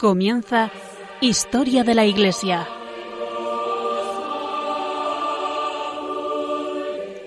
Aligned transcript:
Comienza 0.00 0.72
Historia 1.20 1.84
de 1.84 1.94
la 1.94 2.06
Iglesia. 2.06 2.66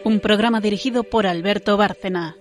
Un 0.04 0.20
programa 0.20 0.60
dirigido 0.60 1.04
por 1.04 1.28
Alberto 1.28 1.78
Bárcena. 1.78 2.36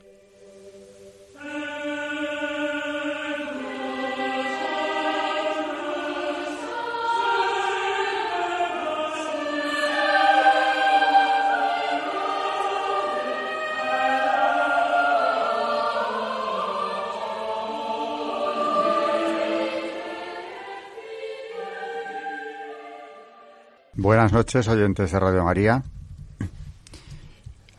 Buenas 24.23 24.35
noches, 24.35 24.69
oyentes 24.69 25.11
de 25.11 25.19
Radio 25.19 25.43
María. 25.43 25.83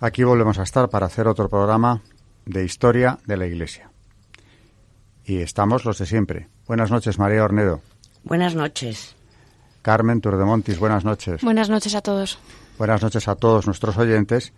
Aquí 0.02 0.26
volvemos 0.26 0.60
a 0.60 0.64
estar 0.64 0.90
para 0.90 1.06
hacer 1.06 1.26
otro 1.26 1.48
programa 1.48 2.02
de 2.46 2.66
historia 2.66 3.18
de 3.26 3.38
la 3.38 3.48
Iglesia. 3.48 3.90
Y 5.24 5.38
estamos 5.38 5.86
los 5.86 6.00
de 6.00 6.06
siempre. 6.06 6.50
Buenas 6.68 6.92
noches, 6.92 7.18
María 7.18 7.46
Ornedo. 7.46 7.80
Buenas 8.26 8.56
noches. 8.56 9.16
Carmen 9.82 10.20
Turdemontis, 10.20 10.80
buenas 10.80 11.06
noches. 11.06 11.42
Buenas 11.42 11.70
noches 11.70 11.96
a 11.96 12.02
todos. 12.02 12.38
Buenas 12.78 13.02
noches 13.02 13.30
a 13.30 13.36
todos 13.36 13.66
nuestros 13.66 13.98
oyentes 13.98 14.52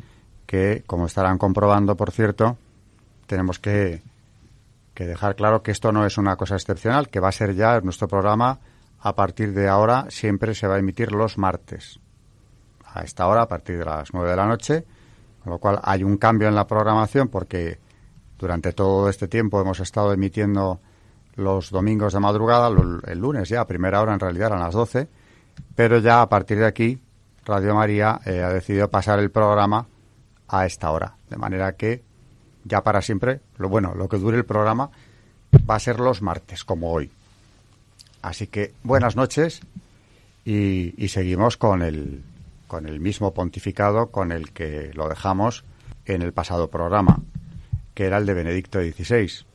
que, 0.48 0.84
como 0.88 1.06
estarán 1.06 1.38
comprobando, 1.38 1.96
por 1.96 2.10
cierto, 2.10 2.58
tenemos 3.28 3.60
que, 3.60 4.02
que 4.96 5.06
dejar 5.06 5.36
claro 5.36 5.62
que 5.62 5.70
esto 5.70 5.92
no 5.92 6.04
es 6.08 6.18
una 6.18 6.36
cosa 6.36 6.56
excepcional, 6.56 7.10
que 7.10 7.20
va 7.20 7.30
a 7.30 7.32
ser 7.32 7.54
ya 7.54 7.80
nuestro 7.82 8.08
programa 8.08 8.58
a 9.06 9.14
partir 9.14 9.54
de 9.54 9.70
ahora 9.70 10.08
siempre 10.10 10.56
se 10.56 10.66
va 10.66 10.76
a 10.76 10.80
emitir 10.80 11.12
los 11.12 11.38
martes. 11.38 12.00
A 12.92 13.04
esta 13.04 13.28
hora, 13.28 13.44
a 13.44 13.48
partir 13.48 13.78
de 13.78 13.86
las 13.86 14.12
nueve 14.16 14.32
de 14.32 14.36
la 14.36 14.48
noche, 14.48 14.84
con 15.44 15.54
lo 15.54 15.60
cual 15.60 15.80
hay 15.84 16.04
un 16.04 16.18
cambio 16.18 16.48
en 16.48 16.56
la 16.56 16.66
programación 16.66 17.28
porque 17.28 17.78
durante 18.40 18.74
todo 18.74 19.08
este 19.08 19.28
tiempo 19.28 19.62
hemos 19.62 19.80
estado 19.80 20.12
emitiendo 20.12 20.80
los 21.36 21.70
domingos 21.70 22.14
de 22.14 22.20
madrugada, 22.20 22.68
el 23.06 23.20
lunes 23.20 23.48
ya, 23.48 23.62
a 23.62 23.68
primera 23.68 24.02
hora 24.02 24.16
en 24.16 24.20
realidad 24.20 24.48
eran 24.48 24.62
las 24.62 24.74
12, 24.74 25.08
pero 25.76 26.00
ya 26.00 26.24
a 26.24 26.28
partir 26.28 26.58
de 26.58 26.66
aquí 26.66 27.00
Radio 27.46 27.76
María 27.76 28.22
eh, 28.26 28.42
ha 28.42 28.50
decidido 28.50 28.90
pasar 28.90 29.20
el 29.20 29.30
programa 29.30 29.86
a 30.48 30.66
esta 30.66 30.90
hora, 30.90 31.16
de 31.30 31.38
manera 31.38 31.74
que 31.74 32.04
ya 32.64 32.84
para 32.84 33.04
siempre, 33.04 33.42
lo 33.58 33.70
bueno, 33.70 33.94
lo 33.94 34.10
que 34.10 34.18
dure 34.18 34.36
el 34.36 34.46
programa 34.46 34.90
va 35.70 35.76
a 35.76 35.80
ser 35.80 36.00
los 36.00 36.24
martes, 36.24 36.64
como 36.64 36.92
hoy. 36.92 37.12
Así 38.26 38.48
que 38.48 38.74
buenas 38.82 39.16
noches 39.16 39.62
y, 40.46 41.08
seguimos 41.10 41.58
con 41.58 41.84
el, 41.84 42.24
con 42.66 42.88
el 42.88 43.00
mismo 43.00 43.36
pontificado 43.36 44.08
con 44.08 44.32
el 44.32 44.52
que 44.52 44.90
lo 44.96 45.08
dejamos 45.08 45.64
en 46.06 46.24
el 46.24 46.34
pasado 46.34 46.72
programa, 46.72 47.20
que 47.94 48.06
era 48.06 48.18
el 48.18 48.26
de 48.26 48.34
Benedicto 48.34 48.82
XVI. 48.82 49.46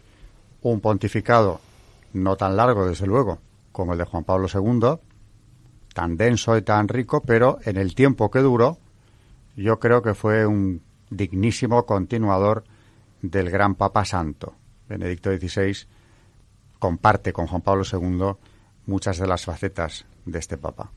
Un 0.62 0.80
pontificado 0.80 1.60
no 2.12 2.36
tan 2.36 2.56
largo, 2.56 2.86
desde 2.86 3.08
luego, 3.08 3.40
como 3.72 3.94
el 3.94 3.98
de 3.98 4.04
Juan 4.04 4.22
Pablo 4.22 4.46
II, 4.46 5.00
tan 5.92 6.16
denso 6.16 6.56
y 6.56 6.62
tan 6.62 6.86
rico, 6.86 7.22
pero 7.22 7.58
en 7.64 7.76
el 7.76 7.96
tiempo 7.96 8.30
que 8.30 8.38
duró, 8.38 8.78
yo 9.56 9.80
creo 9.80 10.00
que 10.00 10.14
fue 10.14 10.46
un 10.46 10.80
dignísimo 11.10 11.86
continuador 11.86 12.62
del 13.20 13.50
gran 13.50 13.74
Papa 13.74 14.04
Santo. 14.04 14.54
Benedicto 14.88 15.36
XVI 15.36 15.88
comparte 16.78 17.32
con 17.32 17.48
Juan 17.48 17.62
Pablo 17.62 17.82
II 17.84 18.36
muchas 18.86 19.18
de 19.18 19.26
las 19.26 19.44
facetas 19.44 20.04
de 20.24 20.38
este 20.38 20.56
Papa. 20.56 20.90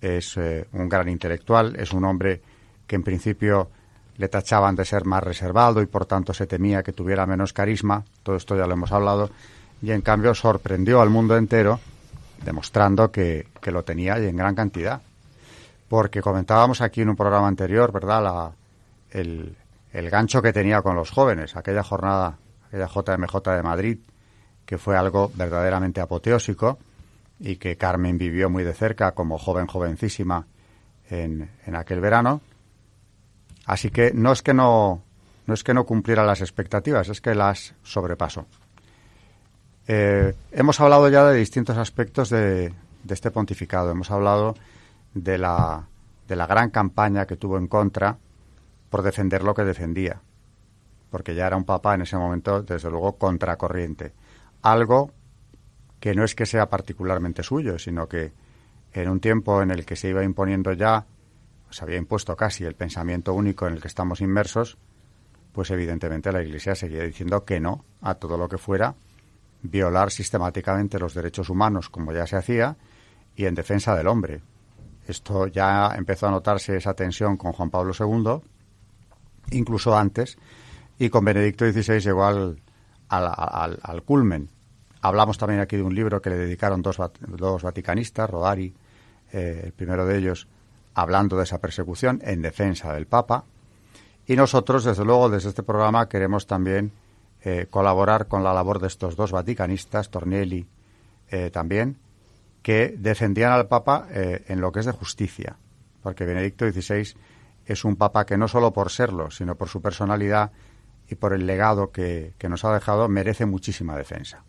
Es 0.00 0.36
eh, 0.36 0.66
un 0.72 0.88
gran 0.88 1.08
intelectual, 1.08 1.76
es 1.76 1.92
un 1.92 2.04
hombre 2.04 2.40
que 2.86 2.96
en 2.96 3.02
principio 3.02 3.70
le 4.16 4.28
tachaban 4.28 4.76
de 4.76 4.84
ser 4.84 5.04
más 5.04 5.22
reservado 5.22 5.80
y 5.80 5.86
por 5.86 6.06
tanto 6.06 6.34
se 6.34 6.46
temía 6.46 6.82
que 6.82 6.92
tuviera 6.92 7.26
menos 7.26 7.52
carisma, 7.52 8.04
todo 8.22 8.36
esto 8.36 8.56
ya 8.56 8.66
lo 8.66 8.74
hemos 8.74 8.92
hablado, 8.92 9.30
y 9.82 9.92
en 9.92 10.02
cambio 10.02 10.34
sorprendió 10.34 11.00
al 11.00 11.10
mundo 11.10 11.36
entero 11.36 11.80
demostrando 12.44 13.10
que, 13.10 13.48
que 13.60 13.70
lo 13.70 13.82
tenía 13.82 14.18
y 14.18 14.26
en 14.26 14.36
gran 14.36 14.54
cantidad. 14.54 15.00
Porque 15.88 16.20
comentábamos 16.20 16.80
aquí 16.80 17.00
en 17.00 17.08
un 17.08 17.16
programa 17.16 17.48
anterior, 17.48 17.92
¿verdad?, 17.92 18.22
la, 18.22 18.52
el, 19.10 19.56
el 19.92 20.10
gancho 20.10 20.40
que 20.42 20.52
tenía 20.52 20.82
con 20.82 20.96
los 20.96 21.10
jóvenes, 21.10 21.56
aquella 21.56 21.82
jornada, 21.82 22.38
aquella 22.68 22.86
JMJ 22.86 23.50
de 23.56 23.62
Madrid, 23.62 23.98
que 24.64 24.78
fue 24.78 24.96
algo 24.96 25.32
verdaderamente 25.34 26.00
apoteósico, 26.00 26.78
y 27.40 27.56
que 27.56 27.76
Carmen 27.76 28.18
vivió 28.18 28.50
muy 28.50 28.62
de 28.64 28.74
cerca 28.74 29.12
como 29.12 29.38
joven, 29.38 29.66
jovencísima 29.66 30.46
en, 31.08 31.50
en 31.66 31.74
aquel 31.74 32.00
verano. 32.00 32.42
Así 33.64 33.90
que 33.90 34.12
no 34.12 34.32
es 34.32 34.42
que 34.42 34.52
no, 34.52 35.02
no 35.46 35.54
es 35.54 35.64
que 35.64 35.74
no 35.74 35.86
cumpliera 35.86 36.24
las 36.24 36.42
expectativas, 36.42 37.08
es 37.08 37.20
que 37.20 37.34
las 37.34 37.74
sobrepasó. 37.82 38.46
Eh, 39.88 40.34
hemos 40.52 40.78
hablado 40.80 41.08
ya 41.08 41.24
de 41.24 41.38
distintos 41.38 41.76
aspectos 41.76 42.30
de, 42.30 42.72
de, 43.02 43.14
este 43.14 43.30
pontificado. 43.30 43.90
Hemos 43.90 44.10
hablado 44.10 44.54
de 45.14 45.38
la, 45.38 45.88
de 46.28 46.36
la 46.36 46.46
gran 46.46 46.70
campaña 46.70 47.26
que 47.26 47.36
tuvo 47.36 47.58
en 47.58 47.66
contra 47.66 48.18
por 48.90 49.02
defender 49.02 49.42
lo 49.42 49.54
que 49.54 49.64
defendía, 49.64 50.20
porque 51.10 51.34
ya 51.34 51.46
era 51.46 51.56
un 51.56 51.64
papa 51.64 51.94
en 51.94 52.02
ese 52.02 52.16
momento, 52.16 52.62
desde 52.62 52.90
luego, 52.90 53.16
contracorriente. 53.16 54.12
Algo 54.62 55.10
que 56.00 56.14
no 56.14 56.24
es 56.24 56.34
que 56.34 56.46
sea 56.46 56.68
particularmente 56.68 57.42
suyo, 57.42 57.78
sino 57.78 58.08
que 58.08 58.32
en 58.92 59.08
un 59.08 59.20
tiempo 59.20 59.62
en 59.62 59.70
el 59.70 59.84
que 59.84 59.96
se 59.96 60.08
iba 60.08 60.24
imponiendo 60.24 60.72
ya, 60.72 61.06
se 61.70 61.84
había 61.84 61.98
impuesto 61.98 62.34
casi 62.34 62.64
el 62.64 62.74
pensamiento 62.74 63.34
único 63.34 63.66
en 63.66 63.74
el 63.74 63.80
que 63.80 63.88
estamos 63.88 64.20
inmersos, 64.20 64.78
pues 65.52 65.70
evidentemente 65.70 66.32
la 66.32 66.42
Iglesia 66.42 66.74
seguía 66.74 67.04
diciendo 67.04 67.44
que 67.44 67.60
no 67.60 67.84
a 68.00 68.14
todo 68.14 68.36
lo 68.36 68.48
que 68.48 68.58
fuera 68.58 68.94
violar 69.62 70.10
sistemáticamente 70.10 70.98
los 70.98 71.14
derechos 71.14 71.50
humanos, 71.50 71.90
como 71.90 72.12
ya 72.12 72.26
se 72.26 72.36
hacía, 72.36 72.76
y 73.36 73.44
en 73.44 73.54
defensa 73.54 73.94
del 73.94 74.06
hombre. 74.06 74.40
Esto 75.06 75.46
ya 75.48 75.92
empezó 75.96 76.28
a 76.28 76.30
notarse 76.30 76.76
esa 76.76 76.94
tensión 76.94 77.36
con 77.36 77.52
Juan 77.52 77.70
Pablo 77.70 77.92
II, 77.98 78.40
incluso 79.50 79.96
antes, 79.96 80.38
y 80.98 81.10
con 81.10 81.24
Benedicto 81.24 81.70
XVI 81.70 82.00
llegó 82.00 82.24
al, 82.24 82.60
al, 83.08 83.30
al, 83.36 83.78
al 83.82 84.02
culmen. 84.02 84.48
Hablamos 85.02 85.38
también 85.38 85.60
aquí 85.60 85.76
de 85.76 85.82
un 85.82 85.94
libro 85.94 86.20
que 86.20 86.30
le 86.30 86.36
dedicaron 86.36 86.82
dos, 86.82 86.98
dos 87.20 87.62
vaticanistas, 87.62 88.28
Rodari, 88.28 88.74
eh, 89.32 89.62
el 89.64 89.72
primero 89.72 90.04
de 90.06 90.18
ellos, 90.18 90.46
hablando 90.94 91.36
de 91.36 91.44
esa 91.44 91.58
persecución 91.58 92.20
en 92.22 92.42
defensa 92.42 92.92
del 92.92 93.06
Papa. 93.06 93.44
Y 94.26 94.36
nosotros, 94.36 94.84
desde 94.84 95.04
luego, 95.04 95.28
desde 95.28 95.48
este 95.48 95.62
programa 95.62 96.08
queremos 96.08 96.46
también 96.46 96.92
eh, 97.42 97.66
colaborar 97.70 98.28
con 98.28 98.44
la 98.44 98.52
labor 98.52 98.80
de 98.80 98.86
estos 98.86 99.16
dos 99.16 99.32
vaticanistas, 99.32 100.10
Tornielli 100.10 100.66
eh, 101.30 101.50
también, 101.50 101.96
que 102.62 102.94
defendían 102.98 103.52
al 103.52 103.66
Papa 103.66 104.08
eh, 104.10 104.44
en 104.48 104.60
lo 104.60 104.70
que 104.72 104.80
es 104.80 104.86
de 104.86 104.92
justicia. 104.92 105.56
Porque 106.02 106.26
Benedicto 106.26 106.70
XVI 106.70 107.14
es 107.64 107.84
un 107.84 107.96
Papa 107.96 108.26
que 108.26 108.36
no 108.36 108.46
solo 108.46 108.72
por 108.72 108.90
serlo, 108.90 109.30
sino 109.30 109.54
por 109.54 109.68
su 109.68 109.80
personalidad 109.80 110.52
y 111.08 111.14
por 111.14 111.32
el 111.32 111.46
legado 111.46 111.90
que, 111.90 112.34
que 112.36 112.50
nos 112.50 112.64
ha 112.64 112.74
dejado, 112.74 113.08
merece 113.08 113.46
muchísima 113.46 113.96
defensa. 113.96 114.44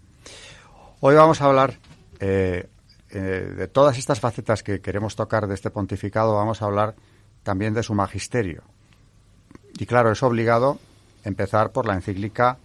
Hoy 1.03 1.15
vamos 1.15 1.42
a 1.42 1.45
hablar 1.45 1.74
eh, 2.19 2.69
eh, 3.09 3.18
de 3.18 3.68
todas 3.68 3.98
estas 3.98 4.19
facetas 4.19 4.62
que 4.62 4.81
queremos 4.81 5.15
tocar 5.15 5.48
de 5.48 5.56
este 5.56 5.71
pontificado, 5.71 6.36
vamos 6.36 6.62
a 6.62 6.65
hablar 6.65 6.94
también 7.42 7.74
de 7.74 7.81
su 7.81 7.95
magisterio. 7.95 8.62
Y 9.80 9.88
claro, 9.88 10.12
es 10.12 10.21
obligado 10.21 10.77
empezar 11.24 11.71
por 11.71 11.88
la 11.88 11.95
encíclica 11.95 12.59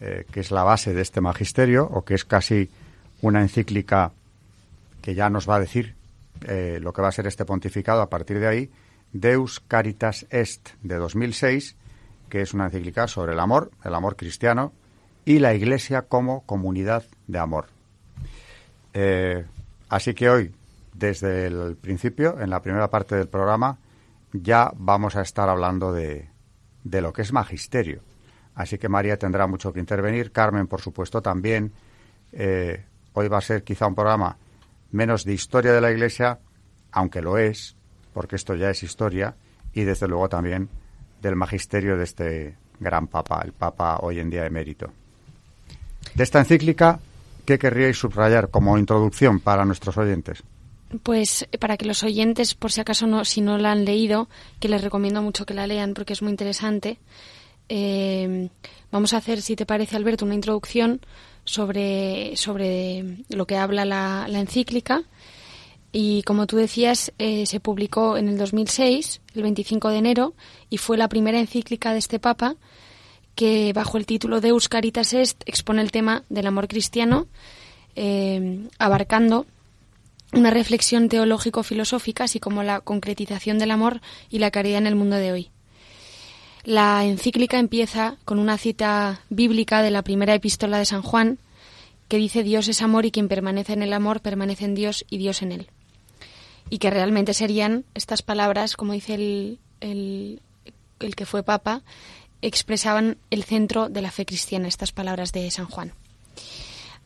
eh, 0.00 0.24
que 0.32 0.40
es 0.40 0.50
la 0.50 0.62
base 0.62 0.94
de 0.94 1.02
este 1.02 1.20
magisterio, 1.20 1.84
o 1.84 2.06
que 2.06 2.14
es 2.14 2.24
casi 2.24 2.70
una 3.20 3.42
encíclica 3.42 4.12
que 5.02 5.14
ya 5.14 5.28
nos 5.28 5.46
va 5.46 5.56
a 5.56 5.60
decir 5.60 5.94
lo 6.40 6.92
que 6.94 7.02
va 7.02 7.08
a 7.08 7.12
ser 7.12 7.26
este 7.26 7.44
pontificado 7.44 8.00
a 8.00 8.08
partir 8.08 8.38
de 8.38 8.46
ahí, 8.46 8.70
Deus 9.12 9.60
Caritas 9.60 10.26
Est 10.30 10.70
de 10.82 10.96
2006, 10.96 11.76
que 12.30 12.40
es 12.40 12.54
una 12.54 12.64
encíclica 12.64 13.08
sobre 13.08 13.34
el 13.34 13.40
amor, 13.40 13.70
el 13.84 13.94
amor 13.94 14.16
cristiano, 14.16 14.72
y 15.26 15.38
la 15.38 15.54
Iglesia 15.54 16.02
como 16.02 16.44
comunidad 16.46 17.04
de 17.26 17.38
amor. 17.38 17.73
Eh, 18.94 19.44
así 19.88 20.14
que 20.14 20.30
hoy, 20.30 20.54
desde 20.94 21.46
el 21.46 21.76
principio, 21.76 22.40
en 22.40 22.48
la 22.48 22.62
primera 22.62 22.88
parte 22.88 23.16
del 23.16 23.28
programa, 23.28 23.76
ya 24.32 24.72
vamos 24.76 25.16
a 25.16 25.22
estar 25.22 25.48
hablando 25.48 25.92
de, 25.92 26.28
de 26.84 27.00
lo 27.02 27.12
que 27.12 27.22
es 27.22 27.32
magisterio. 27.32 28.00
Así 28.54 28.78
que 28.78 28.88
María 28.88 29.18
tendrá 29.18 29.46
mucho 29.46 29.72
que 29.72 29.80
intervenir, 29.80 30.30
Carmen, 30.30 30.68
por 30.68 30.80
supuesto, 30.80 31.20
también. 31.20 31.72
Eh, 32.32 32.84
hoy 33.12 33.28
va 33.28 33.38
a 33.38 33.42
ser 33.42 33.64
quizá 33.64 33.86
un 33.86 33.94
programa 33.94 34.36
menos 34.92 35.24
de 35.24 35.32
historia 35.32 35.72
de 35.72 35.80
la 35.80 35.90
Iglesia, 35.90 36.38
aunque 36.92 37.20
lo 37.20 37.36
es, 37.36 37.74
porque 38.12 38.36
esto 38.36 38.54
ya 38.54 38.70
es 38.70 38.82
historia, 38.84 39.34
y 39.72 39.82
desde 39.82 40.06
luego 40.06 40.28
también 40.28 40.68
del 41.20 41.34
magisterio 41.34 41.96
de 41.96 42.04
este 42.04 42.56
gran 42.78 43.08
Papa, 43.08 43.42
el 43.44 43.52
Papa 43.52 43.98
hoy 44.00 44.20
en 44.20 44.30
día 44.30 44.46
emérito. 44.46 44.92
De 46.14 46.22
esta 46.22 46.38
encíclica 46.38 47.00
¿qué 47.44 47.58
querríais 47.58 47.98
subrayar 47.98 48.50
como 48.50 48.78
introducción 48.78 49.40
para 49.40 49.64
nuestros 49.64 49.96
oyentes? 49.96 50.42
Pues 51.02 51.46
eh, 51.50 51.58
para 51.58 51.76
que 51.76 51.86
los 51.86 52.02
oyentes, 52.02 52.54
por 52.54 52.72
si 52.72 52.80
acaso 52.80 53.06
no, 53.06 53.24
si 53.24 53.40
no 53.40 53.58
la 53.58 53.72
han 53.72 53.84
leído, 53.84 54.28
que 54.60 54.68
les 54.68 54.82
recomiendo 54.82 55.22
mucho 55.22 55.46
que 55.46 55.54
la 55.54 55.66
lean 55.66 55.94
porque 55.94 56.12
es 56.12 56.22
muy 56.22 56.30
interesante. 56.30 56.98
Eh, 57.68 58.48
vamos 58.92 59.12
a 59.14 59.18
hacer, 59.18 59.42
si 59.42 59.56
te 59.56 59.66
parece, 59.66 59.96
Alberto, 59.96 60.24
una 60.24 60.34
introducción 60.34 61.00
sobre, 61.44 62.36
sobre 62.36 63.24
lo 63.28 63.46
que 63.46 63.56
habla 63.56 63.84
la, 63.84 64.26
encíclica. 64.28 65.02
Y 65.92 66.22
como 66.24 66.46
tú 66.46 66.56
decías, 66.56 67.12
eh, 67.18 67.46
se 67.46 67.60
publicó 67.60 68.16
en 68.16 68.28
el 68.28 68.36
2006, 68.36 69.20
el 69.34 69.42
25 69.42 69.90
de 69.90 69.98
enero, 69.98 70.34
y 70.68 70.78
fue 70.78 70.96
la 70.96 71.08
primera 71.08 71.38
encíclica 71.38 71.92
de 71.92 71.98
este 71.98 72.18
Papa 72.18 72.56
que, 73.34 73.72
bajo 73.72 73.98
el 73.98 74.06
título 74.06 74.40
de 74.40 74.52
Caritas 74.68 75.12
Est, 75.12 75.42
expone 75.46 75.82
el 75.82 75.90
tema 75.90 76.24
del 76.28 76.46
amor 76.46 76.68
cristiano, 76.68 77.26
abarcando 78.78 79.46
una 80.32 80.50
reflexión 80.50 81.08
teológico-filosófica, 81.08 82.24
así 82.24 82.40
como 82.40 82.62
la 82.62 82.80
concretización 82.80 83.58
del 83.58 83.70
amor 83.70 84.00
y 84.30 84.38
la 84.38 84.50
caridad 84.50 84.78
en 84.78 84.86
el 84.86 84.96
mundo 84.96 85.16
de 85.16 85.32
hoy. 85.32 85.50
La 86.64 87.04
encíclica 87.04 87.58
empieza 87.58 88.16
con 88.24 88.38
una 88.38 88.58
cita 88.58 89.20
bíblica 89.28 89.82
de 89.82 89.90
la 89.90 90.02
primera 90.02 90.34
epístola 90.34 90.78
de 90.78 90.86
San 90.86 91.02
Juan, 91.02 91.38
que 92.08 92.16
dice 92.16 92.42
Dios 92.42 92.68
es 92.68 92.82
amor 92.82 93.06
y 93.06 93.10
quien 93.10 93.28
permanece 93.28 93.74
en 93.74 93.82
el 93.82 93.92
amor 93.92 94.20
permanece 94.20 94.64
en 94.64 94.74
Dios 94.74 95.04
y 95.10 95.18
Dios 95.18 95.42
en 95.42 95.52
él. 95.52 95.68
Y 96.70 96.78
que 96.78 96.90
realmente 96.90 97.34
serían 97.34 97.84
estas 97.94 98.22
palabras, 98.22 98.76
como 98.76 98.94
dice 98.94 99.14
el, 99.14 99.58
el 99.80 100.40
que 101.16 101.26
fue 101.26 101.42
papa, 101.42 101.82
expresaban 102.46 103.16
el 103.30 103.42
centro 103.44 103.88
de 103.88 104.02
la 104.02 104.10
fe 104.10 104.26
cristiana, 104.26 104.68
estas 104.68 104.92
palabras 104.92 105.32
de 105.32 105.50
San 105.50 105.66
Juan. 105.66 105.92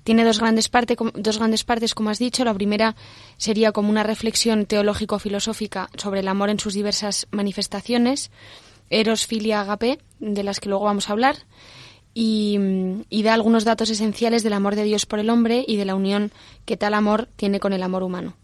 Tiene 0.02 0.24
dos 0.24 0.40
grandes, 0.40 0.70
dos 1.14 1.38
grandes 1.38 1.64
partes, 1.64 1.94
como 1.94 2.10
has 2.10 2.18
dicho. 2.18 2.44
La 2.44 2.54
primera 2.54 2.96
sería 3.36 3.72
como 3.72 3.90
una 3.90 4.02
reflexión 4.02 4.66
teológico-filosófica 4.66 5.90
sobre 5.96 6.20
el 6.20 6.28
amor 6.28 6.50
en 6.50 6.58
sus 6.58 6.74
diversas 6.74 7.28
manifestaciones, 7.30 8.30
eros, 8.90 9.26
filia, 9.26 9.60
agape, 9.60 9.98
de 10.18 10.42
las 10.42 10.60
que 10.60 10.70
luego 10.70 10.86
vamos 10.86 11.08
a 11.08 11.12
hablar, 11.12 11.36
y, 12.14 12.58
y 13.10 13.22
da 13.22 13.34
algunos 13.34 13.64
datos 13.64 13.90
esenciales 13.90 14.42
del 14.42 14.54
amor 14.54 14.74
de 14.74 14.84
Dios 14.84 15.06
por 15.06 15.18
el 15.18 15.30
hombre 15.30 15.64
y 15.68 15.76
de 15.76 15.84
la 15.84 15.94
unión 15.94 16.32
que 16.64 16.76
tal 16.76 16.94
amor 16.94 17.28
tiene 17.36 17.60
con 17.60 17.72
el 17.72 17.82
amor 17.82 18.02
humano. 18.02 18.34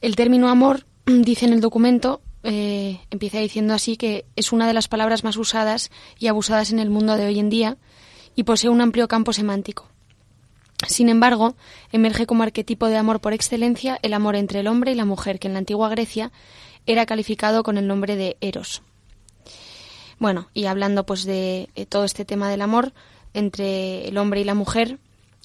El 0.00 0.16
término 0.16 0.48
amor, 0.48 0.86
dice 1.06 1.46
en 1.46 1.52
el 1.52 1.60
documento, 1.60 2.22
eh, 2.48 3.00
empieza 3.10 3.38
diciendo 3.38 3.74
así 3.74 3.96
que 3.96 4.24
es 4.36 4.52
una 4.52 4.68
de 4.68 4.72
las 4.72 4.86
palabras 4.86 5.24
más 5.24 5.36
usadas 5.36 5.90
y 6.18 6.28
abusadas 6.28 6.70
en 6.70 6.78
el 6.78 6.90
mundo 6.90 7.16
de 7.16 7.26
hoy 7.26 7.40
en 7.40 7.50
día 7.50 7.76
y 8.36 8.44
posee 8.44 8.70
un 8.70 8.80
amplio 8.80 9.08
campo 9.08 9.32
semántico. 9.32 9.88
Sin 10.86 11.08
embargo, 11.08 11.56
emerge 11.90 12.26
como 12.26 12.44
arquetipo 12.44 12.86
de 12.86 12.98
amor 12.98 13.20
por 13.20 13.32
excelencia 13.32 13.98
el 14.02 14.14
amor 14.14 14.36
entre 14.36 14.60
el 14.60 14.68
hombre 14.68 14.92
y 14.92 14.94
la 14.94 15.04
mujer, 15.04 15.40
que 15.40 15.48
en 15.48 15.54
la 15.54 15.58
antigua 15.58 15.88
Grecia 15.88 16.30
era 16.86 17.04
calificado 17.04 17.64
con 17.64 17.78
el 17.78 17.88
nombre 17.88 18.14
de 18.14 18.36
Eros. 18.40 18.82
Bueno, 20.20 20.48
y 20.54 20.66
hablando 20.66 21.04
pues 21.04 21.24
de, 21.24 21.68
todo 21.88 22.04
este 22.04 22.24
tema 22.24 22.48
del 22.48 22.62
amor 22.62 22.92
entre 23.34 24.06
el 24.06 24.16
hombre 24.18 24.40
y 24.40 24.44
la 24.44 24.54
mujer, 24.54 24.98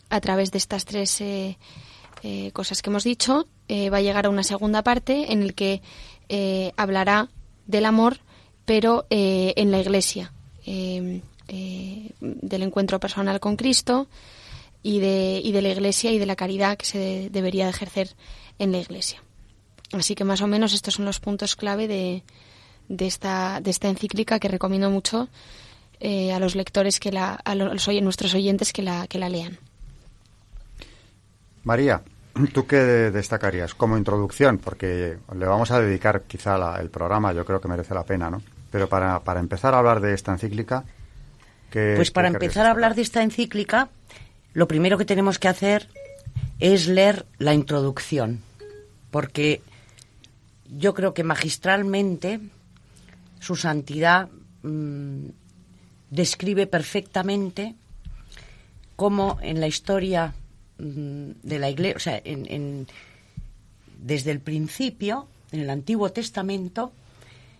a 0.09 0.21
través 0.21 0.51
de 0.51 0.59
estas 0.59 0.85
tres 0.85 1.19
eh, 1.21 1.57
eh, 2.21 2.51
cosas 2.51 2.83
que 2.83 2.91
hemos 2.91 3.03
dicho, 3.03 3.47
eh, 3.67 3.89
va 3.89 3.97
a 3.97 4.01
llegar 4.01 4.25
a 4.25 4.29
una 4.29 4.43
segunda 4.43 4.83
parte 4.83 5.31
en 5.31 5.41
el 5.41 5.55
que 5.55 5.81
hablará 6.77 7.29
del 7.67 7.85
amor, 7.85 8.17
pero 8.65 9.05
en 9.09 9.71
la 9.71 9.79
Iglesia, 9.79 10.31
del 10.65 11.23
encuentro 12.63 12.99
personal 12.99 13.39
con 13.39 13.55
Cristo, 13.55 14.07
y 14.83 14.99
de, 14.99 15.41
y 15.43 15.51
de 15.51 15.61
la 15.61 15.69
Iglesia 15.69 16.11
y 16.11 16.17
de 16.17 16.25
la 16.25 16.35
caridad 16.35 16.77
que 16.77 16.85
se 16.85 17.29
debería 17.29 17.69
ejercer 17.69 18.15
en 18.59 18.71
la 18.71 18.79
Iglesia. 18.79 19.21
Así 19.91 20.15
que 20.15 20.23
más 20.23 20.41
o 20.41 20.47
menos 20.47 20.73
estos 20.73 20.95
son 20.95 21.05
los 21.05 21.19
puntos 21.19 21.55
clave 21.55 21.87
de, 21.87 22.23
de, 22.87 23.07
esta, 23.07 23.59
de 23.61 23.71
encíclica 23.81 24.39
que 24.39 24.47
recomiendo 24.47 24.89
mucho 24.89 25.27
eh, 25.99 26.31
a 26.31 26.39
los 26.39 26.55
lectores, 26.55 26.99
que 26.99 27.11
la, 27.11 27.33
a 27.33 27.55
los, 27.55 27.87
nuestros 28.01 28.33
oyentes 28.33 28.73
que 28.73 28.81
la, 28.81 29.07
que 29.07 29.19
la 29.19 29.29
lean. 29.29 29.59
María, 31.63 32.01
¿tú 32.47 32.67
qué 32.67 32.77
destacarías 33.11 33.75
como 33.75 33.97
introducción? 33.97 34.57
Porque 34.57 35.17
le 35.35 35.45
vamos 35.45 35.71
a 35.71 35.79
dedicar 35.79 36.23
quizá 36.23 36.79
el 36.79 36.89
programa, 36.89 37.33
yo 37.33 37.45
creo 37.45 37.61
que 37.61 37.67
merece 37.67 37.93
la 37.93 38.03
pena, 38.03 38.29
¿no? 38.29 38.41
Pero 38.71 38.87
para, 38.87 39.19
para 39.19 39.39
empezar 39.39 39.73
a 39.73 39.79
hablar 39.79 39.99
de 39.99 40.13
esta 40.13 40.31
encíclica... 40.31 40.83
pues 41.71 42.11
para 42.11 42.27
empezar 42.27 42.65
a 42.65 42.71
hablar 42.71 42.95
de 42.95 43.01
esta 43.01 43.21
encíclica, 43.23 43.89
lo 44.53 44.67
primero 44.67 44.97
que 44.97 45.05
tenemos 45.05 45.39
que 45.39 45.47
hacer 45.47 45.87
es 46.59 46.87
leer 46.87 47.25
la 47.37 47.53
introducción, 47.53 48.41
porque 49.09 49.61
yo 50.69 50.93
creo 50.93 51.13
que 51.13 51.23
magistralmente 51.23 52.39
su 53.39 53.55
santidad 53.55 54.29
mm, 54.63 55.25
describe 56.09 56.67
perfectamente 56.67 57.75
cómo 58.95 59.39
en 59.41 59.59
la 59.59 59.67
historia 59.67 60.33
de 60.81 61.59
la 61.59 61.69
iglesia, 61.69 61.95
o 61.95 61.99
sea, 61.99 62.21
desde 63.99 64.31
el 64.31 64.39
principio, 64.39 65.27
en 65.51 65.59
el 65.59 65.69
Antiguo 65.69 66.11
Testamento, 66.11 66.91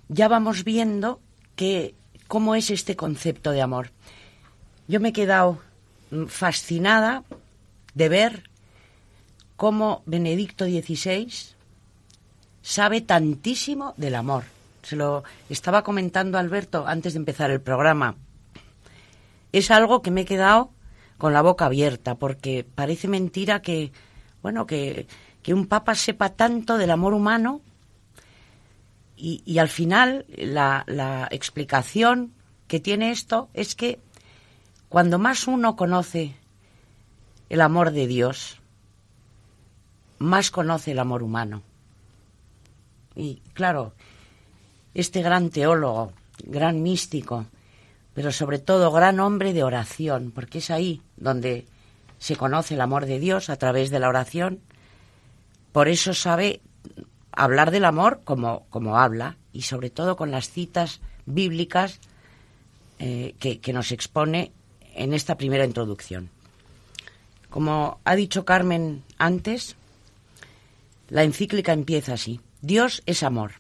ya 0.10 0.28
vamos 0.28 0.64
viendo 0.64 1.20
que 1.56 1.94
cómo 2.28 2.56
es 2.56 2.72
este 2.72 2.96
concepto 2.96 3.52
de 3.52 3.62
amor. 3.62 3.92
Yo 4.88 5.00
me 5.00 5.10
he 5.10 5.14
quedado 5.14 5.60
fascinada 6.28 7.24
de 7.94 8.10
ver 8.10 8.50
cómo 9.56 10.02
Benedicto 10.06 10.66
XVI 10.66 11.32
sabe 12.64 13.02
tantísimo 13.02 13.94
del 13.98 14.16
amor. 14.16 14.46
Se 14.82 14.96
lo 14.96 15.24
estaba 15.50 15.84
comentando 15.84 16.40
Alberto 16.40 16.88
antes 16.88 17.14
de 17.14 17.20
empezar 17.20 17.52
el 17.52 17.62
programa. 17.62 18.16
Es 19.52 19.70
algo 19.70 20.02
que 20.02 20.10
me 20.10 20.22
he 20.22 20.26
quedado 20.26 20.72
con 21.22 21.34
la 21.34 21.44
boca 21.44 21.68
abierta, 21.68 22.16
porque 22.16 22.66
parece 22.74 23.08
mentira 23.08 23.62
que, 23.62 23.92
bueno, 24.42 24.66
que, 24.66 25.06
un 25.50 25.68
papa 25.68 25.94
sepa 25.94 26.30
tanto 26.30 26.80
del 26.80 26.90
amor 26.90 27.14
humano 27.14 27.62
y, 29.16 29.44
y 29.46 29.60
al 29.60 29.70
final 29.70 30.26
la, 30.36 30.84
la 30.88 31.28
explicación 31.30 32.34
que 32.68 32.80
tiene 32.80 33.12
esto 33.12 33.50
es 33.54 33.76
que 33.76 34.00
cuando 34.90 35.20
más 35.20 35.46
uno 35.46 35.76
conoce 35.76 36.34
el 37.50 37.62
amor 37.62 37.92
de 37.92 38.08
Dios, 38.08 38.60
más 40.18 40.50
conoce 40.50 40.94
el 40.94 41.00
amor 41.00 41.22
humano. 41.22 41.62
Y 43.16 43.44
claro, 43.54 43.94
este 44.96 45.22
gran 45.22 45.52
teólogo, 45.52 46.14
gran 46.44 46.82
místico, 46.82 47.46
pero 48.14 48.32
sobre 48.32 48.60
todo 48.60 48.92
gran 48.92 49.20
hombre 49.20 49.54
de 49.54 49.64
oración, 49.64 50.32
porque 50.32 50.60
es 50.60 50.70
ahí 50.70 51.02
donde 51.18 51.66
se 52.20 52.36
conoce 52.36 52.76
el 52.76 52.82
amor 52.82 53.06
de 53.06 53.20
Dios 53.20 53.50
a 53.50 53.56
través 53.56 53.90
de 53.90 54.00
la 54.00 54.10
oración, 54.10 54.60
por 55.72 55.88
eso 55.88 56.14
sabe 56.14 56.62
hablar 57.32 57.72
del 57.72 57.86
amor 57.86 58.22
como, 58.24 58.66
como 58.70 58.98
habla 58.98 59.38
y 59.54 59.64
sobre 59.64 59.90
todo 59.90 60.16
con 60.18 60.32
las 60.32 60.50
citas 60.50 61.00
bíblicas 61.26 62.00
eh, 63.00 63.36
que, 63.40 63.60
que 63.60 63.74
nos 63.74 63.92
expone 63.92 64.52
en 64.94 65.14
esta 65.14 65.38
primera 65.38 65.66
introducción. 65.66 66.30
Como 67.50 68.00
ha 68.04 68.16
dicho 68.16 68.46
Carmen 68.46 69.04
antes, 69.18 69.76
la 71.10 71.24
encíclica 71.24 71.74
empieza 71.74 72.14
así. 72.14 72.40
Dios 72.62 73.02
es 73.06 73.24
amor, 73.24 73.54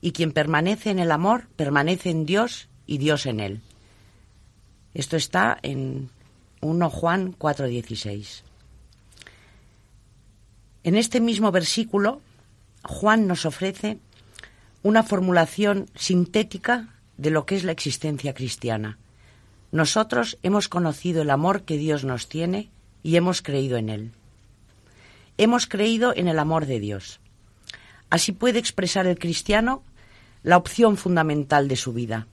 y 0.00 0.12
quien 0.12 0.32
permanece 0.32 0.90
en 0.90 0.98
el 0.98 1.12
amor 1.12 1.48
permanece 1.56 2.10
en 2.10 2.26
Dios 2.26 2.68
y 2.86 2.98
Dios 2.98 3.26
en 3.26 3.40
él. 3.40 3.60
Esto 4.94 5.16
está 5.16 5.58
en 5.62 6.10
1 6.60 6.90
Juan 6.90 7.32
4:16. 7.32 8.42
En 10.84 10.96
este 10.96 11.20
mismo 11.20 11.50
versículo, 11.52 12.20
Juan 12.82 13.26
nos 13.26 13.44
ofrece 13.44 13.98
una 14.82 15.02
formulación 15.02 15.90
sintética 15.96 16.94
de 17.16 17.30
lo 17.30 17.44
que 17.44 17.56
es 17.56 17.64
la 17.64 17.72
existencia 17.72 18.34
cristiana. 18.34 18.98
Nosotros 19.72 20.38
hemos 20.42 20.68
conocido 20.68 21.22
el 21.22 21.30
amor 21.30 21.62
que 21.62 21.76
Dios 21.76 22.04
nos 22.04 22.28
tiene 22.28 22.70
y 23.02 23.16
hemos 23.16 23.42
creído 23.42 23.76
en 23.76 23.88
él. 23.88 24.12
Hemos 25.38 25.66
creído 25.66 26.14
en 26.14 26.28
el 26.28 26.38
amor 26.38 26.66
de 26.66 26.80
Dios. 26.80 27.20
Así 28.08 28.32
puede 28.32 28.58
expresar 28.58 29.06
el 29.06 29.18
cristiano 29.18 29.82
la 30.42 30.56
opción 30.56 30.96
fundamental 30.96 31.66
de 31.66 31.76
su 31.76 31.92
vida. 31.92 32.28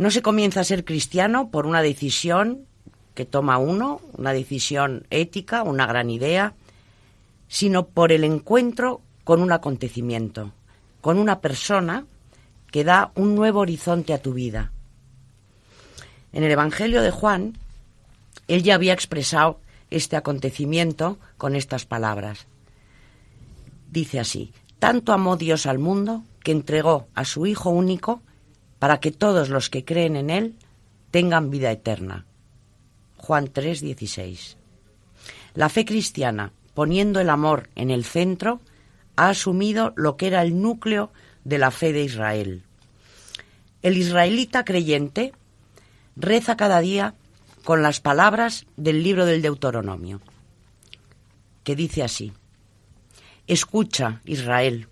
No 0.00 0.10
se 0.10 0.22
comienza 0.22 0.60
a 0.60 0.64
ser 0.64 0.86
cristiano 0.86 1.50
por 1.50 1.66
una 1.66 1.82
decisión 1.82 2.64
que 3.12 3.26
toma 3.26 3.58
uno, 3.58 4.00
una 4.16 4.32
decisión 4.32 5.06
ética, 5.10 5.62
una 5.62 5.84
gran 5.84 6.08
idea, 6.08 6.54
sino 7.48 7.86
por 7.86 8.10
el 8.10 8.24
encuentro 8.24 9.02
con 9.24 9.42
un 9.42 9.52
acontecimiento, 9.52 10.52
con 11.02 11.18
una 11.18 11.40
persona 11.40 12.06
que 12.70 12.82
da 12.82 13.12
un 13.14 13.34
nuevo 13.34 13.60
horizonte 13.60 14.14
a 14.14 14.22
tu 14.22 14.32
vida, 14.32 14.72
en 16.32 16.44
el 16.44 16.50
Evangelio 16.50 17.02
de 17.02 17.10
Juan, 17.10 17.58
él 18.48 18.62
ya 18.62 18.76
había 18.76 18.94
expresado 18.94 19.60
este 19.90 20.16
acontecimiento 20.16 21.18
con 21.36 21.56
estas 21.56 21.84
palabras. 21.84 22.46
Dice 23.90 24.18
así, 24.18 24.54
tanto 24.78 25.12
amó 25.12 25.36
Dios 25.36 25.66
al 25.66 25.78
mundo 25.78 26.22
que 26.42 26.52
entregó 26.52 27.06
a 27.14 27.26
su 27.26 27.44
Hijo 27.44 27.68
único 27.68 28.22
para 28.80 28.98
que 28.98 29.12
todos 29.12 29.50
los 29.50 29.70
que 29.70 29.84
creen 29.84 30.16
en 30.16 30.30
Él 30.30 30.56
tengan 31.12 31.50
vida 31.50 31.70
eterna. 31.70 32.26
Juan 33.16 33.46
3:16. 33.52 34.56
La 35.54 35.68
fe 35.68 35.84
cristiana, 35.84 36.52
poniendo 36.74 37.20
el 37.20 37.30
amor 37.30 37.68
en 37.76 37.90
el 37.90 38.04
centro, 38.04 38.60
ha 39.16 39.28
asumido 39.28 39.92
lo 39.96 40.16
que 40.16 40.26
era 40.28 40.42
el 40.42 40.60
núcleo 40.60 41.12
de 41.44 41.58
la 41.58 41.70
fe 41.70 41.92
de 41.92 42.02
Israel. 42.02 42.62
El 43.82 43.96
israelita 43.96 44.64
creyente 44.64 45.32
reza 46.16 46.56
cada 46.56 46.80
día 46.80 47.14
con 47.64 47.82
las 47.82 48.00
palabras 48.00 48.66
del 48.76 49.02
libro 49.02 49.26
del 49.26 49.42
Deuteronomio, 49.42 50.20
que 51.64 51.76
dice 51.76 52.02
así, 52.02 52.32
Escucha, 53.46 54.22
Israel, 54.24 54.88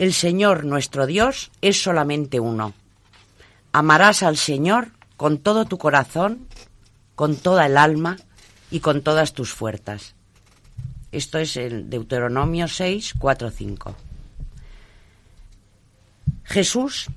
el 0.00 0.14
Señor 0.14 0.64
nuestro 0.64 1.06
Dios 1.06 1.50
es 1.60 1.82
solamente 1.82 2.40
uno. 2.40 2.72
Amarás 3.70 4.22
al 4.22 4.38
Señor 4.38 4.92
con 5.18 5.36
todo 5.36 5.66
tu 5.66 5.76
corazón, 5.76 6.46
con 7.14 7.36
toda 7.36 7.66
el 7.66 7.76
alma 7.76 8.16
y 8.70 8.80
con 8.80 9.02
todas 9.02 9.34
tus 9.34 9.52
fuerzas. 9.52 10.14
Esto 11.12 11.36
es 11.36 11.54
el 11.58 11.90
Deuteronomio 11.90 12.66
6, 12.66 13.12
4, 13.18 13.50
5. 13.50 13.94
Jesús, 16.44 17.08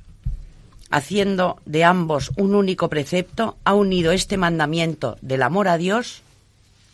haciendo 0.91 1.61
de 1.65 1.85
ambos 1.85 2.31
un 2.35 2.53
único 2.53 2.89
precepto, 2.89 3.55
ha 3.63 3.75
unido 3.75 4.11
este 4.11 4.35
mandamiento 4.35 5.15
del 5.21 5.43
amor 5.43 5.69
a 5.69 5.77
Dios 5.77 6.21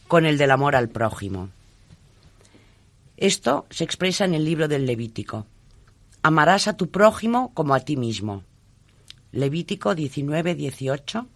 con 0.07 0.27
el 0.27 0.37
del 0.37 0.51
amor 0.51 0.75
al 0.75 0.89
prójimo. 0.89 1.49
Esto 3.17 3.65
se 3.71 3.85
expresa 3.85 4.25
en 4.25 4.35
el 4.35 4.45
libro 4.45 4.67
del 4.67 4.85
Levítico. 4.85 5.47
Amarás 6.21 6.67
a 6.67 6.77
tu 6.77 6.89
prójimo 6.89 7.53
como 7.53 7.73
a 7.73 7.79
ti 7.79 7.97
mismo. 7.97 8.43
Levítico 9.31 9.95
19, 9.95 10.55
18, 10.55 11.27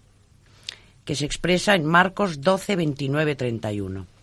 que 1.06 1.16
se 1.16 1.26
expresa 1.26 1.76
en 1.76 1.86
Marcos 1.86 2.42
12, 2.42 2.76
29, 2.76 3.36
31 3.36 4.14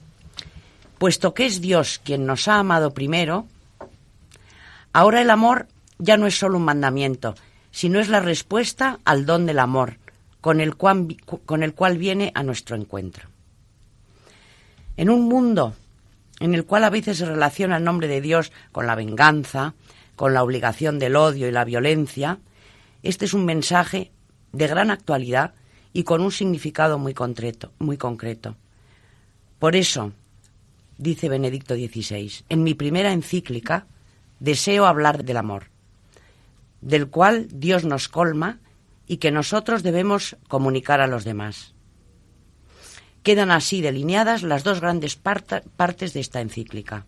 puesto 1.00 1.32
que 1.32 1.46
es 1.46 1.62
Dios 1.62 1.98
quien 2.04 2.26
nos 2.26 2.46
ha 2.46 2.58
amado 2.58 2.92
primero, 2.92 3.46
ahora 4.92 5.22
el 5.22 5.30
amor 5.30 5.66
ya 5.96 6.18
no 6.18 6.26
es 6.26 6.38
solo 6.38 6.58
un 6.58 6.64
mandamiento, 6.64 7.34
sino 7.70 8.00
es 8.00 8.10
la 8.10 8.20
respuesta 8.20 8.98
al 9.06 9.24
don 9.24 9.46
del 9.46 9.60
amor, 9.60 9.96
con 10.42 10.60
el 10.60 10.76
cual, 10.76 11.16
con 11.24 11.62
el 11.62 11.72
cual 11.72 11.96
viene 11.96 12.32
a 12.34 12.42
nuestro 12.42 12.76
encuentro. 12.76 13.30
En 14.98 15.08
un 15.08 15.26
mundo 15.26 15.74
en 16.38 16.54
el 16.54 16.66
cual 16.66 16.84
a 16.84 16.90
veces 16.90 17.16
se 17.16 17.24
relaciona 17.24 17.78
el 17.78 17.84
nombre 17.84 18.06
de 18.06 18.20
Dios 18.20 18.52
con 18.70 18.86
la 18.86 18.94
venganza, 18.94 19.72
con 20.20 20.34
la 20.34 20.42
obligación 20.42 20.98
del 20.98 21.16
odio 21.16 21.48
y 21.48 21.50
la 21.50 21.64
violencia, 21.64 22.40
este 23.02 23.24
es 23.24 23.32
un 23.32 23.46
mensaje 23.46 24.10
de 24.52 24.66
gran 24.66 24.90
actualidad 24.90 25.54
y 25.94 26.02
con 26.02 26.20
un 26.20 26.30
significado 26.30 26.98
muy 26.98 27.14
concreto. 27.14 27.72
Muy 27.78 27.96
concreto. 27.96 28.54
Por 29.58 29.76
eso, 29.76 30.12
dice 30.98 31.30
Benedicto 31.30 31.74
XVI, 31.74 32.44
en 32.50 32.62
mi 32.62 32.74
primera 32.74 33.12
encíclica 33.12 33.86
deseo 34.40 34.84
hablar 34.84 35.24
del 35.24 35.38
amor, 35.38 35.70
del 36.82 37.08
cual 37.08 37.48
Dios 37.50 37.86
nos 37.86 38.08
colma 38.10 38.58
y 39.06 39.16
que 39.16 39.30
nosotros 39.30 39.82
debemos 39.82 40.36
comunicar 40.48 41.00
a 41.00 41.06
los 41.06 41.24
demás. 41.24 41.72
Quedan 43.22 43.50
así 43.50 43.80
delineadas 43.80 44.42
las 44.42 44.64
dos 44.64 44.82
grandes 44.82 45.16
partes 45.16 46.12
de 46.12 46.20
esta 46.20 46.42
encíclica. 46.42 47.06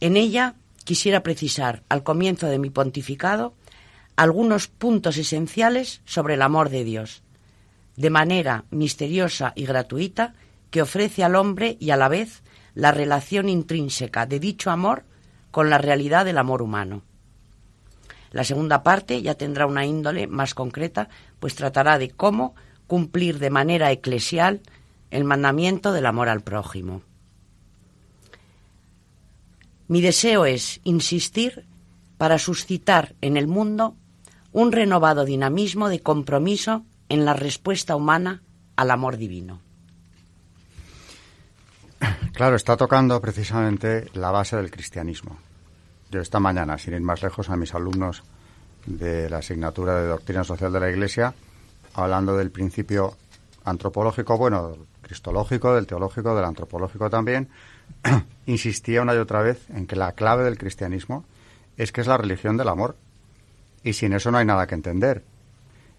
En 0.00 0.16
ella 0.16 0.56
quisiera 0.84 1.22
precisar, 1.22 1.82
al 1.88 2.02
comienzo 2.02 2.46
de 2.46 2.58
mi 2.58 2.70
pontificado, 2.70 3.54
algunos 4.16 4.68
puntos 4.68 5.16
esenciales 5.16 6.00
sobre 6.04 6.34
el 6.34 6.42
amor 6.42 6.68
de 6.68 6.84
Dios, 6.84 7.22
de 7.96 8.10
manera 8.10 8.64
misteriosa 8.70 9.52
y 9.56 9.64
gratuita 9.64 10.34
que 10.70 10.82
ofrece 10.82 11.24
al 11.24 11.36
hombre 11.36 11.76
y 11.80 11.90
a 11.90 11.96
la 11.96 12.08
vez 12.08 12.42
la 12.74 12.90
relación 12.92 13.48
intrínseca 13.48 14.26
de 14.26 14.40
dicho 14.40 14.70
amor 14.70 15.04
con 15.50 15.70
la 15.70 15.78
realidad 15.78 16.24
del 16.24 16.38
amor 16.38 16.62
humano. 16.62 17.02
La 18.30 18.44
segunda 18.44 18.82
parte 18.82 19.20
ya 19.20 19.34
tendrá 19.34 19.66
una 19.66 19.84
índole 19.84 20.26
más 20.26 20.54
concreta, 20.54 21.10
pues 21.38 21.54
tratará 21.54 21.98
de 21.98 22.10
cómo 22.10 22.54
cumplir 22.86 23.38
de 23.38 23.50
manera 23.50 23.92
eclesial 23.92 24.62
el 25.10 25.24
mandamiento 25.24 25.92
del 25.92 26.06
amor 26.06 26.30
al 26.30 26.40
prójimo. 26.40 27.02
Mi 29.92 30.00
deseo 30.00 30.46
es 30.46 30.80
insistir 30.84 31.66
para 32.16 32.38
suscitar 32.38 33.14
en 33.20 33.36
el 33.36 33.46
mundo 33.46 33.94
un 34.50 34.72
renovado 34.72 35.26
dinamismo 35.26 35.90
de 35.90 36.00
compromiso 36.00 36.86
en 37.10 37.26
la 37.26 37.34
respuesta 37.34 37.94
humana 37.94 38.42
al 38.74 38.90
amor 38.90 39.18
divino. 39.18 39.60
Claro, 42.32 42.56
está 42.56 42.78
tocando 42.78 43.20
precisamente 43.20 44.08
la 44.14 44.30
base 44.30 44.56
del 44.56 44.70
cristianismo. 44.70 45.36
Yo 46.10 46.22
esta 46.22 46.40
mañana, 46.40 46.78
sin 46.78 46.94
ir 46.94 47.02
más 47.02 47.22
lejos, 47.22 47.50
a 47.50 47.56
mis 47.56 47.74
alumnos 47.74 48.22
de 48.86 49.28
la 49.28 49.40
asignatura 49.40 50.00
de 50.00 50.06
Doctrina 50.06 50.42
Social 50.42 50.72
de 50.72 50.80
la 50.80 50.88
Iglesia, 50.88 51.34
hablando 51.92 52.34
del 52.38 52.50
principio 52.50 53.18
antropológico, 53.66 54.38
bueno, 54.38 54.74
cristológico, 55.02 55.74
del 55.74 55.86
teológico, 55.86 56.34
del 56.34 56.46
antropológico 56.46 57.10
también, 57.10 57.50
insistía 58.46 59.02
una 59.02 59.14
y 59.14 59.18
otra 59.18 59.42
vez 59.42 59.68
en 59.70 59.86
que 59.86 59.96
la 59.96 60.12
clave 60.12 60.44
del 60.44 60.58
cristianismo 60.58 61.24
es 61.76 61.92
que 61.92 62.00
es 62.00 62.06
la 62.06 62.16
religión 62.16 62.56
del 62.56 62.68
amor. 62.68 62.96
Y 63.82 63.94
sin 63.94 64.12
eso 64.12 64.30
no 64.30 64.38
hay 64.38 64.46
nada 64.46 64.66
que 64.66 64.74
entender. 64.74 65.24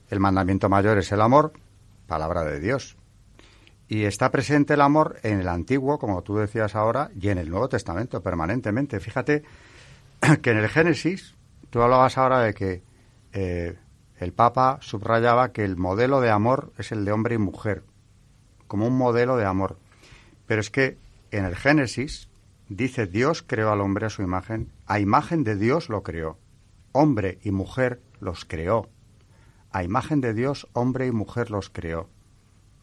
El 0.10 0.20
mandamiento 0.20 0.70
mayor 0.70 0.98
es 0.98 1.12
el 1.12 1.22
amor, 1.22 1.54
palabra 2.08 2.44
de 2.44 2.60
Dios. 2.60 2.96
Y 3.88 4.06
está 4.06 4.32
presente 4.32 4.76
el 4.76 4.82
amor 4.82 5.20
en 5.24 5.40
el 5.40 5.48
Antiguo, 5.48 6.00
como 6.00 6.22
tú 6.22 6.38
decías 6.38 6.76
ahora, 6.76 7.12
y 7.20 7.30
en 7.30 7.38
el 7.38 7.50
Nuevo 7.50 7.70
Testamento 7.70 8.22
permanentemente. 8.22 9.00
Fíjate 9.00 9.44
que 10.42 10.52
en 10.52 10.58
el 10.58 10.70
Génesis, 10.70 11.36
tú 11.70 11.82
hablabas 11.82 12.18
ahora 12.18 12.40
de 12.40 12.54
que 12.54 12.84
eh, 13.34 13.76
el 14.20 14.32
Papa 14.32 14.78
subrayaba 14.82 15.52
que 15.52 15.66
el 15.66 15.76
modelo 15.76 16.22
de 16.22 16.30
amor 16.30 16.72
es 16.78 16.92
el 16.92 17.04
de 17.04 17.12
hombre 17.12 17.36
y 17.36 17.40
mujer, 17.40 17.84
como 18.68 18.88
un 18.88 18.98
modelo 18.98 19.36
de 19.36 19.46
amor. 19.46 19.78
Pero 20.48 20.62
es 20.62 20.70
que 20.70 20.98
en 21.38 21.46
el 21.46 21.56
Génesis 21.56 22.30
dice 22.70 23.08
Dios 23.08 23.44
creó 23.44 23.72
al 23.72 23.82
hombre 23.82 24.06
a 24.06 24.10
su 24.10 24.22
imagen, 24.22 24.72
a 24.86 25.00
imagen 25.00 25.44
de 25.44 25.56
Dios 25.56 25.90
lo 25.90 26.04
creó, 26.04 26.38
hombre 26.92 27.40
y 27.44 27.52
mujer 27.52 28.02
los 28.20 28.46
creó, 28.46 28.90
a 29.72 29.84
imagen 29.84 30.22
de 30.22 30.34
Dios 30.34 30.68
hombre 30.74 31.08
y 31.08 31.12
mujer 31.12 31.52
los 31.52 31.70
creó. 31.70 32.10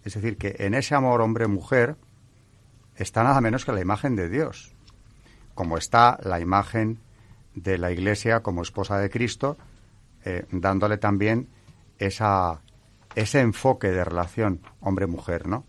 Es 0.04 0.14
decir, 0.14 0.37
que 0.37 0.57
en 0.59 0.75
ese 0.75 0.95
amor 0.95 1.21
hombre-mujer 1.21 1.97
está 2.97 3.23
nada 3.23 3.40
menos 3.40 3.64
que 3.64 3.73
la 3.73 3.80
imagen 3.80 4.16
de 4.16 4.28
Dios, 4.28 4.73
como 5.54 5.78
está 5.78 6.19
la 6.23 6.40
imagen 6.40 6.99
de 7.54 7.78
la 7.78 7.92
Iglesia 7.92 8.40
como 8.40 8.62
esposa 8.62 8.99
de 8.99 9.11
Cristo, 9.11 9.57
eh, 10.25 10.47
dándole 10.50 10.99
también 10.99 11.49
esa, 11.99 12.62
ese 13.14 13.40
enfoque 13.40 13.90
de 13.90 14.04
relación 14.04 14.61
hombre-mujer, 14.80 15.47
¿no? 15.47 15.64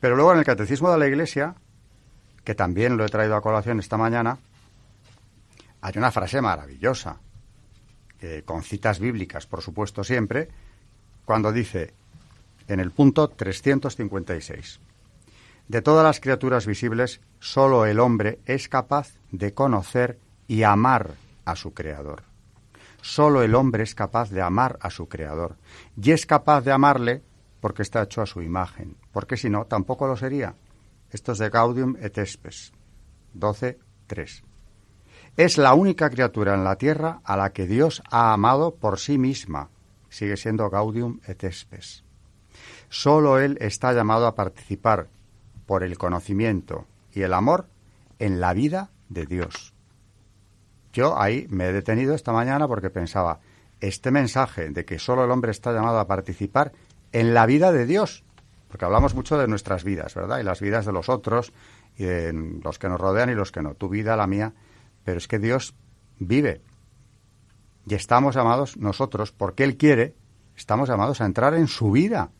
Pero 0.00 0.16
luego 0.16 0.32
en 0.32 0.38
el 0.38 0.44
Catecismo 0.44 0.90
de 0.90 0.98
la 0.98 1.06
Iglesia, 1.06 1.54
que 2.44 2.54
también 2.54 2.96
lo 2.96 3.04
he 3.04 3.08
traído 3.08 3.36
a 3.36 3.42
colación 3.42 3.80
esta 3.80 3.96
mañana, 3.96 4.38
hay 5.80 5.92
una 5.96 6.10
frase 6.10 6.40
maravillosa, 6.40 7.18
con 8.44 8.62
citas 8.62 8.98
bíblicas, 8.98 9.46
por 9.46 9.62
supuesto, 9.62 10.02
siempre, 10.02 10.48
cuando 11.24 11.52
dice, 11.52 11.94
en 12.66 12.80
el 12.80 12.90
punto 12.90 13.28
356. 13.28 14.80
De 15.68 15.82
todas 15.82 16.04
las 16.04 16.20
criaturas 16.20 16.66
visibles, 16.66 17.20
sólo 17.38 17.86
el 17.86 18.00
hombre 18.00 18.40
es 18.46 18.68
capaz 18.68 19.12
de 19.30 19.52
conocer 19.52 20.18
y 20.46 20.62
amar 20.62 21.14
a 21.44 21.54
su 21.56 21.74
Creador. 21.74 22.22
Sólo 23.02 23.42
el 23.42 23.54
hombre 23.54 23.84
es 23.84 23.94
capaz 23.94 24.30
de 24.30 24.42
amar 24.42 24.78
a 24.80 24.90
su 24.90 25.08
Creador. 25.08 25.56
Y 26.00 26.10
es 26.10 26.26
capaz 26.26 26.62
de 26.62 26.72
amarle 26.72 27.22
porque 27.60 27.82
está 27.82 28.02
hecho 28.02 28.22
a 28.22 28.26
su 28.26 28.42
imagen, 28.42 28.96
porque 29.12 29.36
si 29.36 29.50
no, 29.50 29.66
tampoco 29.66 30.06
lo 30.06 30.16
sería. 30.16 30.54
Esto 31.10 31.32
es 31.32 31.38
de 31.38 31.50
Gaudium 31.50 31.96
et 32.00 32.18
Spes, 32.24 32.72
12.3. 33.34 34.42
Es 35.36 35.56
la 35.56 35.74
única 35.74 36.10
criatura 36.10 36.54
en 36.54 36.64
la 36.64 36.76
tierra 36.76 37.20
a 37.24 37.36
la 37.36 37.52
que 37.52 37.66
Dios 37.66 38.02
ha 38.10 38.32
amado 38.32 38.74
por 38.74 38.98
sí 38.98 39.18
misma. 39.18 39.70
Sigue 40.08 40.36
siendo 40.36 40.68
Gaudium 40.68 41.20
et 41.26 41.44
Spes. 41.50 42.04
Solo 42.88 43.38
Él 43.38 43.56
está 43.60 43.92
llamado 43.92 44.26
a 44.26 44.34
participar 44.34 45.08
por 45.66 45.82
el 45.82 45.98
conocimiento 45.98 46.86
y 47.12 47.22
el 47.22 47.34
amor 47.34 47.68
en 48.18 48.40
la 48.40 48.52
vida 48.54 48.90
de 49.08 49.26
Dios. 49.26 49.74
Yo 50.92 51.20
ahí 51.20 51.46
me 51.50 51.68
he 51.68 51.72
detenido 51.72 52.14
esta 52.14 52.32
mañana 52.32 52.66
porque 52.66 52.90
pensaba, 52.90 53.40
este 53.80 54.10
mensaje 54.10 54.70
de 54.70 54.84
que 54.84 54.98
solo 54.98 55.24
el 55.24 55.30
hombre 55.30 55.50
está 55.52 55.72
llamado 55.72 56.00
a 56.00 56.06
participar 56.06 56.72
en 57.12 57.34
la 57.34 57.46
vida 57.46 57.72
de 57.72 57.86
Dios, 57.86 58.24
porque 58.68 58.84
hablamos 58.84 59.14
mucho 59.14 59.38
de 59.38 59.48
nuestras 59.48 59.84
vidas, 59.84 60.14
¿verdad? 60.14 60.40
Y 60.40 60.42
las 60.42 60.60
vidas 60.60 60.86
de 60.86 60.92
los 60.92 61.08
otros, 61.08 61.52
y 61.96 62.04
de 62.04 62.32
los 62.62 62.78
que 62.78 62.88
nos 62.88 63.00
rodean 63.00 63.30
y 63.30 63.34
los 63.34 63.50
que 63.50 63.62
no. 63.62 63.74
Tu 63.74 63.88
vida, 63.88 64.16
la 64.16 64.26
mía. 64.26 64.52
Pero 65.04 65.18
es 65.18 65.26
que 65.26 65.38
Dios 65.38 65.74
vive. 66.18 66.62
Y 67.86 67.94
estamos 67.94 68.34
llamados 68.34 68.76
nosotros, 68.76 69.32
porque 69.32 69.64
Él 69.64 69.76
quiere, 69.76 70.14
estamos 70.56 70.88
llamados 70.88 71.20
a 71.20 71.26
entrar 71.26 71.54
en 71.54 71.66
su 71.66 71.90
vida. 71.90 72.30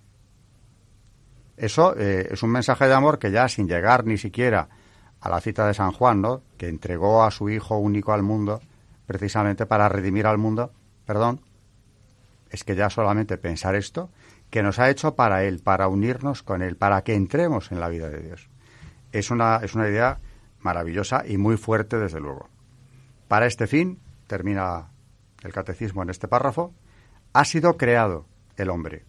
Eso 1.57 1.97
eh, 1.97 2.29
es 2.31 2.43
un 2.43 2.51
mensaje 2.51 2.87
de 2.87 2.95
amor 2.95 3.19
que 3.19 3.33
ya 3.33 3.49
sin 3.49 3.67
llegar 3.67 4.05
ni 4.05 4.17
siquiera 4.17 4.69
a 5.21 5.29
la 5.29 5.41
cita 5.41 5.67
de 5.67 5.75
San 5.75 5.91
Juan, 5.91 6.21
¿no? 6.21 6.43
Que 6.57 6.69
entregó 6.69 7.25
a 7.25 7.31
su 7.33 7.49
Hijo 7.51 7.79
único 7.79 8.13
al 8.13 8.23
mundo 8.23 8.61
precisamente 9.07 9.65
para 9.65 9.89
redimir 9.89 10.27
al 10.27 10.37
mundo, 10.37 10.71
perdón, 11.07 11.41
es 12.51 12.63
que 12.63 12.77
ya 12.77 12.91
solamente 12.91 13.39
pensar 13.39 13.75
esto, 13.75 14.11
que 14.51 14.63
nos 14.63 14.79
ha 14.79 14.91
hecho 14.91 15.15
para 15.15 15.45
Él, 15.45 15.61
para 15.61 15.89
unirnos 15.89 16.43
con 16.43 16.63
Él, 16.63 16.77
para 16.77 17.03
que 17.03 17.15
entremos 17.15 17.71
en 17.73 17.81
la 17.81 17.89
vida 17.89 18.09
de 18.09 18.23
Dios. 18.23 18.49
Es 19.13 19.31
una, 19.31 19.57
es 19.57 19.75
una 19.75 19.89
idea 19.89 20.21
maravillosa 20.61 21.25
y 21.27 21.37
muy 21.37 21.57
fuerte, 21.57 21.99
desde 21.99 22.21
luego. 22.21 22.49
Para 23.29 23.47
este 23.47 23.67
fin, 23.67 23.99
termina 24.27 24.89
el 25.43 25.53
catecismo 25.53 26.03
en 26.03 26.11
este 26.11 26.29
párrafo, 26.29 26.73
ha 27.33 27.45
sido 27.45 27.77
creado 27.77 28.27
el 28.57 28.71
hombre. 28.71 29.05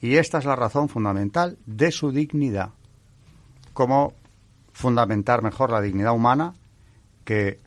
Y 0.00 0.16
esta 0.16 0.38
es 0.38 0.44
la 0.44 0.56
razón 0.56 0.88
fundamental 0.88 1.58
de 1.64 1.92
su 1.92 2.10
dignidad. 2.10 2.70
Cómo 3.72 4.14
fundamentar 4.72 5.42
mejor 5.42 5.70
la 5.70 5.80
dignidad 5.80 6.12
humana 6.12 6.54
que 7.24 7.60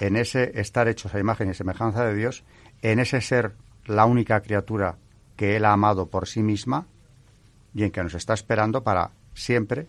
en 0.00 0.16
ese 0.16 0.60
estar 0.60 0.88
hechos 0.88 1.14
a 1.14 1.20
imagen 1.20 1.50
y 1.50 1.54
semejanza 1.54 2.04
de 2.04 2.14
Dios, 2.14 2.44
en 2.82 2.98
ese 2.98 3.20
ser 3.20 3.54
la 3.84 4.04
única 4.04 4.40
criatura 4.40 4.96
que 5.38 5.56
Él 5.56 5.64
ha 5.64 5.72
amado 5.72 6.06
por 6.10 6.26
sí 6.26 6.42
misma 6.42 6.86
y 7.72 7.84
en 7.84 7.92
que 7.92 8.02
nos 8.02 8.14
está 8.14 8.34
esperando 8.34 8.82
para 8.82 9.12
siempre 9.34 9.86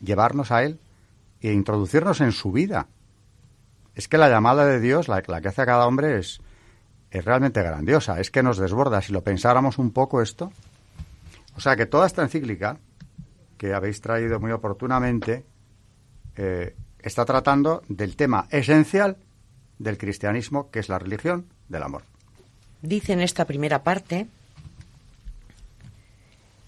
llevarnos 0.00 0.52
a 0.52 0.62
Él 0.62 0.78
e 1.40 1.52
introducirnos 1.52 2.20
en 2.20 2.30
su 2.30 2.52
vida. 2.52 2.86
Es 3.94 4.06
que 4.06 4.18
la 4.18 4.28
llamada 4.28 4.66
de 4.66 4.80
Dios, 4.80 5.08
la, 5.08 5.22
que 5.22 5.48
hace 5.48 5.62
a 5.62 5.66
cada 5.66 5.86
hombre, 5.86 6.18
es, 6.18 6.42
es 7.10 7.24
realmente 7.24 7.62
grandiosa, 7.62 8.20
es 8.20 8.30
que 8.30 8.42
nos 8.42 8.58
desborda. 8.58 9.00
Si 9.00 9.14
lo 9.14 9.24
pensáramos 9.24 9.78
un 9.78 9.92
poco 9.92 10.20
esto. 10.20 10.52
O 11.56 11.60
sea 11.60 11.74
que 11.74 11.86
toda 11.86 12.06
esta 12.06 12.22
encíclica, 12.22 12.76
que 13.56 13.72
habéis 13.72 14.02
traído 14.02 14.40
muy 14.40 14.52
oportunamente, 14.52 15.46
eh, 16.36 16.76
está 16.98 17.24
tratando 17.24 17.82
del 17.88 18.14
tema 18.14 18.46
esencial 18.50 19.16
del 19.78 19.96
cristianismo, 19.96 20.70
que 20.70 20.80
es 20.80 20.90
la 20.90 20.98
religión 20.98 21.46
del 21.70 21.82
amor. 21.82 22.02
Dice 22.84 23.14
en 23.14 23.20
esta 23.20 23.46
primera 23.46 23.82
parte, 23.82 24.26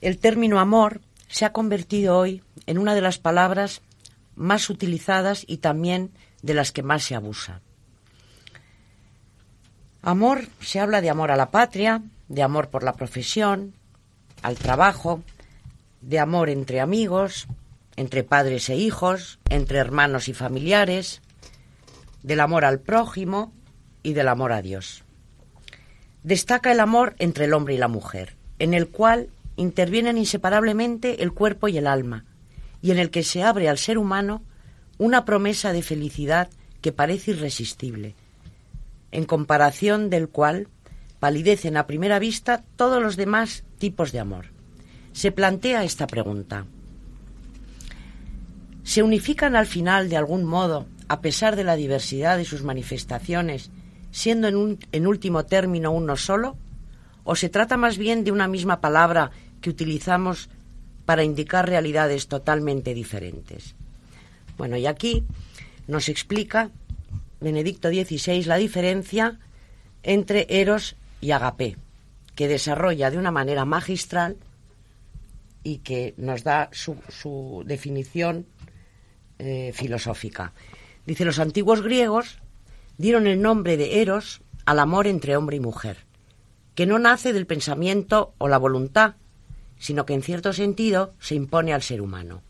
el 0.00 0.16
término 0.16 0.58
amor 0.58 1.02
se 1.28 1.44
ha 1.44 1.52
convertido 1.52 2.16
hoy 2.16 2.42
en 2.64 2.78
una 2.78 2.94
de 2.94 3.02
las 3.02 3.18
palabras 3.18 3.82
más 4.34 4.70
utilizadas 4.70 5.44
y 5.46 5.58
también 5.58 6.10
de 6.40 6.54
las 6.54 6.72
que 6.72 6.82
más 6.82 7.04
se 7.04 7.16
abusa. 7.16 7.60
Amor, 10.00 10.48
se 10.62 10.80
habla 10.80 11.02
de 11.02 11.10
amor 11.10 11.30
a 11.30 11.36
la 11.36 11.50
patria, 11.50 12.00
de 12.28 12.42
amor 12.42 12.70
por 12.70 12.82
la 12.82 12.94
profesión, 12.94 13.74
al 14.40 14.56
trabajo, 14.56 15.22
de 16.00 16.18
amor 16.18 16.48
entre 16.48 16.80
amigos, 16.80 17.46
entre 17.96 18.24
padres 18.24 18.70
e 18.70 18.76
hijos, 18.76 19.38
entre 19.50 19.76
hermanos 19.80 20.28
y 20.28 20.32
familiares, 20.32 21.20
del 22.22 22.40
amor 22.40 22.64
al 22.64 22.80
prójimo 22.80 23.52
y 24.02 24.14
del 24.14 24.28
amor 24.28 24.52
a 24.52 24.62
Dios. 24.62 25.05
Destaca 26.26 26.72
el 26.72 26.80
amor 26.80 27.14
entre 27.20 27.44
el 27.44 27.54
hombre 27.54 27.74
y 27.74 27.78
la 27.78 27.86
mujer, 27.86 28.34
en 28.58 28.74
el 28.74 28.88
cual 28.88 29.30
intervienen 29.54 30.18
inseparablemente 30.18 31.22
el 31.22 31.32
cuerpo 31.32 31.68
y 31.68 31.78
el 31.78 31.86
alma, 31.86 32.24
y 32.82 32.90
en 32.90 32.98
el 32.98 33.10
que 33.10 33.22
se 33.22 33.44
abre 33.44 33.68
al 33.68 33.78
ser 33.78 33.96
humano 33.96 34.42
una 34.98 35.24
promesa 35.24 35.72
de 35.72 35.82
felicidad 35.82 36.50
que 36.80 36.90
parece 36.90 37.30
irresistible, 37.30 38.16
en 39.12 39.24
comparación 39.24 40.10
del 40.10 40.28
cual 40.28 40.66
palidecen 41.20 41.76
a 41.76 41.86
primera 41.86 42.18
vista 42.18 42.64
todos 42.74 43.00
los 43.00 43.14
demás 43.16 43.62
tipos 43.78 44.10
de 44.10 44.18
amor. 44.18 44.46
Se 45.12 45.30
plantea 45.30 45.84
esta 45.84 46.08
pregunta 46.08 46.66
se 48.86 49.02
unifican 49.02 49.56
al 49.56 49.66
final 49.66 50.08
de 50.08 50.16
algún 50.16 50.44
modo, 50.44 50.86
a 51.08 51.20
pesar 51.20 51.56
de 51.56 51.64
la 51.64 51.74
diversidad 51.74 52.36
de 52.36 52.44
sus 52.44 52.62
manifestaciones, 52.62 53.72
siendo 54.16 54.48
en, 54.48 54.78
en 54.92 55.06
último 55.06 55.44
término 55.44 55.92
uno 55.92 56.16
solo? 56.16 56.56
¿O 57.22 57.36
se 57.36 57.50
trata 57.50 57.76
más 57.76 57.98
bien 57.98 58.24
de 58.24 58.32
una 58.32 58.48
misma 58.48 58.80
palabra 58.80 59.30
que 59.60 59.68
utilizamos 59.68 60.48
para 61.04 61.22
indicar 61.22 61.68
realidades 61.68 62.26
totalmente 62.26 62.94
diferentes? 62.94 63.74
Bueno, 64.56 64.78
y 64.78 64.86
aquí 64.86 65.26
nos 65.86 66.08
explica 66.08 66.70
Benedicto 67.42 67.90
XVI 67.90 68.44
la 68.44 68.56
diferencia 68.56 69.38
entre 70.02 70.46
eros 70.48 70.96
y 71.20 71.32
agape, 71.32 71.76
que 72.34 72.48
desarrolla 72.48 73.10
de 73.10 73.18
una 73.18 73.30
manera 73.30 73.66
magistral 73.66 74.38
y 75.62 75.78
que 75.78 76.14
nos 76.16 76.42
da 76.42 76.70
su, 76.72 76.96
su 77.10 77.64
definición 77.66 78.46
eh, 79.38 79.72
filosófica. 79.74 80.54
Dice, 81.04 81.26
los 81.26 81.38
antiguos 81.38 81.82
griegos 81.82 82.38
dieron 82.98 83.26
el 83.26 83.40
nombre 83.40 83.76
de 83.76 84.00
Eros 84.00 84.40
al 84.64 84.78
amor 84.78 85.06
entre 85.06 85.36
hombre 85.36 85.56
y 85.56 85.60
mujer, 85.60 85.98
que 86.74 86.86
no 86.86 86.98
nace 86.98 87.32
del 87.32 87.46
pensamiento 87.46 88.34
o 88.38 88.48
la 88.48 88.58
voluntad, 88.58 89.14
sino 89.78 90.06
que 90.06 90.14
en 90.14 90.22
cierto 90.22 90.52
sentido 90.52 91.14
se 91.20 91.34
impone 91.34 91.72
al 91.72 91.82
ser 91.82 92.00
humano. 92.00 92.42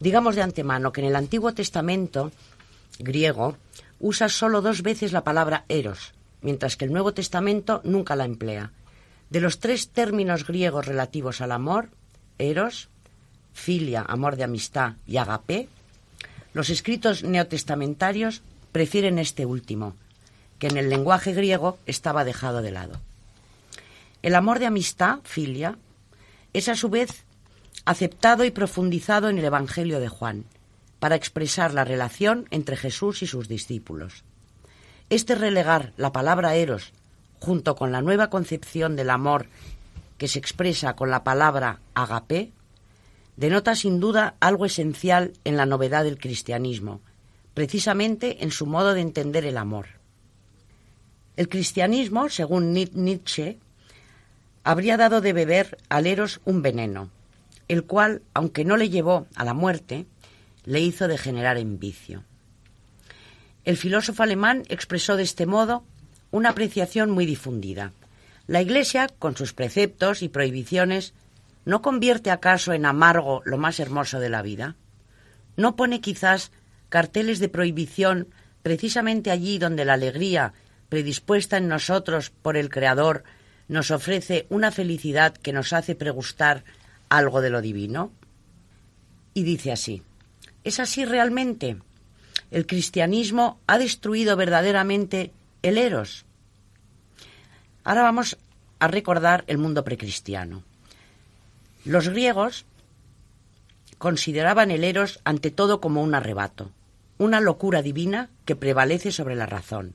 Digamos 0.00 0.34
de 0.34 0.42
antemano 0.42 0.92
que 0.92 1.00
en 1.00 1.08
el 1.08 1.16
Antiguo 1.16 1.54
Testamento 1.54 2.32
griego 2.98 3.56
usa 4.00 4.28
solo 4.28 4.60
dos 4.60 4.82
veces 4.82 5.12
la 5.12 5.24
palabra 5.24 5.64
eros, 5.68 6.12
mientras 6.42 6.76
que 6.76 6.84
el 6.84 6.92
Nuevo 6.92 7.14
Testamento 7.14 7.80
nunca 7.84 8.16
la 8.16 8.24
emplea. 8.24 8.72
De 9.30 9.40
los 9.40 9.58
tres 9.58 9.88
términos 9.88 10.46
griegos 10.46 10.86
relativos 10.86 11.40
al 11.40 11.52
amor, 11.52 11.88
eros, 12.38 12.88
filia, 13.52 14.04
amor 14.06 14.36
de 14.36 14.44
amistad 14.44 14.94
y 15.06 15.16
agape, 15.16 15.68
los 16.52 16.70
escritos 16.70 17.22
neotestamentarios 17.22 18.42
prefieren 18.72 19.18
este 19.18 19.46
último, 19.46 19.94
que 20.58 20.68
en 20.68 20.76
el 20.76 20.88
lenguaje 20.88 21.32
griego 21.32 21.78
estaba 21.86 22.24
dejado 22.24 22.62
de 22.62 22.72
lado. 22.72 23.00
El 24.22 24.34
amor 24.34 24.58
de 24.58 24.66
amistad, 24.66 25.20
filia, 25.24 25.78
es 26.52 26.68
a 26.68 26.76
su 26.76 26.88
vez 26.88 27.24
aceptado 27.84 28.44
y 28.44 28.50
profundizado 28.50 29.28
en 29.28 29.38
el 29.38 29.44
Evangelio 29.44 30.00
de 30.00 30.08
Juan, 30.08 30.44
para 30.98 31.14
expresar 31.14 31.74
la 31.74 31.84
relación 31.84 32.46
entre 32.50 32.76
Jesús 32.76 33.22
y 33.22 33.26
sus 33.26 33.48
discípulos. 33.48 34.24
Este 35.10 35.34
relegar 35.34 35.92
la 35.96 36.12
palabra 36.12 36.54
eros 36.54 36.92
junto 37.38 37.76
con 37.76 37.92
la 37.92 38.00
nueva 38.00 38.30
concepción 38.30 38.96
del 38.96 39.10
amor 39.10 39.46
que 40.18 40.26
se 40.26 40.38
expresa 40.38 40.96
con 40.96 41.10
la 41.10 41.22
palabra 41.22 41.80
agape 41.94 42.52
denota 43.36 43.76
sin 43.76 44.00
duda 44.00 44.34
algo 44.40 44.64
esencial 44.64 45.34
en 45.44 45.56
la 45.56 45.66
novedad 45.66 46.04
del 46.04 46.18
cristianismo, 46.18 47.00
precisamente 47.56 48.44
en 48.44 48.50
su 48.50 48.66
modo 48.66 48.92
de 48.92 49.00
entender 49.00 49.46
el 49.46 49.56
amor. 49.56 49.86
El 51.38 51.48
cristianismo, 51.48 52.28
según 52.28 52.74
Nietzsche, 52.74 53.58
habría 54.62 54.98
dado 54.98 55.22
de 55.22 55.32
beber 55.32 55.78
al 55.88 56.06
Eros 56.06 56.42
un 56.44 56.60
veneno, 56.60 57.08
el 57.68 57.84
cual, 57.84 58.20
aunque 58.34 58.66
no 58.66 58.76
le 58.76 58.90
llevó 58.90 59.26
a 59.34 59.42
la 59.46 59.54
muerte, 59.54 60.04
le 60.66 60.80
hizo 60.80 61.08
degenerar 61.08 61.56
en 61.56 61.78
vicio. 61.78 62.24
El 63.64 63.78
filósofo 63.78 64.22
alemán 64.22 64.64
expresó 64.68 65.16
de 65.16 65.22
este 65.22 65.46
modo 65.46 65.82
una 66.32 66.50
apreciación 66.50 67.10
muy 67.10 67.24
difundida. 67.24 67.92
La 68.46 68.60
Iglesia, 68.60 69.08
con 69.18 69.34
sus 69.34 69.54
preceptos 69.54 70.20
y 70.20 70.28
prohibiciones, 70.28 71.14
¿No 71.64 71.80
convierte 71.82 72.30
acaso 72.30 72.74
en 72.74 72.84
amargo 72.84 73.40
lo 73.46 73.56
más 73.56 73.80
hermoso 73.80 74.20
de 74.20 74.28
la 74.28 74.42
vida? 74.42 74.76
¿No 75.56 75.74
pone 75.74 76.00
quizás 76.00 76.52
carteles 76.88 77.38
de 77.38 77.48
prohibición 77.48 78.28
precisamente 78.62 79.30
allí 79.30 79.58
donde 79.58 79.84
la 79.84 79.94
alegría, 79.94 80.52
predispuesta 80.88 81.56
en 81.56 81.68
nosotros 81.68 82.30
por 82.30 82.56
el 82.56 82.68
Creador, 82.68 83.24
nos 83.68 83.90
ofrece 83.90 84.46
una 84.48 84.70
felicidad 84.70 85.34
que 85.34 85.52
nos 85.52 85.72
hace 85.72 85.94
pregustar 85.94 86.64
algo 87.08 87.40
de 87.40 87.50
lo 87.50 87.60
divino? 87.60 88.12
Y 89.34 89.42
dice 89.42 89.72
así, 89.72 90.02
¿es 90.64 90.80
así 90.80 91.04
realmente? 91.04 91.76
¿El 92.50 92.66
cristianismo 92.66 93.60
ha 93.66 93.78
destruido 93.78 94.36
verdaderamente 94.36 95.32
el 95.62 95.78
eros? 95.78 96.24
Ahora 97.84 98.02
vamos 98.02 98.36
a 98.78 98.88
recordar 98.88 99.44
el 99.46 99.58
mundo 99.58 99.84
precristiano. 99.84 100.62
Los 101.84 102.08
griegos 102.08 102.64
consideraban 103.98 104.70
el 104.70 104.84
eros 104.84 105.20
ante 105.24 105.50
todo 105.50 105.80
como 105.80 106.02
un 106.02 106.14
arrebato, 106.14 106.70
una 107.18 107.40
locura 107.40 107.82
divina 107.82 108.30
que 108.44 108.56
prevalece 108.56 109.12
sobre 109.12 109.34
la 109.34 109.46
razón, 109.46 109.94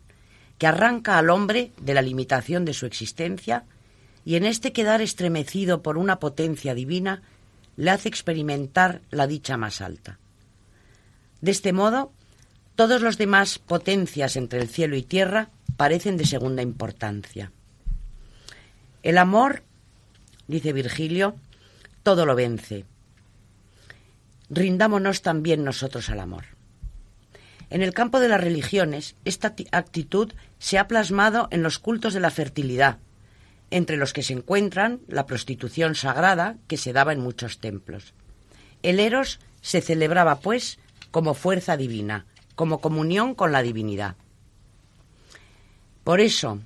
que 0.57 0.67
arranca 0.67 1.17
al 1.17 1.29
hombre 1.29 1.71
de 1.79 1.93
la 1.93 2.01
limitación 2.01 2.65
de 2.65 2.73
su 2.73 2.85
existencia 2.85 3.65
y 4.25 4.35
en 4.35 4.45
este 4.45 4.73
quedar 4.73 5.01
estremecido 5.01 5.81
por 5.81 5.97
una 5.97 6.19
potencia 6.19 6.73
divina 6.73 7.21
le 7.77 7.91
hace 7.91 8.09
experimentar 8.09 9.01
la 9.09 9.27
dicha 9.27 9.57
más 9.57 9.81
alta. 9.81 10.19
De 11.41 11.51
este 11.51 11.73
modo, 11.73 12.11
todos 12.75 13.01
los 13.01 13.17
demás 13.17 13.59
potencias 13.59 14.35
entre 14.35 14.61
el 14.61 14.67
cielo 14.67 14.95
y 14.95 15.03
tierra 15.03 15.49
parecen 15.77 16.17
de 16.17 16.25
segunda 16.25 16.61
importancia. 16.61 17.51
El 19.03 19.17
amor, 19.17 19.63
dice 20.47 20.73
Virgilio, 20.73 21.35
todo 22.03 22.25
lo 22.25 22.35
vence. 22.35 22.85
Rindámonos 24.49 25.21
también 25.21 25.63
nosotros 25.63 26.09
al 26.09 26.19
amor. 26.19 26.45
En 27.71 27.81
el 27.81 27.93
campo 27.93 28.19
de 28.19 28.27
las 28.27 28.41
religiones, 28.41 29.15
esta 29.23 29.55
actitud 29.71 30.33
se 30.59 30.77
ha 30.77 30.89
plasmado 30.89 31.47
en 31.51 31.63
los 31.63 31.79
cultos 31.79 32.13
de 32.13 32.19
la 32.19 32.29
fertilidad, 32.29 32.97
entre 33.71 33.95
los 33.95 34.11
que 34.11 34.23
se 34.23 34.33
encuentran 34.33 34.99
la 35.07 35.25
prostitución 35.25 35.95
sagrada 35.95 36.57
que 36.67 36.75
se 36.75 36.91
daba 36.91 37.13
en 37.13 37.21
muchos 37.21 37.59
templos. 37.59 38.13
El 38.83 38.99
eros 38.99 39.39
se 39.61 39.79
celebraba, 39.79 40.41
pues, 40.41 40.79
como 41.11 41.33
fuerza 41.33 41.77
divina, 41.77 42.25
como 42.55 42.81
comunión 42.81 43.35
con 43.35 43.53
la 43.53 43.61
divinidad. 43.61 44.17
Por 46.03 46.19
eso, 46.19 46.59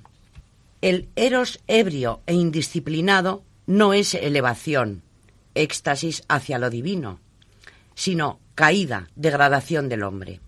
el 0.80 1.08
eros 1.14 1.60
ebrio 1.68 2.20
e 2.26 2.34
indisciplinado 2.34 3.44
no 3.68 3.92
es 3.92 4.12
elevación, 4.14 5.02
éxtasis 5.54 6.24
hacia 6.28 6.58
lo 6.58 6.68
divino, 6.68 7.20
sino 7.94 8.40
caída, 8.56 9.08
degradación 9.14 9.88
del 9.88 10.02
hombre. 10.02 10.40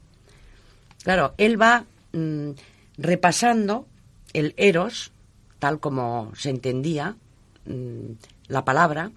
Claro, 1.09 1.33
él 1.39 1.59
va 1.59 1.87
mm, 2.13 2.51
repasando 2.99 3.89
el 4.35 4.53
eros, 4.59 5.11
tal 5.59 5.81
como 5.81 6.33
se 6.37 6.51
entendía 6.51 7.17
mm, 7.65 8.11
la 8.49 8.67
palabra, 8.67 9.11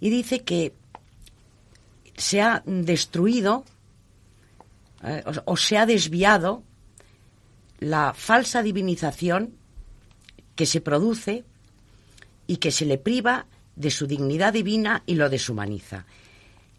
y 0.00 0.10
dice 0.10 0.40
que 0.40 0.72
se 2.16 2.42
ha 2.42 2.64
destruido 2.66 3.64
eh, 5.04 5.22
o, 5.44 5.56
se 5.56 5.78
ha 5.78 5.86
desviado 5.86 6.64
la 7.78 8.12
falsa 8.12 8.64
divinización 8.64 9.54
que 10.56 10.66
se 10.66 10.80
produce 10.80 11.44
y 12.48 12.56
que 12.56 12.72
se 12.72 12.84
le 12.84 12.98
priva 12.98 13.46
de 13.76 13.92
su 13.92 14.08
dignidad 14.08 14.54
divina 14.54 15.04
y 15.06 15.14
lo 15.14 15.30
deshumaniza. 15.30 16.04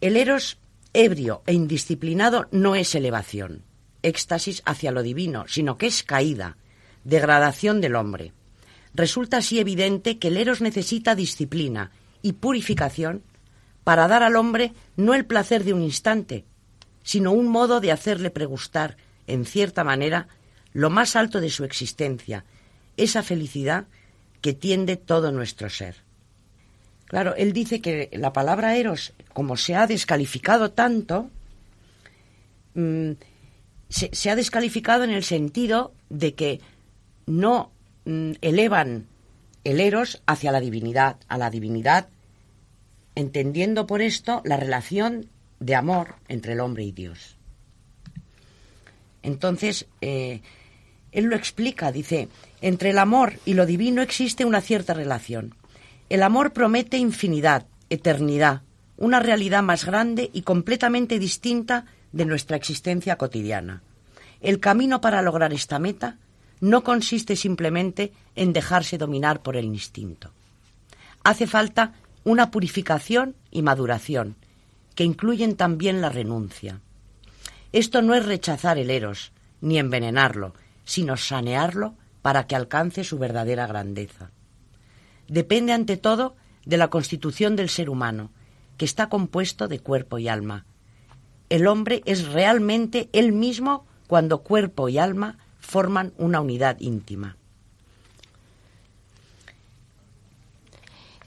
El 0.02 0.18
eros 0.18 0.58
ebrio 0.94 1.42
e 1.44 1.52
indisciplinado 1.52 2.46
no 2.52 2.76
es 2.76 2.94
elevación, 2.94 3.64
éxtasis 4.02 4.62
hacia 4.64 4.92
lo 4.92 5.02
divino, 5.02 5.44
sino 5.48 5.76
que 5.76 5.86
es 5.86 6.04
caída, 6.04 6.56
degradación 7.02 7.80
del 7.80 7.96
hombre. 7.96 8.32
Resulta 8.94 9.38
así 9.38 9.58
evidente 9.58 10.18
que 10.18 10.28
el 10.28 10.36
eros 10.36 10.60
necesita 10.60 11.16
disciplina 11.16 11.90
y 12.22 12.34
purificación 12.34 13.22
para 13.82 14.08
dar 14.08 14.22
al 14.22 14.36
hombre 14.36 14.72
no 14.96 15.14
el 15.14 15.26
placer 15.26 15.64
de 15.64 15.74
un 15.74 15.82
instante, 15.82 16.44
sino 17.02 17.32
un 17.32 17.48
modo 17.48 17.80
de 17.80 17.92
hacerle 17.92 18.30
pregustar, 18.30 18.96
en 19.26 19.44
cierta 19.44 19.82
manera, 19.82 20.28
lo 20.72 20.90
más 20.90 21.16
alto 21.16 21.40
de 21.40 21.50
su 21.50 21.64
existencia, 21.64 22.44
esa 22.96 23.22
felicidad 23.22 23.86
que 24.40 24.52
tiende 24.52 24.96
todo 24.96 25.32
nuestro 25.32 25.68
ser. 25.68 26.03
Claro, 27.14 27.36
él 27.36 27.52
dice 27.52 27.80
que 27.80 28.10
la 28.14 28.32
palabra 28.32 28.74
eros, 28.74 29.12
como 29.32 29.56
se 29.56 29.76
ha 29.76 29.86
descalificado 29.86 30.72
tanto, 30.72 31.30
mm, 32.74 33.12
se, 33.88 34.30
ha 34.30 34.34
descalificado 34.34 35.04
en 35.04 35.10
el 35.10 35.22
sentido 35.22 35.94
de 36.10 36.34
que 36.34 36.60
no 37.26 37.70
mm, 38.04 38.32
elevan 38.40 39.06
el 39.62 39.78
eros 39.78 40.22
hacia 40.26 40.50
la 40.50 40.58
divinidad, 40.58 41.18
a 41.28 41.38
la 41.38 41.50
divinidad, 41.50 42.08
entendiendo 43.14 43.86
por 43.86 44.02
esto 44.02 44.42
la 44.44 44.56
relación 44.56 45.30
de 45.60 45.76
amor 45.76 46.16
entre 46.26 46.54
el 46.54 46.58
hombre 46.58 46.82
y 46.82 46.90
Dios. 46.90 47.36
Entonces, 49.22 49.86
eh, 50.00 50.40
él 51.12 51.26
lo 51.26 51.36
explica, 51.36 51.92
dice, 51.92 52.28
entre 52.60 52.90
el 52.90 52.98
amor 52.98 53.34
y 53.44 53.54
lo 53.54 53.66
divino 53.66 54.02
existe 54.02 54.44
una 54.44 54.60
cierta 54.60 54.94
relación. 54.94 55.54
El 56.14 56.22
amor 56.22 56.52
promete 56.52 56.96
infinidad, 56.96 57.66
eternidad, 57.90 58.62
una 58.96 59.18
realidad 59.18 59.64
más 59.64 59.84
grande 59.84 60.30
y 60.32 60.42
completamente 60.42 61.18
distinta 61.18 61.86
de 62.12 62.24
nuestra 62.24 62.56
existencia 62.56 63.16
cotidiana. 63.16 63.82
El 64.40 64.60
camino 64.60 65.00
para 65.00 65.22
lograr 65.22 65.52
esta 65.52 65.80
meta 65.80 66.18
no 66.60 66.84
consiste 66.84 67.34
simplemente 67.34 68.12
en 68.36 68.52
dejarse 68.52 68.96
dominar 68.96 69.42
por 69.42 69.56
el 69.56 69.64
instinto. 69.64 70.30
Hace 71.24 71.48
falta 71.48 71.94
una 72.22 72.52
purificación 72.52 73.34
y 73.50 73.62
maduración, 73.62 74.36
que 74.94 75.02
incluyen 75.02 75.56
también 75.56 76.00
la 76.00 76.10
renuncia. 76.10 76.78
Esto 77.72 78.02
no 78.02 78.14
es 78.14 78.24
rechazar 78.24 78.78
el 78.78 78.90
eros, 78.90 79.32
ni 79.60 79.80
envenenarlo, 79.80 80.54
sino 80.84 81.16
sanearlo 81.16 81.96
para 82.22 82.46
que 82.46 82.54
alcance 82.54 83.02
su 83.02 83.18
verdadera 83.18 83.66
grandeza. 83.66 84.30
Depende 85.28 85.72
ante 85.72 85.96
todo 85.96 86.36
de 86.64 86.76
la 86.76 86.88
constitución 86.88 87.56
del 87.56 87.68
ser 87.68 87.90
humano, 87.90 88.30
que 88.76 88.84
está 88.84 89.08
compuesto 89.08 89.68
de 89.68 89.78
cuerpo 89.78 90.18
y 90.18 90.28
alma. 90.28 90.64
El 91.50 91.66
hombre 91.66 92.02
es 92.06 92.26
realmente 92.28 93.08
él 93.12 93.32
mismo 93.32 93.84
cuando 94.06 94.42
cuerpo 94.42 94.88
y 94.88 94.98
alma 94.98 95.38
forman 95.60 96.12
una 96.18 96.40
unidad 96.40 96.76
íntima. 96.80 97.36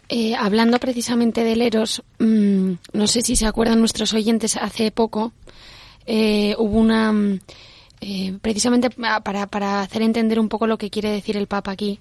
Eh, 0.09 0.35
hablando 0.35 0.79
precisamente 0.79 1.43
del 1.43 1.61
Eros, 1.61 2.01
mm, 2.19 2.71
no 2.93 3.07
sé 3.07 3.21
si 3.21 3.35
se 3.35 3.45
acuerdan 3.45 3.79
nuestros 3.79 4.13
oyentes, 4.13 4.55
hace 4.55 4.91
poco 4.91 5.33
eh, 6.05 6.55
hubo 6.57 6.79
una... 6.79 7.13
Eh, 7.99 8.37
precisamente 8.41 8.89
para, 8.91 9.47
para, 9.47 9.81
hacer 9.81 10.01
entender 10.03 10.39
un 10.39 10.49
poco 10.49 10.67
lo 10.67 10.77
que 10.77 10.89
quiere 10.89 11.09
decir 11.09 11.35
el 11.35 11.47
Papa 11.47 11.71
aquí 11.71 11.99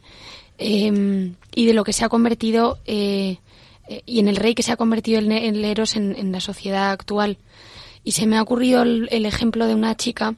y 0.58 1.66
de 1.66 1.72
lo 1.74 1.84
que 1.84 1.92
se 1.92 2.04
ha 2.04 2.08
convertido 2.08 2.78
y 2.86 3.38
en 3.86 4.28
el 4.28 4.36
rey 4.36 4.54
que 4.54 4.62
se 4.62 4.72
ha 4.72 4.76
convertido 4.76 5.18
el, 5.18 5.30
el 5.32 5.64
Eros 5.64 5.96
en, 5.96 6.32
la 6.32 6.40
sociedad 6.40 6.90
actual. 6.90 7.38
Y 8.04 8.12
se 8.12 8.26
me 8.26 8.36
ha 8.36 8.42
ocurrido 8.42 8.82
el, 8.82 9.08
el 9.10 9.26
ejemplo 9.26 9.66
de 9.66 9.74
una 9.74 9.96
chica 9.96 10.34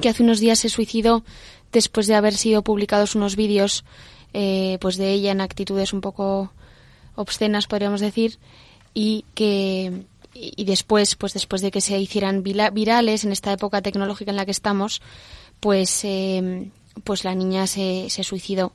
que 0.00 0.08
hace 0.08 0.22
unos 0.22 0.40
días 0.40 0.58
se 0.58 0.68
suicidó 0.68 1.24
después 1.72 2.06
de 2.06 2.14
haber 2.14 2.34
sido 2.34 2.62
publicados 2.62 3.14
unos 3.14 3.36
vídeos 3.36 3.84
pues 4.32 4.96
de 4.96 5.12
ella 5.12 5.32
en 5.32 5.40
actitudes 5.40 5.92
un 5.92 6.00
poco 6.00 6.52
obscenas, 7.18 7.66
podríamos 7.66 8.00
decir, 8.00 8.38
y 8.94 9.24
que 9.34 10.04
y 10.34 10.64
después, 10.64 11.16
pues 11.16 11.32
después 11.34 11.62
de 11.62 11.70
que 11.70 11.80
se 11.80 11.98
hicieran 11.98 12.42
virales 12.42 13.24
en 13.24 13.32
esta 13.32 13.52
época 13.52 13.82
tecnológica 13.82 14.30
en 14.30 14.36
la 14.36 14.44
que 14.44 14.50
estamos, 14.50 15.00
pues, 15.60 16.04
eh, 16.04 16.70
pues 17.04 17.24
la 17.24 17.34
niña 17.34 17.66
se, 17.66 18.06
se 18.10 18.22
suicidó. 18.22 18.72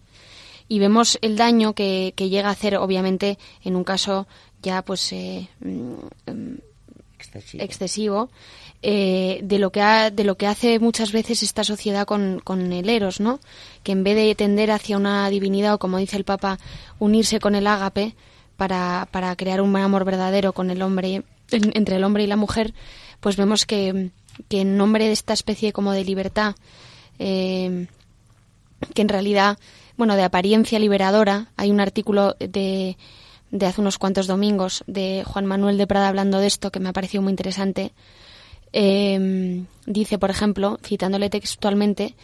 Y 0.67 0.79
vemos 0.79 1.19
el 1.21 1.37
daño 1.37 1.73
que, 1.73 2.13
que, 2.15 2.29
llega 2.29 2.49
a 2.49 2.53
hacer, 2.53 2.77
obviamente, 2.77 3.37
en 3.63 3.75
un 3.75 3.83
caso 3.83 4.27
ya 4.61 4.81
pues 4.81 5.11
eh, 5.11 5.49
mm, 5.59 6.55
excesivo, 7.59 8.29
eh, 8.81 9.39
de 9.43 9.59
lo 9.59 9.71
que 9.71 9.81
de 9.81 10.23
lo 10.23 10.35
que 10.35 10.47
hace 10.47 10.79
muchas 10.79 11.11
veces 11.11 11.43
esta 11.43 11.63
sociedad 11.63 12.05
con, 12.05 12.39
con 12.43 12.71
el 12.71 12.89
eros, 12.89 13.19
¿no? 13.19 13.39
Que 13.83 13.91
en 13.91 14.03
vez 14.03 14.15
de 14.15 14.35
tender 14.35 14.71
hacia 14.71 14.97
una 14.97 15.29
divinidad 15.29 15.75
o 15.75 15.79
como 15.79 15.97
dice 15.97 16.17
el 16.17 16.23
Papa, 16.23 16.59
unirse 16.99 17.39
con 17.39 17.55
el 17.55 17.67
ágape, 17.67 18.15
para, 18.57 19.07
para 19.11 19.35
crear 19.35 19.61
un 19.61 19.75
amor 19.75 20.05
verdadero 20.05 20.53
con 20.53 20.69
el 20.69 20.81
hombre, 20.81 21.23
entre 21.53 21.97
el 21.97 22.03
hombre 22.03 22.23
y 22.23 22.27
la 22.27 22.35
mujer, 22.35 22.73
pues 23.19 23.37
vemos 23.37 23.65
que, 23.65 24.11
en 24.49 24.77
nombre 24.77 25.05
de 25.05 25.11
esta 25.11 25.33
especie 25.33 25.73
como 25.73 25.91
de 25.91 26.05
libertad, 26.05 26.55
eh, 27.19 27.87
que 28.93 29.01
en 29.01 29.09
realidad, 29.09 29.57
bueno, 29.97 30.15
de 30.15 30.23
apariencia 30.23 30.79
liberadora, 30.79 31.47
hay 31.55 31.71
un 31.71 31.79
artículo 31.79 32.35
de, 32.39 32.97
de 33.51 33.65
hace 33.65 33.81
unos 33.81 33.97
cuantos 33.97 34.27
domingos 34.27 34.83
de 34.87 35.23
Juan 35.25 35.45
Manuel 35.45 35.77
de 35.77 35.87
Prada 35.87 36.07
hablando 36.07 36.39
de 36.39 36.47
esto 36.47 36.71
que 36.71 36.79
me 36.79 36.89
ha 36.89 36.93
parecido 36.93 37.21
muy 37.21 37.31
interesante. 37.31 37.93
Eh, 38.73 39.63
dice, 39.85 40.17
por 40.17 40.31
ejemplo, 40.31 40.79
citándole 40.83 41.29
textualmente, 41.29 42.15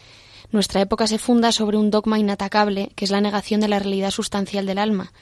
nuestra 0.50 0.80
época 0.80 1.06
se 1.06 1.18
funda 1.18 1.52
sobre 1.52 1.76
un 1.76 1.90
dogma 1.90 2.18
inatacable 2.18 2.90
que 2.96 3.04
es 3.04 3.10
la 3.12 3.20
negación 3.20 3.60
de 3.60 3.68
la 3.68 3.78
realidad 3.78 4.10
sustancial 4.10 4.66
del 4.66 4.78
alma, 4.78 5.12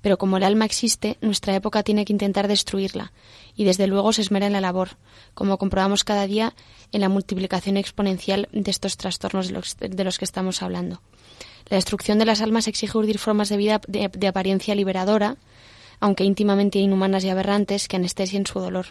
pero 0.00 0.18
como 0.18 0.36
el 0.36 0.44
alma 0.44 0.64
existe, 0.64 1.18
nuestra 1.20 1.54
época 1.54 1.82
tiene 1.82 2.04
que 2.04 2.12
intentar 2.12 2.48
destruirla, 2.48 3.12
y 3.54 3.64
desde 3.64 3.86
luego 3.86 4.12
se 4.12 4.22
esmera 4.22 4.46
en 4.46 4.52
la 4.52 4.60
labor, 4.60 4.90
como 5.34 5.58
comprobamos 5.58 6.04
cada 6.04 6.26
día 6.26 6.54
en 6.92 7.00
la 7.00 7.08
multiplicación 7.08 7.76
exponencial 7.76 8.48
de 8.52 8.70
estos 8.70 8.96
trastornos 8.96 9.48
de 9.48 10.04
los, 10.04 10.18
que 10.18 10.24
estamos 10.24 10.62
hablando. 10.62 11.02
La 11.68 11.76
destrucción 11.76 12.18
de 12.18 12.24
las 12.24 12.40
almas 12.40 12.68
exige 12.68 12.96
urdir 12.96 13.18
formas 13.18 13.48
de 13.48 13.56
vida 13.56 13.80
de, 13.86 14.28
apariencia 14.28 14.74
liberadora, 14.74 15.36
aunque 16.00 16.24
íntimamente 16.24 16.78
inhumanas 16.78 17.24
y 17.24 17.30
aberrantes, 17.30 17.88
que 17.88 17.96
anestesien 17.96 18.46
su 18.46 18.60
dolor. 18.60 18.86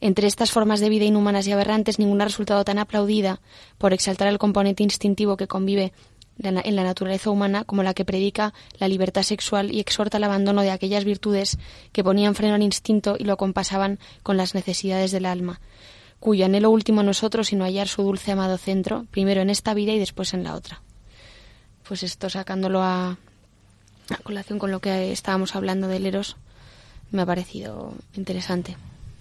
Entre 0.00 0.26
estas 0.26 0.50
formas 0.50 0.80
de 0.80 0.88
vida 0.88 1.04
inhumanas 1.04 1.46
y 1.46 1.52
aberrantes, 1.52 1.98
ninguna 1.98 2.24
ha 2.24 2.28
resultado 2.28 2.64
tan 2.64 2.78
aplaudida 2.78 3.40
por 3.78 3.92
exaltar 3.92 4.28
el 4.28 4.38
componente 4.38 4.82
instintivo 4.82 5.36
que 5.36 5.46
convive 5.46 5.92
en 6.38 6.76
la 6.76 6.84
naturaleza 6.84 7.30
humana 7.30 7.64
como 7.64 7.82
la 7.82 7.94
que 7.94 8.04
predica 8.04 8.52
la 8.78 8.88
libertad 8.88 9.22
sexual 9.22 9.72
y 9.72 9.80
exhorta 9.80 10.18
el 10.18 10.24
abandono 10.24 10.62
de 10.62 10.70
aquellas 10.70 11.04
virtudes 11.04 11.58
que 11.92 12.04
ponían 12.04 12.34
freno 12.34 12.54
al 12.54 12.62
instinto 12.62 13.16
y 13.18 13.24
lo 13.24 13.36
compasaban 13.36 13.98
con 14.22 14.36
las 14.36 14.54
necesidades 14.54 15.12
del 15.12 15.26
alma, 15.26 15.60
cuyo 16.20 16.44
anhelo 16.44 16.70
último 16.70 17.02
no 17.02 17.10
es 17.10 17.22
otro 17.22 17.44
sino 17.44 17.64
hallar 17.64 17.88
su 17.88 18.02
dulce 18.02 18.32
amado 18.32 18.58
centro, 18.58 19.06
primero 19.10 19.40
en 19.40 19.50
esta 19.50 19.74
vida 19.74 19.92
y 19.92 19.98
después 19.98 20.34
en 20.34 20.44
la 20.44 20.54
otra. 20.54 20.82
Pues 21.88 22.02
esto 22.02 22.28
sacándolo 22.28 22.82
a, 22.82 23.10
a 24.10 24.16
colación 24.22 24.58
con 24.58 24.70
lo 24.70 24.80
que 24.80 25.12
estábamos 25.12 25.56
hablando 25.56 25.88
del 25.88 26.06
Eros, 26.06 26.36
me 27.12 27.22
ha 27.22 27.26
parecido 27.26 27.94
interesante. 28.14 28.76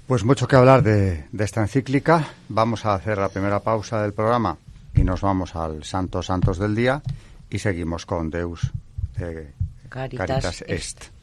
Pues 0.07 0.23
mucho 0.23 0.47
que 0.47 0.55
hablar 0.55 0.83
de 0.83 1.25
esta 1.39 1.61
encíclica. 1.61 2.27
Vamos 2.49 2.85
a 2.85 2.93
hacer 2.93 3.17
la 3.17 3.29
primera 3.29 3.59
pausa 3.61 4.01
del 4.01 4.13
programa 4.13 4.57
y 4.95 5.03
nos 5.03 5.21
vamos 5.21 5.55
al 5.55 5.83
Santos 5.83 6.27
Santos 6.27 6.57
del 6.57 6.75
Día 6.75 7.01
y 7.49 7.59
seguimos 7.59 8.05
con 8.05 8.29
Deus 8.29 8.71
eh, 9.19 9.53
Caritas 9.89 10.27
Caritas 10.27 10.61
Est. 10.61 10.69
Est. 10.69 11.14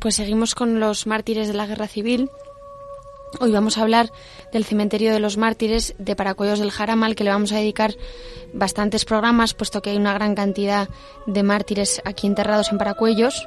Pues 0.00 0.14
seguimos 0.14 0.54
con 0.54 0.80
los 0.80 1.06
mártires 1.06 1.46
de 1.46 1.52
la 1.52 1.66
guerra 1.66 1.86
civil. 1.86 2.30
Hoy 3.38 3.52
vamos 3.52 3.76
a 3.76 3.82
hablar 3.82 4.10
del 4.50 4.64
cementerio 4.64 5.12
de 5.12 5.20
los 5.20 5.36
mártires 5.36 5.94
de 5.98 6.16
Paracuellos 6.16 6.58
del 6.58 6.70
Jarama, 6.70 7.04
al 7.04 7.14
que 7.14 7.22
le 7.22 7.28
vamos 7.28 7.52
a 7.52 7.56
dedicar 7.56 7.94
bastantes 8.54 9.04
programas, 9.04 9.52
puesto 9.52 9.82
que 9.82 9.90
hay 9.90 9.98
una 9.98 10.14
gran 10.14 10.34
cantidad 10.34 10.88
de 11.26 11.42
mártires 11.42 12.00
aquí 12.06 12.26
enterrados 12.26 12.72
en 12.72 12.78
Paracuellos. 12.78 13.46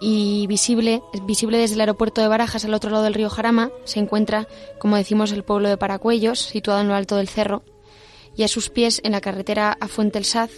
Y 0.00 0.46
visible, 0.46 1.02
visible 1.24 1.58
desde 1.58 1.74
el 1.74 1.80
aeropuerto 1.80 2.20
de 2.20 2.28
Barajas 2.28 2.64
al 2.64 2.74
otro 2.74 2.90
lado 2.90 3.02
del 3.02 3.14
río 3.14 3.28
Jarama 3.28 3.72
se 3.82 3.98
encuentra, 3.98 4.46
como 4.78 4.96
decimos, 4.96 5.32
el 5.32 5.42
pueblo 5.42 5.68
de 5.68 5.76
Paracuellos, 5.76 6.38
situado 6.38 6.80
en 6.80 6.88
lo 6.88 6.94
alto 6.94 7.16
del 7.16 7.28
cerro. 7.28 7.64
Y 8.36 8.44
a 8.44 8.48
sus 8.48 8.70
pies, 8.70 9.00
en 9.02 9.10
la 9.10 9.20
carretera 9.20 9.76
a 9.80 9.88
Fuente 9.88 10.18
el 10.18 10.24
Saz, 10.24 10.52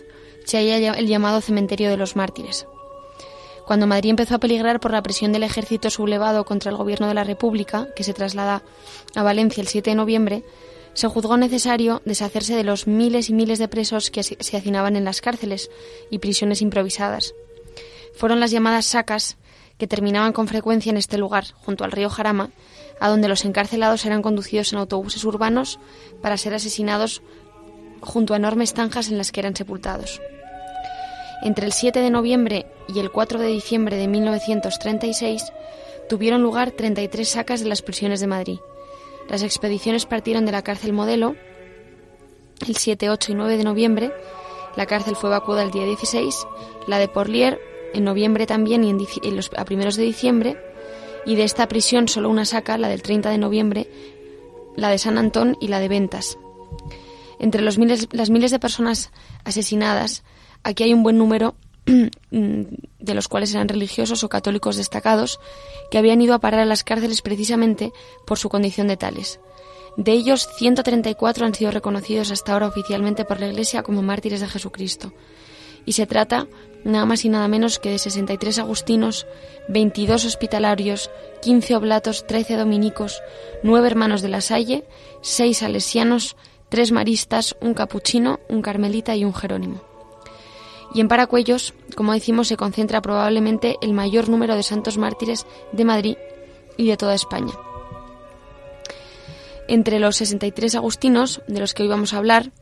se 0.45 0.59
halla 0.59 0.93
el 0.93 1.07
llamado 1.07 1.41
cementerio 1.41 1.89
de 1.89 1.97
los 1.97 2.17
mártires. 2.17 2.67
Cuando 3.67 3.87
Madrid 3.87 4.11
empezó 4.11 4.35
a 4.35 4.39
peligrar 4.39 4.79
por 4.79 4.93
la 4.93 5.03
presión 5.03 5.33
del 5.33 5.43
ejército 5.43 5.89
sublevado 5.89 6.45
contra 6.45 6.71
el 6.71 6.77
gobierno 6.77 7.09
de 7.09 7.15
la 7.15 7.25
República, 7.25 7.89
que 7.97 8.05
se 8.05 8.13
traslada 8.13 8.63
a 9.15 9.23
Valencia 9.23 9.63
el 9.63 9.69
7 9.69 9.91
de 9.91 9.97
noviembre, 9.97 10.45
se 10.93 11.09
juzgó 11.09 11.37
necesario 11.37 12.03
deshacerse 12.05 12.55
de 12.55 12.65
los 12.65 12.87
miles 12.87 13.31
y 13.31 13.33
miles 13.33 13.59
de 13.59 13.69
presos 13.69 14.11
que 14.11 14.23
se 14.23 14.57
hacinaban 14.57 14.97
en 14.97 15.05
las 15.05 15.21
cárceles 15.21 15.71
y 16.11 16.19
prisiones 16.19 16.63
improvisadas. 16.63 17.35
Fueron 18.15 18.39
las 18.39 18.51
llamadas 18.51 18.87
sacas 18.87 19.37
que 19.79 19.89
terminaban 19.89 20.33
con 20.33 20.47
frecuencia 20.47 20.91
en 20.91 20.97
este 20.97 21.19
lugar, 21.19 21.47
junto 21.55 21.85
al 21.85 21.91
río 21.91 22.09
Jarama, 22.11 22.51
a 23.01 23.09
donde 23.09 23.29
los 23.29 23.45
encarcelados 23.45 24.05
eran 24.07 24.23
conducidos 24.23 24.73
en 24.73 24.79
autobuses 24.79 25.25
urbanos 25.25 25.81
para 26.23 26.37
ser 26.37 26.55
asesinados 26.55 27.23
junto 28.01 28.35
a 28.35 28.37
enormes 28.37 28.75
zanjas 28.75 29.09
en 29.09 29.19
las 29.19 29.33
que 29.33 29.41
eran 29.41 29.57
sepultados. 29.57 30.21
Entre 31.45 31.67
el 31.67 31.73
7 31.73 32.01
de 32.01 32.11
noviembre 32.11 32.67
y 32.89 32.99
el 32.99 33.11
4 33.11 33.39
de 33.39 33.49
diciembre 33.49 33.97
de 33.97 34.09
1936 34.09 35.53
tuvieron 36.09 36.43
lugar 36.43 36.71
33 36.71 37.29
sacas 37.29 37.61
de 37.61 37.69
las 37.69 37.83
prisiones 37.83 38.21
de 38.21 38.27
Madrid. 38.27 38.59
Las 39.29 39.43
expediciones 39.43 40.07
partieron 40.07 40.47
de 40.47 40.53
la 40.53 40.63
cárcel 40.63 40.95
Modelo 40.95 41.37
el 42.67 42.77
7, 42.77 43.11
8 43.11 43.33
y 43.33 43.35
9 43.35 43.57
de 43.59 43.65
noviembre. 43.65 44.13
La 44.77 44.87
cárcel 44.87 45.17
fue 45.17 45.29
evacuada 45.29 45.63
el 45.63 45.71
día 45.71 45.85
16, 45.85 46.47
la 46.87 46.99
de 46.99 47.09
Porlier 47.09 47.61
en 47.93 48.05
noviembre 48.05 48.47
también 48.47 48.83
y 48.85 49.31
los, 49.31 49.51
a 49.57 49.65
primeros 49.67 49.97
de 49.97 50.03
diciembre. 50.03 50.57
Y 51.27 51.37
de 51.37 51.45
esta 51.45 51.69
prisión 51.69 52.09
solo 52.09 52.31
una 52.31 52.45
saca, 52.45 52.79
la 52.79 52.89
del 52.89 53.03
30 53.03 53.31
de 53.31 53.39
noviembre, 53.39 53.89
la 54.77 54.89
de 54.89 54.99
San 54.99 55.19
Antón 55.19 55.57
y 55.61 55.69
la 55.69 55.79
de 55.79 55.89
Ventas. 55.89 56.39
Entre 57.39 57.63
los 57.63 57.79
miles, 57.79 58.09
las 58.13 58.31
miles 58.31 58.51
de 58.51 58.59
personas 58.59 59.11
asesinadas, 59.45 60.23
aquí 60.65 60.83
hay 60.83 60.95
un 60.95 61.03
buen 61.03 61.19
número 61.19 61.55
de 62.31 63.15
los 63.15 63.29
cuales 63.29 63.55
eran 63.55 63.69
religiosos 63.69 64.25
o 64.25 64.29
católicos 64.29 64.77
destacados 64.77 65.39
que 65.91 65.99
habían 65.99 66.21
ido 66.21 66.35
a 66.35 66.41
parar 66.41 66.61
a 66.61 66.67
las 66.67 66.83
cárceles 66.83 67.23
precisamente 67.23 67.93
por 68.27 68.39
su 68.39 68.49
condición 68.49 68.89
de 68.89 68.97
tales. 68.97 69.39
De 69.97 70.13
ellos, 70.13 70.49
134 70.57 71.47
han 71.47 71.55
sido 71.55 71.71
reconocidos 71.71 72.33
hasta 72.33 72.53
ahora 72.53 72.67
oficialmente 72.67 73.25
por 73.25 73.39
la 73.39 73.47
Iglesia 73.47 73.83
como 73.83 74.03
mártires 74.03 74.41
de 74.41 74.49
Jesucristo. 74.49 75.13
Y 75.87 75.93
se 75.93 76.07
trata 76.07 76.49
nada 76.85 77.07
más 77.07 77.25
y 77.25 77.29
nada 77.29 77.47
menos 77.47 77.79
que 77.79 77.91
de 77.91 77.99
63 77.99 78.59
agustinos, 78.59 79.27
22 79.69 80.25
hospitalarios, 80.25 81.11
15 81.43 81.77
oblatos, 81.77 82.27
13 82.27 82.57
dominicos, 82.57 83.23
9 83.63 83.87
hermanos 83.87 84.23
de 84.23 84.29
la 84.29 84.41
Salle, 84.41 84.85
6 85.23 85.59
salesianos, 85.59 86.37
3 86.71 86.93
maristas, 86.93 87.55
un 87.61 87.75
capuchino, 87.75 88.41
un 88.49 88.63
carmelita 88.63 89.15
y 89.15 89.25
un 89.25 89.35
jerónimo. 89.35 89.94
Y 90.95 91.01
en 91.01 91.09
Paracuellos, 91.09 91.75
como 91.97 92.13
decimos, 92.13 92.49
se 92.49 92.57
concentra 92.57 93.03
probablemente 93.03 93.77
el 93.83 93.93
mayor 93.93 94.29
número 94.29 94.55
de 94.55 94.63
santos 94.63 94.97
mártires 94.97 95.45
de 95.73 95.85
Madrid 95.85 96.17
y 96.77 96.89
de 96.89 96.97
toda 96.97 97.15
España. 97.15 97.53
Entre 99.67 99.99
los 99.99 100.17
63 100.17 100.77
agustinos, 100.77 101.43
de 101.49 101.59
los 101.59 101.75
que 101.75 101.83
hoy 101.83 101.89
vamos 101.89 102.15
a 102.15 102.19
hablar, 102.19 102.53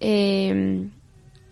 eh, 0.00 0.88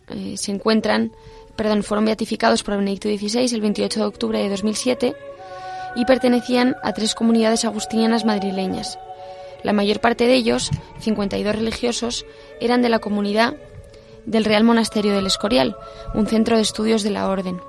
eh, 0.09 0.37
se 0.37 0.51
encuentran, 0.51 1.13
perdón, 1.57 1.83
fueron 1.85 2.07
beatificados 2.07 2.63
por 2.63 2.77
Benedicto 2.77 3.09
XVI 3.09 3.55
el 3.55 3.61
28 3.61 4.01
de 4.01 4.07
octubre 4.07 4.43
de 4.43 4.49
2007 4.49 5.15
y 5.95 6.05
pertenecían 6.05 6.77
a 6.83 6.93
tres 6.93 7.15
comunidades 7.15 7.65
agustinianas 7.65 8.25
madrileñas. 8.25 8.99
La 9.63 9.73
mayor 9.73 10.01
parte 10.01 10.27
de 10.27 10.35
ellos, 10.35 10.71
52 11.01 11.55
religiosos, 11.55 12.25
eran 12.61 12.81
de 12.81 12.89
la 12.89 13.01
comunidad 13.01 13.57
del 14.29 14.45
Real 14.45 14.63
Monasterio 14.63 15.15
del 15.15 15.27
Escorial, 15.27 15.77
un 16.15 16.27
centro 16.27 16.57
de 16.57 16.63
estudios 16.63 17.03
de 17.03 17.11
la 17.11 17.29
Orden. 17.29 17.61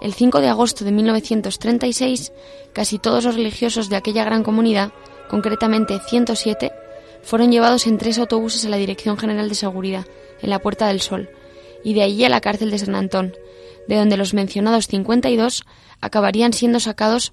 El 0.00 0.12
5 0.12 0.40
de 0.40 0.48
agosto 0.48 0.84
de 0.84 0.92
1936, 0.92 2.32
casi 2.72 2.98
todos 2.98 3.24
los 3.24 3.36
religiosos 3.36 3.88
de 3.88 3.96
aquella 3.96 4.24
gran 4.24 4.42
comunidad, 4.42 4.92
concretamente 5.28 5.98
107, 5.98 6.72
fueron 7.22 7.50
llevados 7.50 7.86
en 7.86 7.98
tres 7.98 8.18
autobuses 8.18 8.64
a 8.64 8.68
la 8.68 8.76
Dirección 8.76 9.16
General 9.16 9.48
de 9.48 9.54
Seguridad, 9.54 10.06
en 10.42 10.50
la 10.50 10.58
Puerta 10.58 10.88
del 10.88 11.00
Sol, 11.00 11.30
y 11.84 11.94
de 11.94 12.02
allí 12.02 12.24
a 12.24 12.28
la 12.28 12.40
cárcel 12.40 12.70
de 12.70 12.78
San 12.78 12.94
Antón, 12.94 13.34
de 13.88 13.96
donde 13.96 14.16
los 14.16 14.34
mencionados 14.34 14.88
52 14.88 15.64
acabarían 16.00 16.52
siendo 16.52 16.80
sacados 16.80 17.32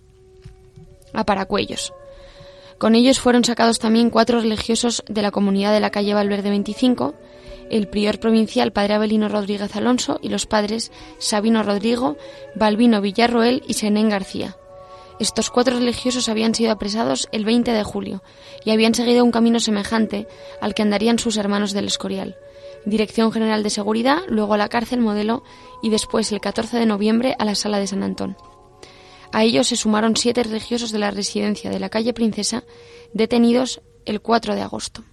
a 1.14 1.26
Paracuellos. 1.26 1.94
Con 2.78 2.96
ellos 2.96 3.20
fueron 3.20 3.44
sacados 3.44 3.80
también 3.80 4.10
cuatro 4.10 4.40
religiosos 4.40 5.04
de 5.10 5.22
la 5.22 5.32
comunidad 5.32 5.74
de 5.74 5.82
la 5.82 5.90
calle 5.90 6.14
Valverde 6.14 6.50
25, 6.50 7.16
el 7.70 7.88
prior 7.88 8.20
provincial 8.20 8.72
padre 8.72 8.96
Abelino 8.96 9.30
Rodríguez 9.30 9.76
Alonso 9.76 10.20
y 10.22 10.30
los 10.30 10.46
padres 10.46 10.92
Sabino 11.18 11.64
Rodrigo, 11.64 12.18
Balbino 12.56 13.02
Villarroel 13.02 13.64
y 13.68 13.74
Senén 13.74 14.10
García. 14.10 14.56
Estos 15.20 15.50
cuatro 15.50 15.78
religiosos 15.78 16.30
habían 16.30 16.56
sido 16.56 16.72
apresados 16.72 17.28
el 17.34 17.44
20 17.44 17.72
de 17.72 17.84
julio 17.84 18.24
y 18.64 18.72
habían 18.72 18.96
seguido 18.96 19.24
un 19.24 19.32
camino 19.32 19.60
semejante 19.60 20.28
al 20.62 20.74
que 20.74 20.82
andarían 20.82 21.20
sus 21.20 21.36
hermanos 21.36 21.74
del 21.74 21.88
Escorial. 21.88 22.38
Dirección 22.86 23.32
General 23.32 23.62
de 23.62 23.70
Seguridad, 23.70 24.20
luego 24.30 24.54
a 24.54 24.58
la 24.58 24.70
cárcel 24.70 25.02
modelo 25.02 25.44
y 25.84 25.90
después 25.90 26.32
el 26.32 26.40
14 26.40 26.78
de 26.78 26.86
noviembre 26.86 27.36
a 27.38 27.44
la 27.44 27.56
sala 27.56 27.80
de 27.80 27.88
San 27.88 28.04
Antón. 28.04 28.38
A 29.34 29.44
ellos 29.44 29.68
se 29.68 29.76
sumaron 29.76 30.16
siete 30.16 30.42
religiosos 30.44 30.92
de 30.92 31.00
la 31.00 31.12
residencia 31.12 31.70
de 31.70 31.80
la 31.80 31.90
calle 31.90 32.14
Princesa, 32.14 32.64
detenidos 33.14 33.82
el 34.06 34.22
4 34.22 34.56
de 34.56 34.62
agosto. 34.62 35.04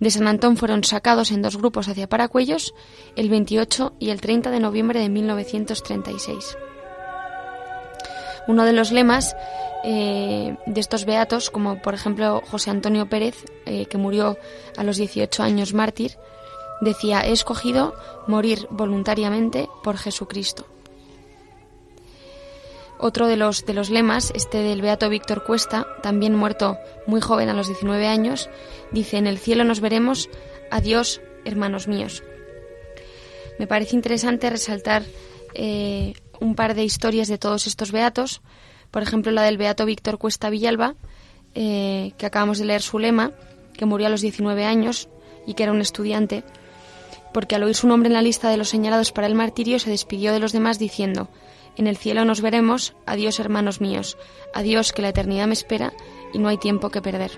De 0.00 0.10
San 0.10 0.28
Antón 0.28 0.56
fueron 0.56 0.84
sacados 0.84 1.30
en 1.30 1.42
dos 1.42 1.56
grupos 1.56 1.88
hacia 1.88 2.08
Paracuellos 2.08 2.74
el 3.16 3.30
28 3.30 3.94
y 3.98 4.10
el 4.10 4.20
30 4.20 4.50
de 4.50 4.60
noviembre 4.60 5.00
de 5.00 5.08
1936. 5.08 6.56
Uno 8.46 8.64
de 8.64 8.72
los 8.72 8.92
lemas 8.92 9.34
eh, 9.84 10.56
de 10.66 10.80
estos 10.80 11.04
beatos, 11.04 11.50
como 11.50 11.80
por 11.80 11.94
ejemplo 11.94 12.42
José 12.50 12.70
Antonio 12.70 13.08
Pérez, 13.08 13.44
eh, 13.64 13.86
que 13.86 13.98
murió 13.98 14.38
a 14.76 14.84
los 14.84 14.98
18 14.98 15.42
años 15.42 15.74
mártir, 15.74 16.18
decía, 16.80 17.26
he 17.26 17.32
escogido 17.32 17.94
morir 18.26 18.66
voluntariamente 18.70 19.68
por 19.82 19.96
Jesucristo. 19.96 20.66
Otro 22.98 23.26
de 23.26 23.36
los, 23.36 23.66
de 23.66 23.74
los 23.74 23.90
lemas, 23.90 24.32
este 24.34 24.58
del 24.58 24.80
Beato 24.80 25.08
Víctor 25.10 25.44
Cuesta, 25.44 25.86
también 26.02 26.34
muerto 26.34 26.78
muy 27.06 27.20
joven 27.20 27.48
a 27.48 27.54
los 27.54 27.66
19 27.66 28.06
años, 28.06 28.48
dice, 28.90 29.18
en 29.18 29.26
el 29.26 29.38
cielo 29.38 29.64
nos 29.64 29.80
veremos, 29.80 30.30
adiós, 30.70 31.20
hermanos 31.44 31.88
míos. 31.88 32.22
Me 33.58 33.66
parece 33.66 33.96
interesante 33.96 34.48
resaltar 34.48 35.02
eh, 35.54 36.14
un 36.40 36.54
par 36.54 36.74
de 36.74 36.84
historias 36.84 37.28
de 37.28 37.38
todos 37.38 37.66
estos 37.66 37.92
beatos, 37.92 38.42
por 38.90 39.02
ejemplo 39.02 39.32
la 39.32 39.42
del 39.42 39.58
Beato 39.58 39.84
Víctor 39.84 40.18
Cuesta 40.18 40.50
Villalba, 40.50 40.94
eh, 41.54 42.12
que 42.18 42.26
acabamos 42.26 42.58
de 42.58 42.66
leer 42.66 42.82
su 42.82 42.98
lema, 42.98 43.32
que 43.74 43.86
murió 43.86 44.06
a 44.06 44.10
los 44.10 44.20
19 44.20 44.64
años 44.64 45.08
y 45.46 45.54
que 45.54 45.62
era 45.62 45.72
un 45.72 45.80
estudiante, 45.80 46.44
porque 47.32 47.54
al 47.54 47.62
oír 47.62 47.74
su 47.74 47.88
nombre 47.88 48.08
en 48.08 48.14
la 48.14 48.22
lista 48.22 48.50
de 48.50 48.56
los 48.56 48.68
señalados 48.68 49.12
para 49.12 49.26
el 49.26 49.34
martirio 49.34 49.78
se 49.78 49.90
despidió 49.90 50.32
de 50.32 50.40
los 50.40 50.52
demás 50.52 50.78
diciendo, 50.78 51.28
en 51.76 51.86
el 51.86 51.96
cielo 51.96 52.24
nos 52.24 52.40
veremos, 52.40 52.94
adiós 53.06 53.38
hermanos 53.38 53.80
míos, 53.80 54.16
adiós 54.54 54.92
que 54.92 55.02
la 55.02 55.10
eternidad 55.10 55.46
me 55.46 55.52
espera 55.52 55.92
y 56.32 56.38
no 56.38 56.48
hay 56.48 56.58
tiempo 56.58 56.90
que 56.90 57.02
perder. 57.02 57.32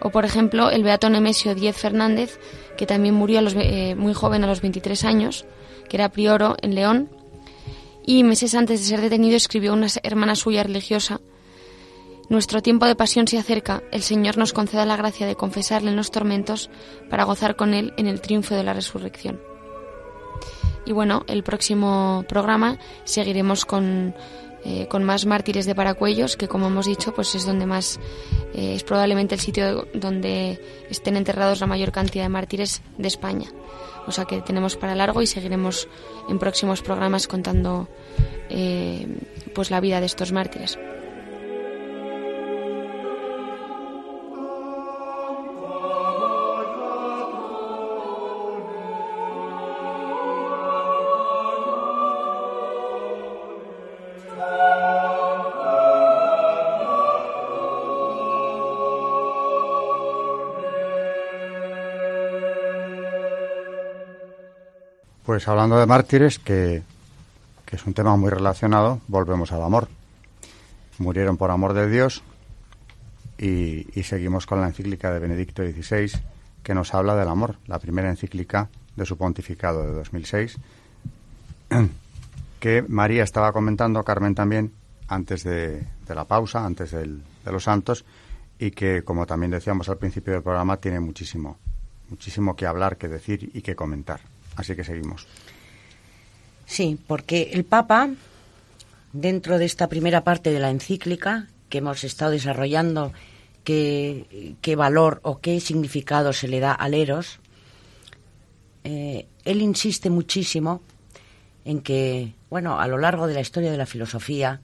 O 0.00 0.10
por 0.10 0.24
ejemplo 0.24 0.70
el 0.70 0.82
beato 0.82 1.10
Nemesio 1.10 1.54
Diez 1.54 1.76
Fernández, 1.76 2.38
que 2.76 2.86
también 2.86 3.14
murió 3.14 3.40
eh, 3.40 3.94
muy 3.94 4.14
joven 4.14 4.44
a 4.44 4.46
los 4.46 4.60
23 4.60 5.04
años, 5.04 5.44
que 5.88 5.96
era 5.96 6.10
prioro 6.10 6.56
en 6.62 6.74
León, 6.74 7.10
y 8.06 8.24
meses 8.24 8.54
antes 8.54 8.80
de 8.80 8.86
ser 8.86 9.00
detenido 9.00 9.36
escribió 9.36 9.72
una 9.72 9.88
hermana 10.02 10.34
suya 10.34 10.62
religiosa, 10.62 11.20
Nuestro 12.30 12.62
tiempo 12.62 12.86
de 12.86 12.94
pasión 12.94 13.26
se 13.26 13.38
acerca, 13.38 13.82
el 13.90 14.02
Señor 14.02 14.38
nos 14.38 14.52
conceda 14.52 14.86
la 14.86 14.96
gracia 14.96 15.26
de 15.26 15.34
confesarle 15.34 15.90
en 15.90 15.96
los 15.96 16.12
tormentos 16.12 16.70
para 17.10 17.24
gozar 17.24 17.56
con 17.56 17.74
Él 17.74 17.92
en 17.96 18.06
el 18.06 18.20
triunfo 18.20 18.54
de 18.54 18.62
la 18.62 18.72
resurrección. 18.72 19.49
Y 20.90 20.92
bueno, 20.92 21.22
el 21.28 21.44
próximo 21.44 22.24
programa 22.28 22.76
seguiremos 23.04 23.64
con, 23.64 24.12
eh, 24.64 24.88
con 24.88 25.04
más 25.04 25.24
mártires 25.24 25.64
de 25.64 25.76
Paracuellos, 25.76 26.36
que 26.36 26.48
como 26.48 26.66
hemos 26.66 26.86
dicho, 26.86 27.14
pues 27.14 27.32
es 27.36 27.46
donde 27.46 27.64
más 27.64 28.00
eh, 28.54 28.74
es 28.74 28.82
probablemente 28.82 29.36
el 29.36 29.40
sitio 29.40 29.86
donde 29.94 30.60
estén 30.90 31.16
enterrados 31.16 31.60
la 31.60 31.68
mayor 31.68 31.92
cantidad 31.92 32.24
de 32.24 32.28
mártires 32.28 32.82
de 32.98 33.06
España. 33.06 33.52
O 34.08 34.10
sea 34.10 34.24
que 34.24 34.40
tenemos 34.40 34.74
para 34.76 34.96
largo 34.96 35.22
y 35.22 35.28
seguiremos 35.28 35.86
en 36.28 36.40
próximos 36.40 36.82
programas 36.82 37.28
contando 37.28 37.88
eh, 38.48 39.06
pues 39.54 39.70
la 39.70 39.78
vida 39.78 40.00
de 40.00 40.06
estos 40.06 40.32
mártires. 40.32 40.76
Pues 65.40 65.48
hablando 65.48 65.78
de 65.78 65.86
mártires, 65.86 66.38
que, 66.38 66.82
es 67.70 67.86
un 67.86 67.94
tema 67.94 68.14
muy 68.14 68.28
relacionado, 68.28 69.00
volvemos 69.08 69.50
al 69.52 69.62
amor. 69.62 69.88
Murieron 70.98 71.38
por 71.38 71.50
amor 71.50 71.72
de 71.72 71.88
Dios 71.88 72.22
y, 73.38 73.86
seguimos 74.02 74.44
con 74.44 74.60
la 74.60 74.66
encíclica 74.66 75.10
de 75.10 75.18
Benedicto 75.18 75.62
XVI, 75.62 76.12
que 76.62 76.74
nos 76.74 76.92
habla 76.92 77.16
del 77.16 77.26
amor, 77.26 77.56
la 77.68 77.78
primera 77.78 78.10
encíclica 78.10 78.68
de 78.96 79.06
su 79.06 79.16
pontificado 79.16 79.82
de 79.82 79.92
2006, 79.92 80.58
que 82.60 82.84
María 82.86 83.24
estaba 83.24 83.50
comentando, 83.54 84.04
Carmen 84.04 84.34
también, 84.34 84.74
antes 85.08 85.42
de, 85.42 85.86
la 86.06 86.26
pausa, 86.26 86.66
antes 86.66 86.90
de 86.90 87.22
los 87.50 87.64
santos, 87.64 88.04
y 88.58 88.72
que, 88.72 89.04
como 89.04 89.24
también 89.24 89.52
decíamos 89.52 89.88
al 89.88 89.96
principio 89.96 90.34
del 90.34 90.42
programa, 90.42 90.76
tiene 90.76 91.00
muchísimo, 91.00 91.56
muchísimo 92.10 92.54
que 92.54 92.66
hablar, 92.66 92.98
que 92.98 93.08
decir 93.08 93.50
y 93.54 93.62
que 93.62 93.74
comentar. 93.74 94.20
Así 94.56 94.74
que 94.74 94.84
seguimos. 94.84 95.26
Sí, 96.66 96.98
porque 97.06 97.50
el 97.52 97.64
Papa, 97.64 98.10
dentro 99.12 99.58
de 99.58 99.64
esta 99.64 99.88
primera 99.88 100.22
parte 100.22 100.50
de 100.52 100.60
la 100.60 100.70
encíclica 100.70 101.48
que 101.68 101.78
hemos 101.78 102.04
estado 102.04 102.32
desarrollando, 102.32 103.12
qué, 103.64 104.74
valor 104.76 105.20
o 105.22 105.40
qué 105.40 105.60
significado 105.60 106.32
se 106.32 106.48
le 106.48 106.60
da 106.60 106.72
al 106.72 106.94
Eros, 106.94 107.38
eh, 108.84 109.26
él 109.44 109.62
insiste 109.62 110.10
muchísimo 110.10 110.80
en 111.64 111.80
que, 111.80 112.32
bueno, 112.48 112.80
a 112.80 112.86
lo 112.86 112.98
largo 112.98 113.26
de 113.26 113.34
la 113.34 113.40
historia 113.40 113.70
de 113.70 113.76
la 113.76 113.86
filosofía 113.86 114.60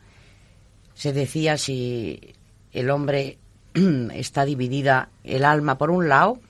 se 0.95 1.13
decía 1.13 1.59
si 1.59 2.35
el 2.73 2.91
hombre 2.91 3.39
está 4.15 4.45
dividida 4.45 5.11
el 5.25 5.45
alma 5.45 5.77
por 5.77 5.91
un 5.91 6.09
lado 6.09 6.41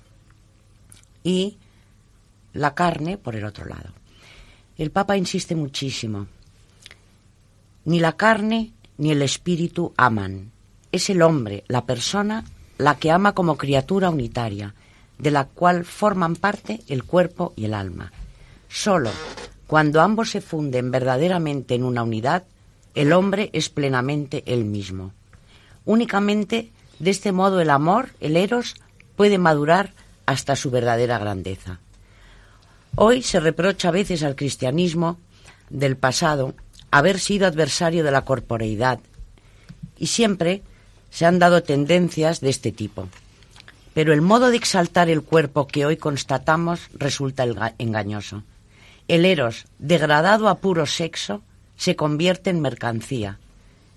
y 1.25 1.59
la 2.57 2.75
carne 2.75 3.19
por 3.19 3.37
el 3.37 3.45
otro 3.45 3.67
lado. 3.67 3.91
El 4.77 4.91
Papa 4.91 5.17
insiste 5.17 5.55
muchísimo. 5.55 6.27
Ni 7.85 8.01
la 8.01 8.13
carne 8.17 8.73
ni 8.99 9.13
el 9.13 9.23
espíritu 9.23 9.93
aman. 9.97 10.51
Es 10.93 11.11
el 11.11 11.23
hombre, 11.23 11.65
la 11.69 11.85
persona, 11.85 12.45
la 12.79 12.97
que 12.97 13.11
ama 13.11 13.33
como 13.33 13.57
criatura 13.57 14.11
unitaria, 14.11 14.75
de 15.19 15.31
la 15.31 15.45
cual 15.45 15.85
forman 15.85 16.37
parte 16.37 16.83
el 16.89 17.05
cuerpo 17.05 17.53
y 17.57 17.65
el 17.65 17.75
alma. 17.75 18.13
Solo 18.69 19.11
cuando 19.67 20.01
ambos 20.01 20.31
se 20.31 20.41
funden 20.41 20.91
verdaderamente 20.91 21.75
en 21.75 21.85
una 21.85 22.03
unidad, 22.03 22.45
el 22.95 23.13
hombre 23.13 23.51
es 23.53 23.69
plenamente 23.69 24.43
él 24.47 24.65
mismo. 24.65 25.13
Únicamente 25.85 26.71
de 26.99 27.11
este 27.11 27.33
modo 27.33 27.61
el 27.61 27.71
amor, 27.71 28.11
el 28.21 28.37
eros, 28.37 28.75
puede 29.17 29.39
madurar 29.39 29.93
hasta 30.25 30.57
su 30.57 30.71
verdadera 30.71 31.19
grandeza. 31.19 31.81
Hoy 32.99 33.23
se 33.23 33.41
reprocha 33.41 33.89
a 33.89 33.91
veces 33.91 34.23
al 34.23 34.37
cristianismo 34.37 35.19
del 35.69 35.99
pasado 35.99 36.55
haber 36.91 37.21
sido 37.21 37.47
adversario 37.47 38.03
de 38.03 38.11
la 38.11 38.25
corporeidad 38.25 39.01
y 39.99 40.07
siempre 40.07 40.63
se 41.11 41.27
han 41.27 41.39
dado 41.39 41.63
tendencias 41.63 42.41
de 42.41 42.49
este 42.49 42.73
tipo. 42.73 43.07
Pero 43.93 44.15
el 44.15 44.23
modo 44.23 44.49
de 44.49 44.57
exaltar 44.57 45.11
el 45.11 45.23
cuerpo 45.23 45.67
que 45.67 45.85
hoy 45.85 45.99
constatamos 45.99 46.89
resulta 46.95 47.45
engañoso. 47.77 48.45
El 49.09 49.27
eros, 49.27 49.67
degradado 49.79 50.49
a 50.49 50.59
puro 50.59 50.87
sexo, 50.87 51.43
se 51.77 51.97
convierte 51.97 52.49
en 52.49 52.63
mercancía, 52.63 53.39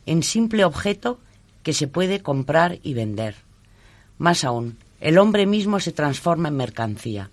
en 0.07 0.23
simple 0.23 0.65
objeto 0.65 1.21
que 1.63 1.71
se 1.71 1.87
puede 1.87 2.21
comprar 2.21 2.79
y 2.83 2.95
vender. 2.95 3.35
Más 4.17 4.43
aún, 4.43 4.77
el 4.99 5.17
hombre 5.19 5.45
mismo 5.45 5.79
se 5.79 5.93
transforma 5.93 6.49
en 6.49 6.57
mercancía. 6.57 7.31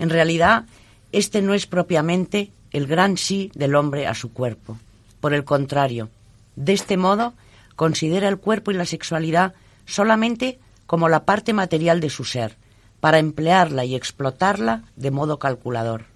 En 0.00 0.08
realidad, 0.08 0.64
este 1.12 1.42
no 1.42 1.52
es 1.52 1.66
propiamente 1.66 2.50
el 2.72 2.86
gran 2.86 3.18
sí 3.18 3.52
del 3.54 3.74
hombre 3.74 4.06
a 4.06 4.14
su 4.14 4.32
cuerpo. 4.32 4.78
Por 5.20 5.34
el 5.34 5.44
contrario, 5.44 6.08
de 6.56 6.72
este 6.72 6.96
modo, 6.96 7.34
considera 7.76 8.26
el 8.28 8.38
cuerpo 8.38 8.70
y 8.70 8.74
la 8.74 8.86
sexualidad 8.86 9.52
solamente 9.84 10.58
como 10.86 11.10
la 11.10 11.26
parte 11.26 11.52
material 11.52 12.00
de 12.00 12.08
su 12.08 12.24
ser, 12.24 12.56
para 13.00 13.18
emplearla 13.18 13.84
y 13.84 13.94
explotarla 13.94 14.84
de 14.96 15.10
modo 15.10 15.38
calculador. 15.38 16.06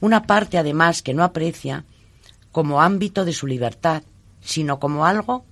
Una 0.00 0.22
parte, 0.22 0.56
además, 0.56 1.02
que 1.02 1.14
no 1.14 1.24
aprecia 1.24 1.84
como 2.52 2.80
ámbito 2.80 3.24
de 3.24 3.32
su 3.32 3.48
libertad, 3.48 4.04
sino 4.40 4.78
como 4.78 5.04
algo 5.04 5.44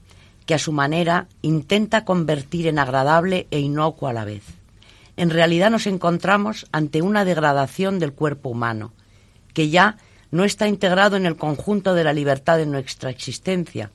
que 0.46 0.54
a 0.54 0.60
su 0.60 0.70
manera 0.70 1.26
intenta 1.42 2.04
convertir 2.04 2.68
en 2.68 2.78
agradable 2.78 3.48
e 3.50 3.58
inocuo 3.58 4.08
a 4.08 4.12
la 4.12 4.24
vez. 4.24 4.44
En 5.16 5.30
realidad 5.30 5.70
nos 5.70 5.86
encontramos 5.86 6.66
ante 6.72 7.02
una 7.02 7.24
degradación 7.24 7.98
del 7.98 8.12
cuerpo 8.12 8.48
humano, 8.48 8.92
que 9.52 9.68
ya 9.68 9.96
no 10.30 10.44
está 10.44 10.66
integrado 10.66 11.16
en 11.16 11.26
el 11.26 11.36
conjunto 11.36 11.94
de 11.94 12.02
la 12.02 12.12
libertad 12.12 12.58
de 12.58 12.66
nuestra 12.66 13.10
existencia, 13.10 13.90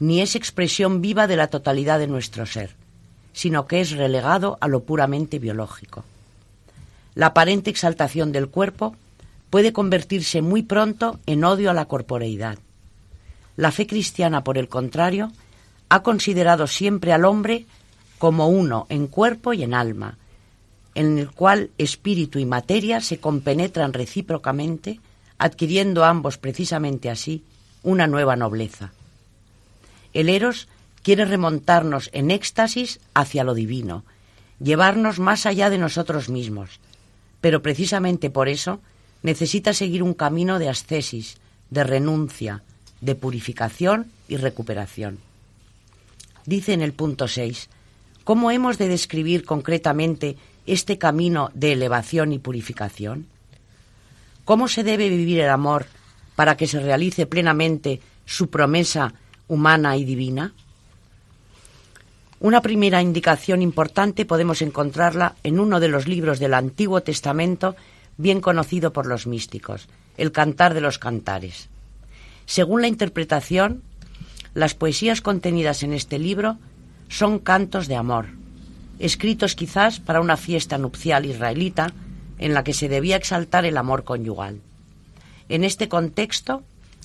ni 0.00 0.20
es 0.20 0.34
expresión 0.34 1.00
viva 1.00 1.26
de 1.26 1.36
la 1.36 1.46
totalidad 1.46 2.00
de 2.00 2.08
nuestro 2.08 2.46
ser, 2.46 2.74
sino 3.32 3.66
que 3.66 3.80
es 3.80 3.92
relegado 3.92 4.58
a 4.60 4.66
lo 4.66 4.82
puramente 4.82 5.38
biológico. 5.38 6.04
La 7.14 7.26
aparente 7.26 7.70
exaltación 7.70 8.32
del 8.32 8.48
cuerpo 8.48 8.96
puede 9.50 9.72
convertirse 9.72 10.42
muy 10.42 10.64
pronto 10.64 11.20
en 11.26 11.44
odio 11.44 11.70
a 11.70 11.74
la 11.74 11.84
corporeidad. 11.84 12.58
La 13.56 13.70
fe 13.70 13.86
cristiana, 13.86 14.42
por 14.42 14.58
el 14.58 14.68
contrario, 14.68 15.30
ha 15.88 16.02
considerado 16.02 16.66
siempre 16.66 17.12
al 17.12 17.24
hombre 17.24 17.66
como 18.18 18.48
uno 18.48 18.86
en 18.88 19.06
cuerpo 19.06 19.52
y 19.52 19.62
en 19.62 19.74
alma, 19.74 20.18
en 20.94 21.18
el 21.18 21.30
cual 21.30 21.70
espíritu 21.78 22.38
y 22.38 22.44
materia 22.44 23.00
se 23.00 23.18
compenetran 23.18 23.92
recíprocamente, 23.92 25.00
adquiriendo 25.38 26.04
ambos 26.04 26.38
precisamente 26.38 27.10
así 27.10 27.42
una 27.82 28.06
nueva 28.06 28.36
nobleza. 28.36 28.92
El 30.12 30.28
Eros 30.28 30.68
quiere 31.02 31.24
remontarnos 31.24 32.08
en 32.12 32.30
éxtasis 32.30 33.00
hacia 33.12 33.44
lo 33.44 33.54
divino, 33.54 34.04
llevarnos 34.60 35.18
más 35.18 35.46
allá 35.46 35.68
de 35.68 35.78
nosotros 35.78 36.28
mismos, 36.28 36.80
pero 37.40 37.60
precisamente 37.60 38.30
por 38.30 38.48
eso 38.48 38.80
necesita 39.22 39.72
seguir 39.72 40.02
un 40.02 40.14
camino 40.14 40.58
de 40.58 40.68
ascesis, 40.68 41.36
de 41.70 41.84
renuncia, 41.84 42.62
de 43.00 43.14
purificación 43.14 44.06
y 44.28 44.36
recuperación. 44.36 45.18
Dice 46.46 46.72
en 46.72 46.82
el 46.82 46.92
punto 46.92 47.26
6, 47.26 47.68
¿cómo 48.22 48.50
hemos 48.50 48.78
de 48.78 48.88
describir 48.88 49.44
concretamente 49.44 50.36
este 50.66 50.98
camino 50.98 51.50
de 51.54 51.72
elevación 51.72 52.32
y 52.32 52.38
purificación? 52.38 53.26
¿Cómo 54.44 54.68
se 54.68 54.84
debe 54.84 55.08
vivir 55.08 55.40
el 55.40 55.50
amor 55.50 55.86
para 56.36 56.56
que 56.56 56.66
se 56.66 56.80
realice 56.80 57.26
plenamente 57.26 58.00
su 58.26 58.50
promesa 58.50 59.14
humana 59.48 59.96
y 59.96 60.04
divina? 60.04 60.52
Una 62.40 62.60
primera 62.60 63.00
indicación 63.00 63.62
importante 63.62 64.26
podemos 64.26 64.60
encontrarla 64.60 65.34
en 65.44 65.58
uno 65.58 65.80
de 65.80 65.88
los 65.88 66.06
libros 66.06 66.38
del 66.38 66.54
Antiguo 66.54 67.00
Testamento 67.02 67.74
bien 68.18 68.40
conocido 68.40 68.92
por 68.92 69.06
los 69.06 69.26
místicos, 69.26 69.88
el 70.18 70.30
Cantar 70.30 70.74
de 70.74 70.80
los 70.80 70.98
Cantares. 70.98 71.68
Según 72.46 72.82
la 72.82 72.88
interpretación, 72.88 73.82
las 74.52 74.74
poesías 74.74 75.20
contenidas 75.20 75.82
en 75.82 75.94
este 75.94 76.18
libro 76.18 76.58
son 77.08 77.38
cantos 77.38 77.88
de 77.88 77.96
amor, 77.96 78.26
escritos 78.98 79.54
quizás 79.54 80.00
para 80.00 80.20
una 80.20 80.36
fiesta 80.36 80.78
nupcial 80.78 81.26
israelita 81.26 81.92
en 82.38 82.54
la 82.54 82.64
que 82.64 82.74
se 82.74 82.88
debía 82.88 83.16
exaltar 83.16 83.64
el 83.64 83.76
amor 83.76 84.04
conyugal. 84.04 84.60
En 85.48 85.64
este 85.64 85.88
contexto 85.88 86.62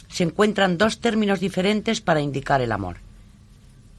se 0.07 0.23
encuentran 0.23 0.77
dos 0.77 0.99
términos 0.99 1.39
diferentes 1.39 2.01
para 2.01 2.21
indicar 2.21 2.61
el 2.61 2.71
amor. 2.71 2.97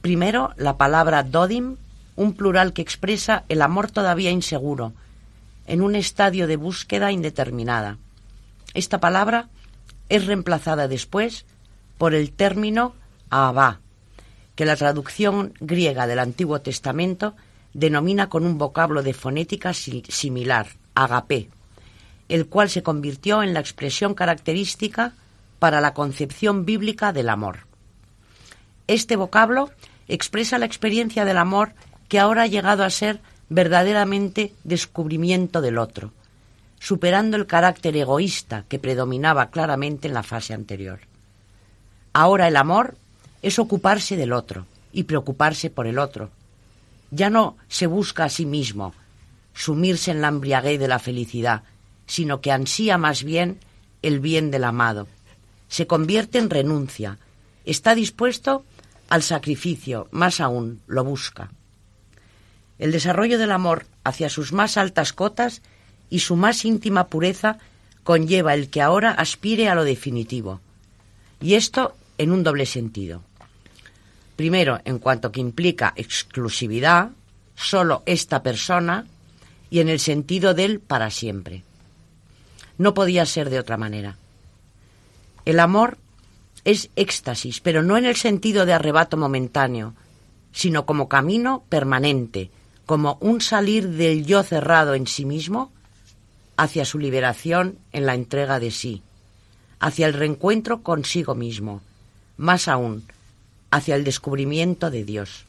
Primero, 0.01 0.53
la 0.57 0.77
palabra 0.77 1.23
dodim, 1.23 1.77
un 2.15 2.33
plural 2.33 2.73
que 2.73 2.81
expresa 2.81 3.45
el 3.49 3.61
amor 3.61 3.91
todavía 3.91 4.31
inseguro, 4.31 4.93
en 5.67 5.81
un 5.81 5.95
estadio 5.95 6.47
de 6.47 6.57
búsqueda 6.57 7.11
indeterminada. 7.11 7.97
Esta 8.73 8.99
palabra 8.99 9.49
es 10.09 10.25
reemplazada 10.25 10.87
después 10.87 11.45
por 11.97 12.13
el 12.13 12.31
término 12.31 12.93
Abba, 13.29 13.79
que 14.55 14.65
la 14.65 14.75
traducción 14.75 15.53
griega 15.59 16.07
del 16.07 16.19
Antiguo 16.19 16.61
Testamento 16.61 17.35
denomina 17.73 18.29
con 18.29 18.45
un 18.45 18.57
vocablo 18.57 19.03
de 19.03 19.13
fonética 19.13 19.73
similar, 19.73 20.67
agapé, 20.95 21.49
el 22.29 22.47
cual 22.47 22.69
se 22.69 22.83
convirtió 22.83 23.43
en 23.43 23.53
la 23.53 23.59
expresión 23.59 24.13
característica 24.13 25.13
para 25.59 25.81
la 25.81 25.93
concepción 25.93 26.65
bíblica 26.65 27.13
del 27.13 27.29
amor. 27.29 27.67
Este 28.87 29.15
vocablo 29.15 29.69
expresa 30.07 30.57
la 30.57 30.65
experiencia 30.65 31.23
del 31.25 31.37
amor 31.37 31.73
que 32.09 32.19
ahora 32.19 32.43
ha 32.43 32.47
llegado 32.47 32.83
a 32.83 32.89
ser 32.89 33.21
verdaderamente 33.49 34.53
descubrimiento 34.63 35.61
del 35.61 35.77
otro, 35.77 36.11
superando 36.79 37.37
el 37.37 37.47
carácter 37.47 37.95
egoísta 37.95 38.65
que 38.67 38.79
predominaba 38.79 39.49
claramente 39.49 40.07
en 40.07 40.13
la 40.13 40.23
fase 40.23 40.53
anterior. 40.53 40.99
Ahora 42.13 42.47
el 42.47 42.57
amor 42.57 42.97
es 43.41 43.59
ocuparse 43.59 44.17
del 44.17 44.33
otro 44.33 44.65
y 44.91 45.03
preocuparse 45.03 45.69
por 45.69 45.87
el 45.87 45.99
otro. 45.99 46.31
Ya 47.11 47.29
no 47.29 47.57
se 47.67 47.87
busca 47.87 48.25
a 48.25 48.29
sí 48.29 48.45
mismo, 48.45 48.93
sumirse 49.53 50.11
en 50.11 50.21
la 50.21 50.29
embriaguez 50.29 50.79
de 50.79 50.87
la 50.87 50.99
felicidad, 50.99 51.63
sino 52.07 52.41
que 52.41 52.51
ansía 52.51 52.97
más 52.97 53.23
bien 53.23 53.59
el 54.01 54.19
bien 54.19 54.49
del 54.49 54.63
amado. 54.63 55.07
Se 55.67 55.87
convierte 55.87 56.37
en 56.39 56.49
renuncia, 56.49 57.19
está 57.65 57.95
dispuesto 57.95 58.65
al 59.09 59.23
sacrificio, 59.23 60.07
más 60.11 60.39
aún, 60.39 60.81
lo 60.87 61.03
busca. 61.03 61.51
El 62.79 62.91
desarrollo 62.91 63.37
del 63.37 63.51
amor 63.51 63.85
hacia 64.03 64.29
sus 64.29 64.53
más 64.53 64.77
altas 64.77 65.13
cotas 65.13 65.61
y 66.09 66.19
su 66.19 66.35
más 66.35 66.65
íntima 66.65 67.07
pureza 67.07 67.59
conlleva 68.03 68.53
el 68.53 68.69
que 68.69 68.81
ahora 68.81 69.11
aspire 69.11 69.69
a 69.69 69.75
lo 69.75 69.83
definitivo. 69.83 70.61
Y 71.39 71.53
esto 71.55 71.95
en 72.17 72.31
un 72.31 72.43
doble 72.43 72.65
sentido. 72.65 73.21
Primero, 74.35 74.79
en 74.85 74.99
cuanto 74.99 75.31
que 75.31 75.39
implica 75.39 75.93
exclusividad, 75.95 77.11
solo 77.55 78.03
esta 78.05 78.41
persona, 78.41 79.05
y 79.69 79.79
en 79.79 79.89
el 79.89 79.99
sentido 79.99 80.53
del 80.53 80.79
para 80.79 81.09
siempre. 81.09 81.63
No 82.77 82.93
podía 82.93 83.25
ser 83.25 83.49
de 83.49 83.59
otra 83.59 83.77
manera. 83.77 84.17
El 85.45 85.59
amor 85.59 85.97
es 86.65 86.89
éxtasis, 86.95 87.61
pero 87.61 87.81
no 87.81 87.97
en 87.97 88.05
el 88.05 88.15
sentido 88.15 88.65
de 88.65 88.73
arrebato 88.73 89.17
momentáneo, 89.17 89.95
sino 90.51 90.85
como 90.85 91.07
camino 91.07 91.63
permanente, 91.69 92.51
como 92.85 93.17
un 93.21 93.41
salir 93.41 93.87
del 93.89 94.25
yo 94.25 94.43
cerrado 94.43 94.93
en 94.93 95.07
sí 95.07 95.25
mismo 95.25 95.71
hacia 96.57 96.85
su 96.85 96.99
liberación 96.99 97.77
en 97.93 98.05
la 98.05 98.13
entrega 98.13 98.59
de 98.59 98.71
sí, 98.71 99.01
hacia 99.79 100.05
el 100.05 100.13
reencuentro 100.13 100.83
consigo 100.83 101.33
mismo, 101.33 101.81
más 102.37 102.67
aún, 102.67 103.05
hacia 103.71 103.95
el 103.95 104.03
descubrimiento 104.03 104.91
de 104.91 105.03
Dios. 105.03 105.45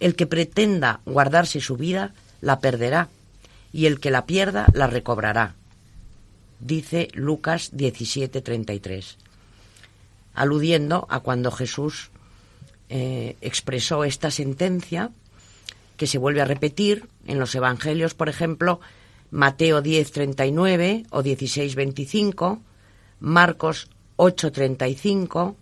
El 0.00 0.14
que 0.14 0.26
pretenda 0.26 1.00
guardarse 1.06 1.60
su 1.60 1.76
vida 1.76 2.12
la 2.40 2.60
perderá 2.60 3.08
y 3.72 3.86
el 3.86 4.00
que 4.00 4.10
la 4.10 4.26
pierda 4.26 4.66
la 4.74 4.86
recobrará. 4.86 5.54
Dice 6.60 7.08
Lucas 7.14 7.70
17:33, 7.72 9.16
aludiendo 10.34 11.06
a 11.08 11.20
cuando 11.20 11.50
Jesús 11.50 12.10
eh, 12.88 13.36
expresó 13.40 14.04
esta 14.04 14.30
sentencia 14.30 15.10
que 15.96 16.06
se 16.06 16.18
vuelve 16.18 16.40
a 16.40 16.46
repetir 16.46 17.08
en 17.26 17.38
los 17.38 17.54
Evangelios, 17.54 18.14
por 18.14 18.28
ejemplo, 18.28 18.80
Mateo 19.30 19.82
10:39 19.82 21.06
o 21.10 21.22
16:25, 21.22 22.60
Marcos 23.20 23.90
8:35, 24.16 25.56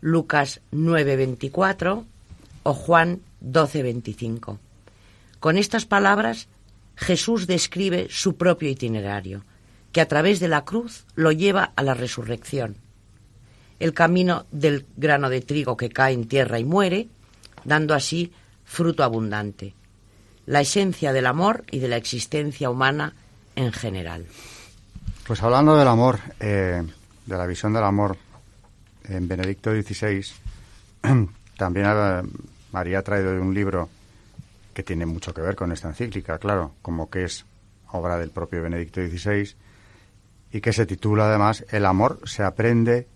Lucas 0.00 0.60
9:24 0.72 2.04
o 2.62 2.74
Juan 2.74 3.20
12:25. 3.40 4.58
Con 5.38 5.56
estas 5.56 5.86
palabras 5.86 6.48
Jesús 6.96 7.46
describe 7.46 8.08
su 8.10 8.36
propio 8.36 8.68
itinerario, 8.68 9.44
que 9.92 10.00
a 10.00 10.08
través 10.08 10.38
de 10.40 10.48
la 10.48 10.64
cruz 10.64 11.06
lo 11.14 11.32
lleva 11.32 11.72
a 11.76 11.82
la 11.82 11.94
resurrección. 11.94 12.76
El 13.78 13.94
camino 13.94 14.44
del 14.50 14.86
grano 14.96 15.30
de 15.30 15.40
trigo 15.40 15.76
que 15.76 15.88
cae 15.88 16.12
en 16.12 16.28
tierra 16.28 16.58
y 16.58 16.64
muere, 16.64 17.08
dando 17.64 17.94
así 17.94 18.32
fruto 18.64 19.02
abundante. 19.02 19.74
La 20.44 20.60
esencia 20.60 21.12
del 21.12 21.26
amor 21.26 21.64
y 21.70 21.78
de 21.78 21.88
la 21.88 21.96
existencia 21.96 22.68
humana 22.68 23.14
en 23.56 23.72
general. 23.72 24.26
Pues 25.26 25.42
hablando 25.42 25.76
del 25.76 25.88
amor, 25.88 26.20
eh, 26.38 26.82
de 27.24 27.36
la 27.36 27.46
visión 27.46 27.72
del 27.72 27.84
amor 27.84 28.18
en 29.04 29.28
Benedicto 29.28 29.70
XVI, 29.70 30.24
también 31.56 31.86
María 32.72 32.98
ha 33.00 33.02
traído 33.02 33.32
un 33.40 33.54
libro 33.54 33.88
que 34.74 34.82
tiene 34.82 35.06
mucho 35.06 35.34
que 35.34 35.40
ver 35.40 35.56
con 35.56 35.72
esta 35.72 35.88
encíclica, 35.88 36.38
claro, 36.38 36.72
como 36.82 37.10
que 37.10 37.24
es 37.24 37.44
obra 37.92 38.16
del 38.18 38.30
propio 38.30 38.62
Benedicto 38.62 39.00
XVI, 39.00 39.54
y 40.52 40.60
que 40.60 40.72
se 40.72 40.86
titula 40.86 41.26
además 41.26 41.64
El 41.70 41.86
amor 41.86 42.20
se 42.24 42.42
aprende 42.42 43.06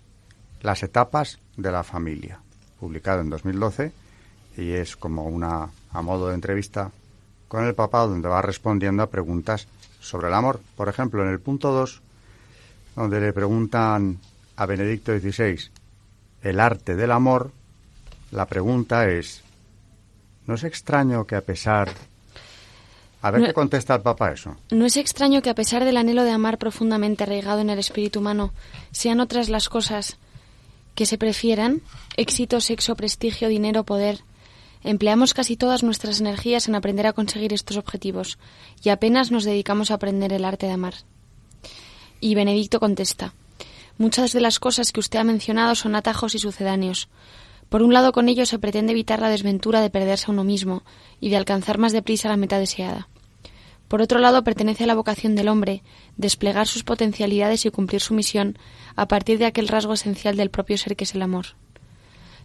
las 0.61 0.82
etapas 0.82 1.39
de 1.57 1.70
la 1.70 1.85
familia, 1.85 2.41
publicado 2.80 3.20
en 3.20 3.30
2012, 3.30 3.93
y 4.57 4.72
es 4.72 4.97
como 4.97 5.24
una 5.24 5.68
a 5.93 6.03
modo 6.03 6.28
de 6.28 6.35
entrevista 6.35 6.91
con 7.49 7.64
el 7.64 7.74
Papa, 7.74 8.01
donde 8.01 8.28
va 8.28 8.43
respondiendo 8.43 9.03
a 9.03 9.11
preguntas 9.11 9.68
sobre 10.01 10.28
el 10.28 10.35
amor. 10.35 10.61
Por 10.76 10.89
ejemplo, 10.89 11.22
en 11.22 11.30
el 11.30 11.41
punto 11.41 11.72
2, 11.72 12.03
donde 12.97 13.20
le 13.20 13.32
preguntan 13.32 14.18
a 14.57 14.67
Benedicto 14.67 15.19
XVI 15.19 15.71
el 16.45 16.61
arte 16.61 16.95
del 16.95 17.11
amor, 17.11 17.53
la 18.31 18.47
pregunta 18.47 19.09
es, 19.09 19.43
¿no 20.47 20.55
es 20.55 20.65
extraño 20.65 21.27
que 21.27 21.35
a 21.35 21.41
pesar... 21.41 21.91
A 23.23 23.31
ver 23.31 23.47
qué 23.47 23.55
contesta 23.55 23.95
el 23.95 24.03
Papa 24.03 24.33
eso. 24.33 24.55
No 24.71 24.85
es 24.85 24.99
extraño 24.99 25.41
que 25.41 25.49
a 25.49 25.55
pesar 25.55 25.87
del 25.87 25.97
anhelo 25.97 26.25
de 26.25 26.31
amar 26.31 26.59
profundamente 26.59 27.25
arraigado 27.25 27.61
en 27.61 27.71
el 27.71 27.79
espíritu 27.79 28.21
humano, 28.21 28.53
sean 28.93 29.19
otras 29.19 29.49
las 29.49 29.71
cosas 29.71 30.19
que 30.95 31.07
se 31.07 31.17
prefieran, 31.17 31.81
éxito, 32.19 32.61
sexo, 32.61 32.97
prestigio, 32.97 33.49
dinero, 33.49 33.85
poder. 33.85 34.21
Empleamos 34.83 35.33
casi 35.33 35.57
todas 35.57 35.83
nuestras 35.83 36.21
energías 36.21 36.69
en 36.69 36.75
aprender 36.75 37.07
a 37.07 37.15
conseguir 37.15 37.55
estos 37.55 37.79
objetivos 37.79 38.39
y 38.83 38.91
apenas 38.91 39.31
nos 39.31 39.45
dedicamos 39.45 39.91
a 39.91 39.95
aprender 39.95 40.35
el 40.35 40.45
arte 40.45 40.67
de 40.67 40.73
amar. 40.73 40.95
Y 42.21 42.35
Benedicto 42.35 42.79
contesta, 42.79 43.33
muchas 43.99 44.33
de 44.33 44.41
las 44.41 44.59
cosas 44.59 44.93
que 44.93 45.01
usted 45.01 45.19
ha 45.19 45.25
mencionado 45.25 45.75
son 45.75 45.95
atajos 45.95 46.35
y 46.35 46.39
sucedáneos. 46.39 47.09
Por 47.69 47.83
un 47.83 47.93
lado, 47.93 48.13
con 48.13 48.29
ello 48.29 48.47
se 48.47 48.59
pretende 48.59 48.93
evitar 48.93 49.21
la 49.21 49.29
desventura 49.29 49.81
de 49.81 49.91
perderse 49.91 50.27
a 50.29 50.33
uno 50.33 50.45
mismo 50.45 50.83
y 51.21 51.31
de 51.31 51.37
alcanzar 51.37 51.79
más 51.79 51.93
deprisa 51.93 52.29
la 52.29 52.37
meta 52.37 52.59
deseada. 52.59 53.09
Por 53.89 54.03
otro 54.03 54.19
lado, 54.19 54.45
pertenece 54.45 54.85
a 54.85 54.87
la 54.87 54.95
vocación 54.95 55.35
del 55.35 55.49
hombre 55.49 55.83
desplegar 56.17 56.67
sus 56.67 56.85
potencialidades 56.85 57.67
y 57.67 57.71
cumplir 57.71 58.01
su 58.01 58.15
misión 58.15 58.59
a 58.97 59.07
partir 59.09 59.39
de 59.39 59.47
aquel 59.47 59.69
rasgo 59.69 59.93
esencial 59.93 60.37
del 60.37 60.51
propio 60.51 60.79
ser 60.79 60.97
que 60.97 61.05
es 61.05 61.15
el 61.15 61.23
amor. 61.23 61.47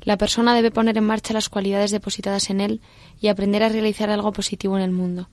La 0.01 0.17
persona 0.17 0.55
debe 0.55 0.71
poner 0.71 0.97
en 0.97 1.05
marcha 1.05 1.33
las 1.33 1.49
cualidades 1.49 1.91
depositadas 1.91 2.49
en 2.49 2.61
él 2.61 2.81
y 3.19 3.27
aprender 3.27 3.63
a 3.63 3.69
realizar 3.69 4.09
algo 4.09 4.31
positivo 4.31 4.77
en 4.77 4.83
el 4.83 4.91
mundo. 4.91 5.29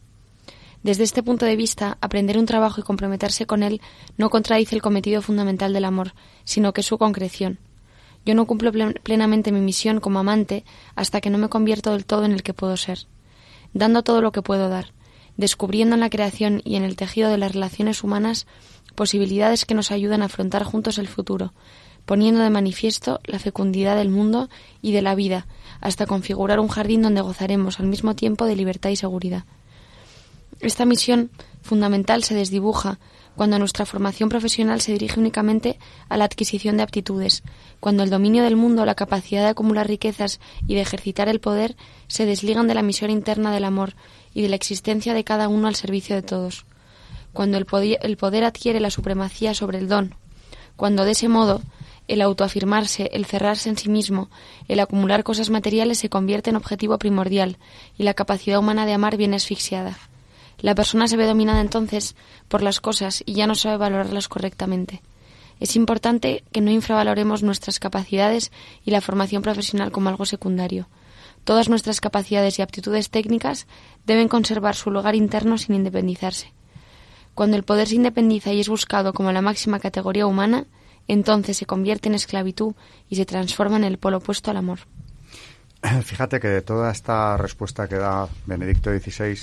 Desde 0.86 1.02
este 1.02 1.24
punto 1.24 1.44
de 1.46 1.56
vista, 1.56 1.98
aprender 2.00 2.38
un 2.38 2.46
trabajo 2.46 2.80
y 2.80 2.84
comprometerse 2.84 3.44
con 3.44 3.64
él 3.64 3.80
no 4.16 4.30
contradice 4.30 4.76
el 4.76 4.82
cometido 4.82 5.20
fundamental 5.20 5.72
del 5.72 5.84
amor, 5.84 6.14
sino 6.44 6.72
que 6.72 6.82
es 6.82 6.86
su 6.86 6.96
concreción. 6.96 7.58
Yo 8.24 8.36
no 8.36 8.46
cumplo 8.46 8.70
plenamente 9.02 9.50
mi 9.50 9.58
misión 9.58 9.98
como 9.98 10.20
amante 10.20 10.64
hasta 10.94 11.20
que 11.20 11.28
no 11.28 11.38
me 11.38 11.48
convierto 11.48 11.90
del 11.90 12.06
todo 12.06 12.24
en 12.24 12.30
el 12.30 12.44
que 12.44 12.54
puedo 12.54 12.76
ser, 12.76 13.08
dando 13.74 14.04
todo 14.04 14.20
lo 14.20 14.30
que 14.30 14.42
puedo 14.42 14.68
dar, 14.68 14.92
descubriendo 15.36 15.96
en 15.96 16.02
la 16.02 16.08
creación 16.08 16.62
y 16.64 16.76
en 16.76 16.84
el 16.84 16.94
tejido 16.94 17.30
de 17.30 17.38
las 17.38 17.50
relaciones 17.50 18.04
humanas 18.04 18.46
posibilidades 18.94 19.64
que 19.64 19.74
nos 19.74 19.90
ayudan 19.90 20.22
a 20.22 20.26
afrontar 20.26 20.62
juntos 20.62 20.98
el 20.98 21.08
futuro, 21.08 21.52
poniendo 22.04 22.42
de 22.42 22.50
manifiesto 22.50 23.18
la 23.24 23.40
fecundidad 23.40 23.96
del 23.96 24.10
mundo 24.10 24.48
y 24.82 24.92
de 24.92 25.02
la 25.02 25.16
vida, 25.16 25.48
hasta 25.80 26.06
configurar 26.06 26.60
un 26.60 26.68
jardín 26.68 27.02
donde 27.02 27.22
gozaremos 27.22 27.80
al 27.80 27.88
mismo 27.88 28.14
tiempo 28.14 28.44
de 28.44 28.54
libertad 28.54 28.90
y 28.90 28.96
seguridad. 28.96 29.46
Esta 30.60 30.84
misión 30.86 31.30
fundamental 31.62 32.24
se 32.24 32.34
desdibuja 32.34 32.98
cuando 33.36 33.58
nuestra 33.58 33.84
formación 33.84 34.30
profesional 34.30 34.80
se 34.80 34.92
dirige 34.92 35.20
únicamente 35.20 35.78
a 36.08 36.16
la 36.16 36.24
adquisición 36.24 36.78
de 36.78 36.82
aptitudes, 36.82 37.42
cuando 37.80 38.02
el 38.02 38.10
dominio 38.10 38.42
del 38.42 38.56
mundo, 38.56 38.86
la 38.86 38.94
capacidad 38.94 39.42
de 39.42 39.48
acumular 39.48 39.86
riquezas 39.86 40.40
y 40.66 40.74
de 40.74 40.80
ejercitar 40.80 41.28
el 41.28 41.40
poder 41.40 41.76
se 42.08 42.24
desligan 42.24 42.66
de 42.66 42.74
la 42.74 42.82
misión 42.82 43.10
interna 43.10 43.52
del 43.52 43.64
amor 43.64 43.94
y 44.32 44.40
de 44.40 44.48
la 44.48 44.56
existencia 44.56 45.12
de 45.12 45.24
cada 45.24 45.48
uno 45.48 45.68
al 45.68 45.76
servicio 45.76 46.16
de 46.16 46.22
todos. 46.22 46.64
Cuando 47.34 47.58
el 47.58 47.66
poder, 47.66 48.44
adquiere 48.44 48.80
la 48.80 48.90
supremacía 48.90 49.52
sobre 49.52 49.76
el 49.76 49.88
don, 49.88 50.14
cuando 50.76 51.04
de 51.04 51.10
ese 51.10 51.28
modo 51.28 51.60
el 52.08 52.22
autoafirmarse, 52.22 53.10
el 53.12 53.26
cerrarse 53.26 53.68
en 53.68 53.76
sí 53.76 53.90
mismo, 53.90 54.30
el 54.68 54.80
acumular 54.80 55.24
cosas 55.24 55.50
materiales 55.50 55.98
se 55.98 56.08
convierte 56.08 56.48
en 56.48 56.56
objetivo 56.56 56.96
primordial 56.96 57.58
y 57.98 58.04
la 58.04 58.14
capacidad 58.14 58.58
humana 58.58 58.86
de 58.86 58.94
amar 58.94 59.18
viene 59.18 59.36
asfixiada. 59.36 59.98
La 60.58 60.74
persona 60.74 61.08
se 61.08 61.16
ve 61.16 61.26
dominada 61.26 61.60
entonces 61.60 62.16
por 62.48 62.62
las 62.62 62.80
cosas 62.80 63.22
y 63.26 63.34
ya 63.34 63.46
no 63.46 63.54
sabe 63.54 63.76
valorarlas 63.76 64.28
correctamente. 64.28 65.02
Es 65.60 65.76
importante 65.76 66.44
que 66.52 66.60
no 66.60 66.70
infravaloremos 66.70 67.42
nuestras 67.42 67.78
capacidades 67.78 68.52
y 68.84 68.90
la 68.90 69.00
formación 69.00 69.42
profesional 69.42 69.90
como 69.90 70.08
algo 70.08 70.26
secundario. 70.26 70.88
Todas 71.44 71.68
nuestras 71.68 72.00
capacidades 72.00 72.58
y 72.58 72.62
aptitudes 72.62 73.10
técnicas 73.10 73.66
deben 74.04 74.28
conservar 74.28 74.74
su 74.74 74.90
lugar 74.90 75.14
interno 75.14 75.58
sin 75.58 75.76
independizarse. 75.76 76.52
Cuando 77.34 77.56
el 77.56 77.62
poder 77.62 77.86
se 77.86 77.94
independiza 77.94 78.52
y 78.52 78.60
es 78.60 78.68
buscado 78.68 79.12
como 79.12 79.32
la 79.32 79.42
máxima 79.42 79.78
categoría 79.78 80.26
humana, 80.26 80.66
entonces 81.08 81.56
se 81.56 81.66
convierte 81.66 82.08
en 82.08 82.14
esclavitud 82.14 82.74
y 83.08 83.16
se 83.16 83.26
transforma 83.26 83.76
en 83.76 83.84
el 83.84 83.98
polo 83.98 84.18
opuesto 84.18 84.50
al 84.50 84.56
amor. 84.56 84.80
Fíjate 86.02 86.40
que 86.40 86.48
de 86.48 86.62
toda 86.62 86.90
esta 86.90 87.36
respuesta 87.36 87.88
que 87.88 87.96
da 87.96 88.28
Benedicto 88.46 88.90
XVI, 88.90 89.38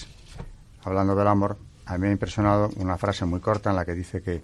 hablando 0.85 1.15
del 1.15 1.27
amor, 1.27 1.57
a 1.85 1.93
mí 1.93 1.99
me 2.01 2.07
ha 2.09 2.11
impresionado 2.11 2.69
una 2.77 2.97
frase 2.97 3.25
muy 3.25 3.39
corta 3.39 3.69
en 3.69 3.75
la 3.75 3.85
que 3.85 3.93
dice 3.93 4.21
que 4.21 4.41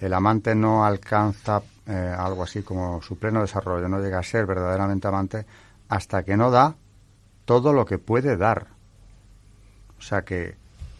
el 0.00 0.12
amante 0.14 0.54
no 0.54 0.84
alcanza 0.84 1.62
eh, 1.86 2.14
algo 2.16 2.42
así 2.42 2.62
como 2.62 3.02
su 3.02 3.18
pleno 3.18 3.40
desarrollo, 3.40 3.88
no 3.88 4.00
llega 4.00 4.18
a 4.18 4.22
ser 4.22 4.46
verdaderamente 4.46 5.08
amante 5.08 5.46
hasta 5.88 6.22
que 6.22 6.36
no 6.36 6.50
da 6.50 6.74
todo 7.44 7.72
lo 7.72 7.84
que 7.84 7.98
puede 7.98 8.36
dar. 8.36 8.68
O 9.98 10.02
sea 10.02 10.22
que 10.22 10.56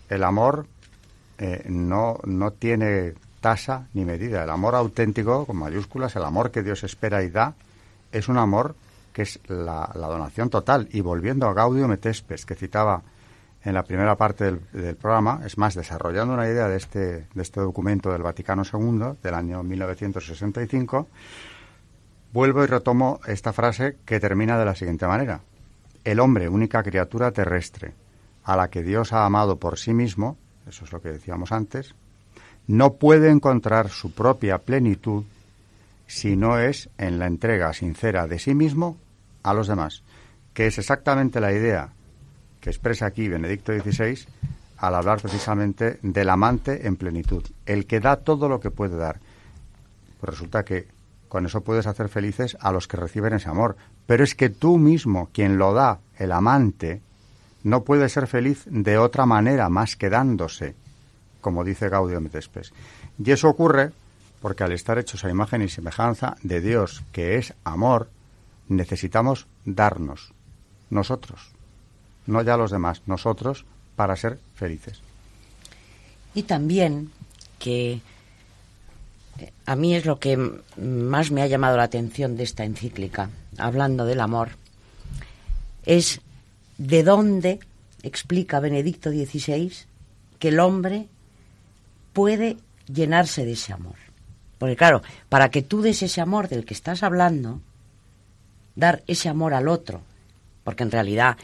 el 0.09 0.25
amor 0.25 0.67
eh, 1.39 1.65
no, 1.69 2.19
no 2.25 2.51
tiene 2.51 3.15
tasa 3.41 3.87
ni 3.95 4.05
medida. 4.05 4.45
El 4.45 4.51
amor 4.51 4.75
auténtico, 4.75 5.47
con 5.47 5.57
mayúsculas, 5.57 6.15
el 6.17 6.25
amor 6.25 6.51
que 6.51 6.63
Dios 6.63 6.85
espera 6.85 7.23
y 7.23 7.31
da, 7.31 7.55
es 8.13 8.29
un 8.29 8.37
amor 8.37 8.75
que 9.13 9.23
es 9.23 9.41
la, 9.47 9.91
donación 9.95 10.51
total. 10.51 10.89
Y 10.93 11.01
volviendo 11.01 11.49
a 11.49 11.55
Gaudio 11.55 11.91
et 11.93 12.01
que 12.01 12.55
citaba 12.55 13.03
en 13.63 13.75
la 13.75 13.83
primera 13.83 14.17
parte 14.17 14.57
del, 14.73 14.97
programa, 14.97 15.43
es 15.45 15.59
más, 15.59 15.75
desarrollando 15.75 16.35
una 16.35 16.49
idea 16.49 16.69
de 16.69 16.77
este, 16.77 17.27
de 17.35 17.43
este 17.43 17.61
documento 17.61 18.11
del 18.11 18.23
Vaticano 18.23 18.63
II 18.65 19.19
del 19.23 19.35
año 19.35 19.63
1965, 19.63 21.09
vuelvo 22.33 22.65
y 22.65 22.67
retomo 22.67 23.21
esta 23.27 23.53
frase 23.53 23.99
que 24.05 24.21
termina 24.21 24.59
de 24.59 24.65
la 24.65 24.75
siguiente 24.75 25.07
manera. 25.07 25.41
El 26.05 26.21
hombre, 26.21 26.49
única 26.49 26.83
criatura 26.83 27.33
terrestre, 27.33 27.93
a 28.45 28.57
la 28.57 28.69
que 28.69 28.83
Dios 28.83 29.13
ha 29.13 29.27
amado 29.27 29.59
por 29.59 29.79
sí 29.79 29.93
mismo, 29.93 30.39
eso 30.67 30.85
es 30.85 30.93
lo 30.93 31.03
que 31.03 31.11
decíamos 31.11 31.53
antes, 31.53 31.95
no 32.67 32.95
puede 32.95 33.31
encontrar 33.31 33.91
su 33.91 34.13
propia 34.13 34.59
plenitud 34.59 35.25
si 36.07 36.37
no 36.37 36.59
es 36.59 36.89
en 36.97 37.19
la 37.19 37.27
entrega 37.27 37.73
sincera 37.75 38.27
de 38.27 38.39
sí 38.39 38.55
mismo 38.55 38.97
a 39.43 39.53
los 39.53 39.69
demás, 39.69 40.03
que 40.55 40.67
es 40.67 40.79
exactamente 40.79 41.41
la 41.41 41.53
idea 41.53 41.91
que 42.61 42.71
expresa 42.71 43.07
aquí 43.07 43.29
Benedicto 43.29 43.73
XVI 43.73 44.27
al 44.77 44.95
hablar 44.95 45.21
precisamente 45.21 45.99
del 46.03 46.31
amante 46.31 46.87
en 46.87 46.97
plenitud, 46.97 47.45
el 47.67 47.87
que 47.87 48.01
da 48.01 48.17
todo 48.17 48.49
lo 48.49 48.61
que 48.61 48.71
puede 48.71 48.97
dar. 48.97 49.21
Pues 50.21 50.31
resulta 50.31 50.65
que 50.65 50.89
con 51.29 51.47
eso 51.47 51.61
puedes 51.61 51.87
hacer 51.87 52.09
felices 52.09 52.57
a 52.61 52.73
los 52.73 52.89
que 52.89 52.97
reciben 52.97 53.35
ese 53.35 53.49
amor. 53.49 53.77
Pero 54.07 54.25
es 54.25 54.35
que 54.35 54.51
tú 54.51 54.79
mismo, 54.79 55.29
quien 55.33 55.59
lo 55.59 55.73
da, 55.73 56.01
el 56.17 56.33
amante, 56.33 57.03
no 57.63 57.85
puede 57.85 58.09
ser 58.09 58.27
feliz 58.27 58.65
de 58.67 58.99
otra 58.99 59.27
manera 59.27 59.69
más 59.69 59.97
que 59.97 60.11
dándose, 60.11 60.75
como 61.41 61.63
dice 61.63 61.89
Gaudio 61.89 62.21
Metespes. 62.21 62.73
Y 63.23 63.31
eso 63.31 63.49
ocurre 63.49 63.93
porque 64.43 64.65
al 64.65 64.73
estar 64.73 64.99
hechos 64.99 65.25
a 65.25 65.31
imagen 65.31 65.63
y 65.63 65.69
semejanza 65.69 66.37
de 66.43 66.61
Dios, 66.61 67.05
que 67.13 67.37
es 67.37 67.55
amor, 67.63 68.09
necesitamos 68.69 69.47
darnos, 69.65 70.33
nosotros, 70.89 71.53
no 72.31 72.43
ya 72.43 72.57
los 72.57 72.71
demás, 72.71 73.03
nosotros, 73.07 73.65
para 73.97 74.17
ser 74.17 74.39
felices. 74.55 75.01
Y 76.35 76.45
también 76.45 77.11
que 77.59 78.01
a 79.67 79.77
mí 79.77 79.95
es 79.95 80.05
lo 80.05 80.19
que 80.19 80.37
más 80.77 81.31
me 81.31 81.43
ha 81.43 81.47
llamado 81.47 81.77
la 81.77 81.85
atención 81.85 82.37
de 82.37 82.45
esta 82.45 82.65
encíclica, 82.65 83.31
hablando 83.59 84.05
del 84.05 84.21
amor, 84.21 84.51
es 85.85 86.21
de 86.79 87.03
dónde 87.03 87.61
explica 88.03 88.61
Benedicto 88.61 89.11
XVI 89.11 89.73
que 90.39 90.49
el 90.49 90.61
hombre 90.61 91.09
puede 92.13 92.57
llenarse 92.87 93.45
de 93.45 93.53
ese 93.53 93.73
amor. 93.73 93.97
Porque 94.59 94.77
claro, 94.77 95.03
para 95.29 95.51
que 95.51 95.63
tú 95.63 95.83
des 95.83 96.03
ese 96.03 96.21
amor 96.21 96.49
del 96.49 96.65
que 96.65 96.75
estás 96.75 97.03
hablando, 97.03 97.61
dar 98.75 99.03
ese 99.07 99.29
amor 99.29 99.55
al 99.55 99.69
otro, 99.69 100.03
porque 100.65 100.83
en 100.83 100.91
realidad 100.91 101.37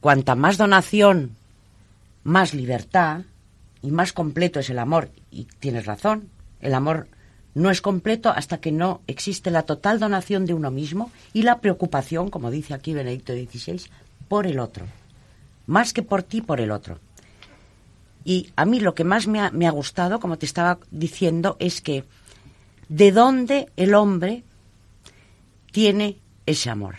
cuanta 0.00 0.34
más 0.34 0.58
donación, 0.58 1.36
más 2.24 2.54
libertad 2.54 3.22
y 3.82 3.90
más 3.90 4.12
completo 4.12 4.60
es 4.60 4.70
el 4.70 4.78
amor. 4.78 5.10
Y 5.30 5.44
tienes 5.60 5.86
razón, 5.86 6.28
el 6.60 6.74
amor 6.74 7.08
no 7.54 7.70
es 7.70 7.82
completo 7.82 8.30
hasta 8.30 8.60
que 8.60 8.72
no 8.72 9.02
existe 9.06 9.50
la 9.50 9.64
total 9.64 10.00
donación 10.00 10.46
de 10.46 10.54
uno 10.54 10.70
mismo 10.70 11.10
y 11.32 11.42
la 11.42 11.60
preocupación, 11.60 12.30
como 12.30 12.50
dice 12.50 12.74
aquí 12.74 12.94
Benedicto 12.94 13.32
XVI, 13.32 13.82
por 14.28 14.46
el 14.46 14.58
otro. 14.58 14.86
Más 15.66 15.92
que 15.92 16.02
por 16.02 16.22
ti, 16.22 16.40
por 16.40 16.60
el 16.60 16.70
otro. 16.70 16.98
Y 18.24 18.50
a 18.56 18.64
mí 18.64 18.80
lo 18.80 18.94
que 18.94 19.04
más 19.04 19.26
me 19.26 19.40
ha, 19.40 19.50
me 19.50 19.66
ha 19.66 19.70
gustado, 19.70 20.20
como 20.20 20.38
te 20.38 20.46
estaba 20.46 20.78
diciendo, 20.90 21.56
es 21.58 21.80
que 21.80 22.04
de 22.88 23.12
dónde 23.12 23.70
el 23.76 23.94
hombre 23.94 24.44
tiene 25.72 26.18
ese 26.46 26.70
amor. 26.70 26.96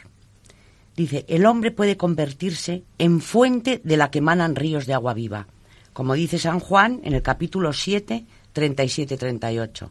Dice, 0.96 1.26
el 1.28 1.46
hombre 1.46 1.72
puede 1.72 1.98
convertirse 1.98 2.84
en 2.98 3.22
fuente 3.22 3.82
de 3.84 3.98
la 3.98 4.12
que 4.12 4.20
emanan 4.20 4.56
ríos 4.56 4.86
de 4.86 4.94
agua 4.94 5.14
viva, 5.14 5.48
como 5.94 6.14
dice 6.14 6.40
San 6.40 6.60
Juan 6.60 7.02
en 7.04 7.14
el 7.14 7.22
capítulo 7.22 7.74
7, 7.74 8.26
37-38. 8.54 9.90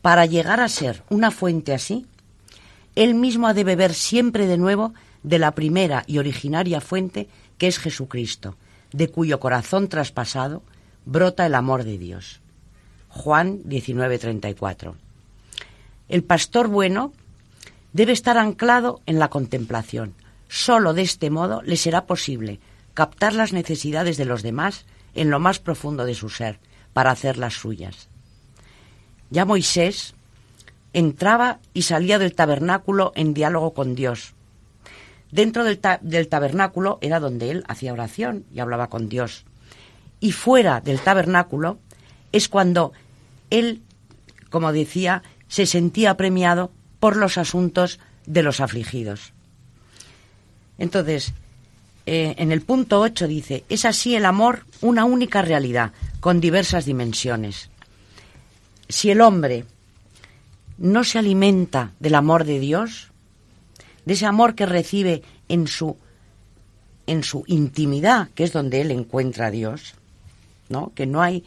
Para 0.00 0.26
llegar 0.26 0.60
a 0.60 0.68
ser 0.68 1.02
una 1.10 1.30
fuente 1.30 1.72
así, 1.72 2.06
él 2.94 3.14
mismo 3.14 3.46
ha 3.46 3.54
de 3.54 3.64
beber 3.64 3.94
siempre 3.94 4.46
de 4.46 4.58
nuevo 4.58 4.92
de 5.22 5.38
la 5.38 5.52
primera 5.54 6.04
y 6.06 6.18
originaria 6.18 6.80
fuente 6.80 7.28
que 7.58 7.68
es 7.68 7.78
Jesucristo, 7.78 8.56
de 8.92 9.08
cuyo 9.08 9.40
corazón 9.40 9.88
traspasado 9.88 10.62
brota 11.04 11.46
el 11.46 11.54
amor 11.54 11.84
de 11.84 11.98
Dios. 11.98 12.40
Juan 13.08 13.62
19:34. 13.64 14.94
El 16.08 16.24
pastor 16.24 16.68
bueno 16.68 17.12
debe 17.92 18.12
estar 18.12 18.38
anclado 18.38 19.00
en 19.06 19.18
la 19.18 19.28
contemplación. 19.28 20.14
Solo 20.52 20.92
de 20.92 21.00
este 21.00 21.30
modo 21.30 21.62
le 21.62 21.78
será 21.78 22.04
posible 22.04 22.60
captar 22.92 23.32
las 23.32 23.54
necesidades 23.54 24.18
de 24.18 24.26
los 24.26 24.42
demás 24.42 24.84
en 25.14 25.30
lo 25.30 25.40
más 25.40 25.58
profundo 25.58 26.04
de 26.04 26.14
su 26.14 26.28
ser 26.28 26.60
para 26.92 27.10
hacer 27.10 27.38
las 27.38 27.54
suyas. 27.54 28.10
Ya 29.30 29.46
Moisés 29.46 30.12
entraba 30.92 31.60
y 31.72 31.82
salía 31.82 32.18
del 32.18 32.34
tabernáculo 32.34 33.12
en 33.14 33.32
diálogo 33.32 33.72
con 33.72 33.94
Dios. 33.94 34.34
Dentro 35.30 35.64
del, 35.64 35.80
del, 36.02 36.28
tabernáculo 36.28 36.98
era 37.00 37.18
donde 37.18 37.50
él 37.50 37.64
hacía 37.66 37.94
oración 37.94 38.44
y 38.52 38.60
hablaba 38.60 38.88
con 38.88 39.08
Dios. 39.08 39.46
Y 40.20 40.32
fuera 40.32 40.82
del 40.82 41.00
tabernáculo 41.00 41.78
es 42.30 42.50
cuando 42.50 42.92
él, 43.48 43.80
como 44.50 44.70
decía, 44.74 45.22
se 45.48 45.64
sentía 45.64 46.18
premiado 46.18 46.72
por 47.00 47.16
los 47.16 47.38
asuntos 47.38 48.00
de 48.26 48.42
los 48.42 48.60
afligidos. 48.60 49.32
Entonces, 50.82 51.32
eh, 52.06 52.34
en 52.38 52.50
el 52.50 52.62
punto 52.62 53.00
8 53.00 53.28
dice, 53.28 53.64
es 53.68 53.84
así 53.84 54.16
el 54.16 54.24
amor 54.24 54.66
una 54.80 55.04
única 55.04 55.40
realidad, 55.40 55.92
con 56.18 56.40
diversas 56.40 56.86
dimensiones. 56.86 57.70
Si 58.88 59.08
el 59.08 59.20
hombre 59.20 59.64
no 60.78 61.04
se 61.04 61.20
alimenta 61.20 61.92
del 62.00 62.16
amor 62.16 62.44
de 62.44 62.58
Dios, 62.58 63.12
de 64.06 64.14
ese 64.14 64.26
amor 64.26 64.56
que 64.56 64.66
recibe 64.66 65.22
en 65.48 65.68
su 65.68 65.96
en 67.06 67.22
su 67.22 67.44
intimidad, 67.46 68.30
que 68.30 68.42
es 68.42 68.52
donde 68.52 68.80
él 68.80 68.90
encuentra 68.90 69.46
a 69.46 69.50
Dios, 69.52 69.94
¿no? 70.68 70.90
Que 70.96 71.06
no 71.06 71.22
hay 71.22 71.44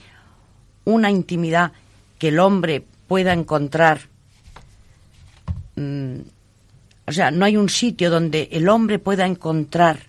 una 0.85 1.11
intimidad 1.11 1.73
que 2.19 2.29
el 2.29 2.39
hombre 2.39 2.85
pueda 3.09 3.33
encontrar 3.33 3.99
mm, 5.75 6.19
o 7.07 7.11
sea, 7.11 7.31
no 7.31 7.45
hay 7.45 7.57
un 7.57 7.69
sitio 7.69 8.09
donde 8.09 8.49
el 8.51 8.67
hombre 8.67 8.99
pueda 8.99 9.25
encontrar 9.25 9.99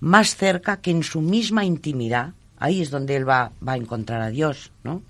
más 0.00 0.36
cerca 0.36 0.78
que 0.78 0.90
en 0.90 1.02
su 1.02 1.20
misma 1.20 1.64
intimidad. 1.64 2.34
Ahí 2.58 2.82
es 2.82 2.90
donde 2.90 3.16
él 3.16 3.28
va, 3.28 3.52
va 3.66 3.72
a 3.72 3.76
encontrar 3.76 4.20
a 4.20 4.28
Dios, 4.28 4.70
¿no? 4.84 5.02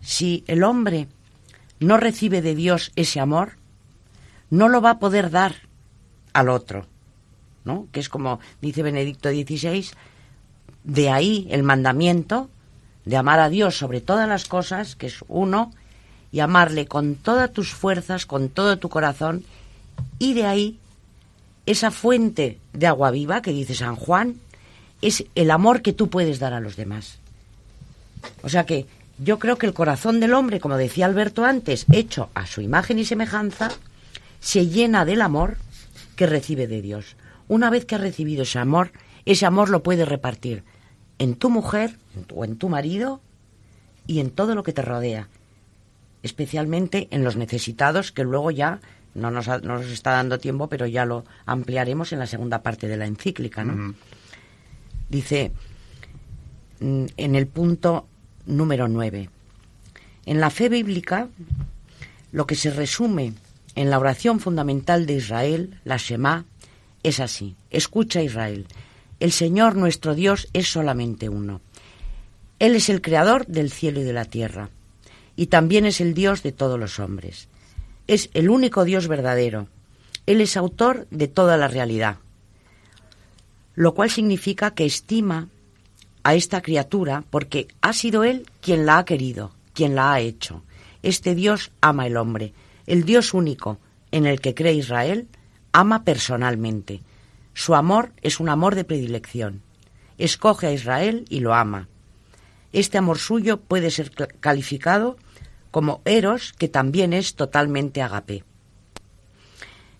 Si 0.00 0.44
el 0.46 0.62
hombre 0.62 1.08
no 1.80 1.96
recibe 1.96 2.42
de 2.42 2.54
Dios 2.54 2.92
ese 2.94 3.20
amor, 3.20 3.52
no 4.50 4.68
lo 4.68 4.80
va 4.80 4.90
a 4.90 4.98
poder 4.98 5.30
dar 5.30 5.54
al 6.32 6.48
otro, 6.48 6.86
¿no? 7.64 7.88
Que 7.90 8.00
es 8.00 8.08
como 8.08 8.38
dice 8.60 8.82
Benedicto 8.82 9.30
XVI, 9.30 9.86
de 10.84 11.10
ahí 11.10 11.48
el 11.50 11.62
mandamiento 11.62 12.50
de 13.04 13.16
amar 13.16 13.40
a 13.40 13.48
Dios 13.48 13.76
sobre 13.76 14.00
todas 14.00 14.28
las 14.28 14.46
cosas, 14.46 14.94
que 14.96 15.06
es 15.06 15.24
uno, 15.28 15.72
y 16.30 16.40
amarle 16.40 16.86
con 16.86 17.14
todas 17.14 17.52
tus 17.52 17.72
fuerzas, 17.72 18.26
con 18.26 18.48
todo 18.48 18.78
tu 18.78 18.88
corazón, 18.88 19.44
y 20.18 20.34
de 20.34 20.46
ahí 20.46 20.78
esa 21.66 21.90
fuente 21.90 22.58
de 22.72 22.86
agua 22.86 23.10
viva 23.10 23.42
que 23.42 23.52
dice 23.52 23.74
San 23.74 23.96
Juan, 23.96 24.36
es 25.02 25.24
el 25.34 25.50
amor 25.50 25.82
que 25.82 25.92
tú 25.92 26.08
puedes 26.08 26.38
dar 26.38 26.52
a 26.52 26.60
los 26.60 26.76
demás. 26.76 27.18
O 28.42 28.48
sea 28.48 28.64
que 28.64 28.86
yo 29.18 29.38
creo 29.38 29.56
que 29.56 29.66
el 29.66 29.74
corazón 29.74 30.20
del 30.20 30.34
hombre, 30.34 30.60
como 30.60 30.76
decía 30.76 31.06
Alberto 31.06 31.44
antes, 31.44 31.86
hecho 31.92 32.30
a 32.34 32.46
su 32.46 32.60
imagen 32.60 32.98
y 32.98 33.04
semejanza, 33.04 33.70
se 34.40 34.66
llena 34.66 35.04
del 35.04 35.22
amor 35.22 35.56
que 36.16 36.26
recibe 36.26 36.66
de 36.66 36.82
Dios. 36.82 37.16
Una 37.48 37.70
vez 37.70 37.84
que 37.84 37.94
ha 37.94 37.98
recibido 37.98 38.42
ese 38.42 38.58
amor, 38.58 38.92
ese 39.24 39.46
amor 39.46 39.70
lo 39.70 39.82
puede 39.82 40.04
repartir 40.04 40.64
en 41.18 41.34
tu 41.34 41.50
mujer 41.50 41.96
o 42.34 42.44
en 42.44 42.56
tu 42.56 42.68
marido 42.68 43.20
y 44.06 44.20
en 44.20 44.30
todo 44.30 44.54
lo 44.54 44.62
que 44.62 44.72
te 44.72 44.82
rodea, 44.82 45.28
especialmente 46.22 47.08
en 47.10 47.24
los 47.24 47.36
necesitados 47.36 48.12
que 48.12 48.24
luego 48.24 48.50
ya 48.50 48.80
no 49.14 49.30
nos, 49.30 49.46
nos, 49.62 49.86
está 49.86 50.12
dando 50.12 50.38
tiempo, 50.38 50.68
pero 50.68 50.86
ya 50.86 51.04
lo 51.04 51.24
ampliaremos 51.46 52.12
en 52.12 52.18
la 52.18 52.26
segunda 52.26 52.62
parte 52.62 52.88
de 52.88 52.96
la 52.96 53.06
encíclica. 53.06 53.64
¿no? 53.64 53.94
Dice 55.08 55.52
mm, 56.80 57.06
en 57.16 57.34
el 57.34 57.46
punto 57.46 58.08
número 58.46 58.88
9, 58.88 59.30
en 60.26 60.40
la 60.40 60.50
fe 60.50 60.68
bíblica, 60.68 61.28
lo 62.32 62.46
que 62.46 62.54
se 62.54 62.70
resume 62.70 63.34
en 63.74 63.90
la 63.90 63.98
oración 63.98 64.40
fundamental 64.40 65.06
de 65.06 65.14
Israel, 65.14 65.78
la 65.84 65.96
Shema, 65.96 66.44
es 67.02 67.20
así. 67.20 67.54
Escucha 67.70 68.22
Israel, 68.22 68.66
el 69.20 69.32
Señor 69.32 69.76
nuestro 69.76 70.14
Dios 70.14 70.48
es 70.52 70.68
solamente 70.68 71.28
uno. 71.28 71.60
Él 72.58 72.76
es 72.76 72.88
el 72.88 73.02
creador 73.02 73.46
del 73.46 73.70
cielo 73.70 74.00
y 74.00 74.04
de 74.04 74.12
la 74.12 74.24
tierra, 74.24 74.70
y 75.36 75.46
también 75.46 75.86
es 75.86 76.00
el 76.00 76.14
Dios 76.14 76.42
de 76.42 76.52
todos 76.52 76.78
los 76.78 76.98
hombres. 76.98 77.48
Es 78.06 78.30
el 78.34 78.50
único 78.50 78.84
Dios 78.84 79.08
verdadero. 79.08 79.68
Él 80.26 80.40
es 80.40 80.56
autor 80.56 81.06
de 81.10 81.28
toda 81.28 81.56
la 81.56 81.68
realidad, 81.68 82.16
lo 83.74 83.94
cual 83.94 84.10
significa 84.10 84.72
que 84.72 84.86
estima 84.86 85.48
a 86.22 86.34
esta 86.34 86.62
criatura 86.62 87.24
porque 87.30 87.68
ha 87.82 87.92
sido 87.92 88.24
Él 88.24 88.46
quien 88.60 88.86
la 88.86 88.98
ha 88.98 89.04
querido, 89.04 89.52
quien 89.74 89.94
la 89.94 90.12
ha 90.12 90.20
hecho. 90.20 90.62
Este 91.02 91.34
Dios 91.34 91.70
ama 91.80 92.06
el 92.06 92.16
hombre. 92.16 92.54
El 92.86 93.04
Dios 93.04 93.34
único 93.34 93.78
en 94.10 94.26
el 94.26 94.40
que 94.40 94.54
cree 94.54 94.74
Israel 94.74 95.28
ama 95.72 96.04
personalmente. 96.04 97.02
Su 97.52 97.74
amor 97.74 98.12
es 98.22 98.40
un 98.40 98.48
amor 98.48 98.74
de 98.74 98.84
predilección. 98.84 99.62
Escoge 100.18 100.66
a 100.66 100.72
Israel 100.72 101.24
y 101.28 101.40
lo 101.40 101.54
ama. 101.54 101.88
Este 102.72 102.98
amor 102.98 103.18
suyo 103.18 103.60
puede 103.60 103.90
ser 103.90 104.10
calificado 104.40 105.16
como 105.74 106.02
Eros, 106.04 106.52
que 106.52 106.68
también 106.68 107.12
es 107.12 107.34
totalmente 107.34 108.00
agape. 108.00 108.44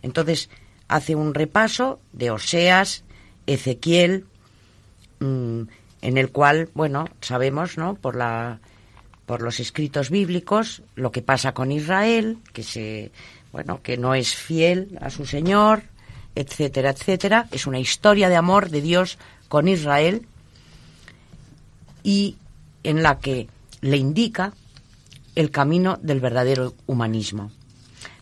Entonces, 0.03 0.49
hace 0.87 1.17
un 1.17 1.35
repaso 1.35 1.99
de 2.13 2.31
Oseas, 2.31 3.03
Ezequiel, 3.49 4.25
mm, 5.19 5.63
en 6.01 6.17
el 6.17 6.31
cual, 6.31 6.71
bueno, 6.75 7.07
sabemos, 7.21 7.77
¿no? 7.77 7.97
Por 7.97 8.15
la 8.15 8.61
por 9.27 9.43
los 9.43 9.59
escritos 9.59 10.11
bíblicos 10.11 10.83
lo 10.95 11.11
que 11.11 11.23
pasa 11.23 11.55
con 11.55 11.73
Israel, 11.73 12.39
que 12.53 12.63
se 12.63 13.11
bueno, 13.51 13.83
que 13.83 13.97
no 13.97 14.15
es 14.15 14.33
fiel 14.33 14.97
a 15.01 15.11
su 15.11 15.27
Señor, 15.27 15.83
etcétera, 16.37 16.91
etcétera. 16.91 17.49
Es 17.51 17.67
una 17.67 17.81
historia 17.81 18.29
de 18.29 18.37
amor 18.37 18.71
de 18.71 18.81
Dios 18.81 19.19
con 19.49 19.67
Israel 19.67 20.29
y 22.05 22.37
en 22.85 23.03
la 23.03 23.19
que 23.19 23.49
le 23.81 23.97
indica 23.97 24.53
el 25.35 25.51
camino 25.51 25.99
del 26.03 26.21
verdadero 26.21 26.75
humanismo. 26.87 27.51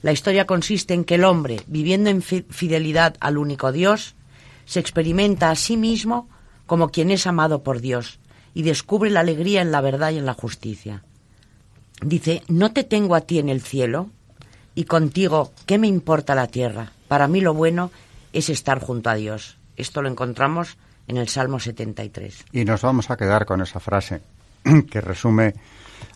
La 0.03 0.13
historia 0.13 0.47
consiste 0.47 0.95
en 0.95 1.05
que 1.05 1.15
el 1.15 1.25
hombre, 1.25 1.61
viviendo 1.67 2.11
en 2.11 2.23
fidelidad 2.23 3.17
al 3.21 3.39
único 3.39 3.73
Dios, 3.73 4.15
se 4.65 4.81
experimenta 4.81 5.51
a 5.51 5.55
sí 5.55 5.77
mismo 5.77 6.29
como 6.67 6.91
quien 6.91 7.11
es 7.11 7.27
amado 7.27 7.63
por 7.63 7.81
Dios 7.81 8.19
y 8.55 8.63
descubre 8.63 9.11
la 9.11 9.21
alegría 9.21 9.63
en 9.63 9.73
la 9.73 9.81
verdad 9.81 10.11
y 10.11 10.19
en 10.19 10.27
la 10.27 10.35
justicia. 10.35 11.03
Dice, 12.01 12.43
no 12.49 12.73
te 12.73 12.85
tengo 12.85 13.15
a 13.15 13.21
ti 13.23 13.39
en 13.39 13.49
el 13.49 13.63
cielo 13.63 14.11
y 14.75 14.85
contigo, 14.85 15.53
¿qué 15.67 15.79
me 15.79 15.87
importa 15.87 16.35
la 16.35 16.49
tierra? 16.49 16.93
Para 17.09 17.29
mí 17.29 17.41
lo 17.41 17.55
bueno 17.55 17.91
es 18.33 18.49
estar 18.49 18.81
junto 18.81 19.11
a 19.11 19.15
Dios. 19.15 19.59
Esto 19.77 20.03
lo 20.03 20.09
encontramos 20.09 20.79
en 21.07 21.17
el 21.17 21.29
Salmo 21.29 21.61
73. 21.61 22.47
Y 22.53 22.65
nos 22.65 22.83
vamos 22.83 23.11
a 23.11 23.17
quedar 23.17 23.47
con 23.47 23.61
esa 23.61 23.81
frase 23.81 24.23
que 24.91 25.01
resume 25.01 25.55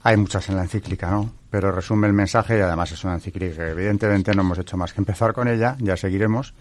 hay 0.07 0.16
muchas 0.16 0.48
en 0.48 0.54
la 0.54 0.62
encíclica, 0.62 1.11
¿no? 1.11 1.32
Pero 1.50 1.72
resume 1.72 2.07
el 2.07 2.12
mensaje 2.12 2.57
y 2.57 2.61
además 2.61 2.92
es 2.92 3.02
una 3.02 3.14
encíclica 3.14 3.68
evidentemente 3.68 4.32
no 4.36 4.42
hemos 4.42 4.57
hecho 4.57 4.76
más 4.76 4.92
que 4.92 5.00
empezar 5.00 5.32
con 5.32 5.48
ella, 5.48 5.76
ya 5.80 5.96
seguiremos 5.96 6.54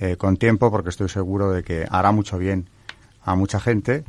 eh, 0.00 0.16
con 0.16 0.38
tiempo 0.38 0.70
porque 0.70 0.88
estoy 0.88 1.10
seguro 1.10 1.50
de 1.50 1.62
que 1.62 1.86
hará 1.90 2.12
mucho 2.12 2.38
bien 2.38 2.70
a 3.22 3.34
mucha 3.34 3.60
gente 3.60 4.04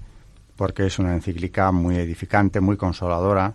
porque 0.56 0.86
es 0.86 0.98
una 0.98 1.14
encíclica 1.14 1.74
muy 1.74 1.98
edificante, 1.98 2.62
muy 2.62 2.78
consoladora, 2.78 3.54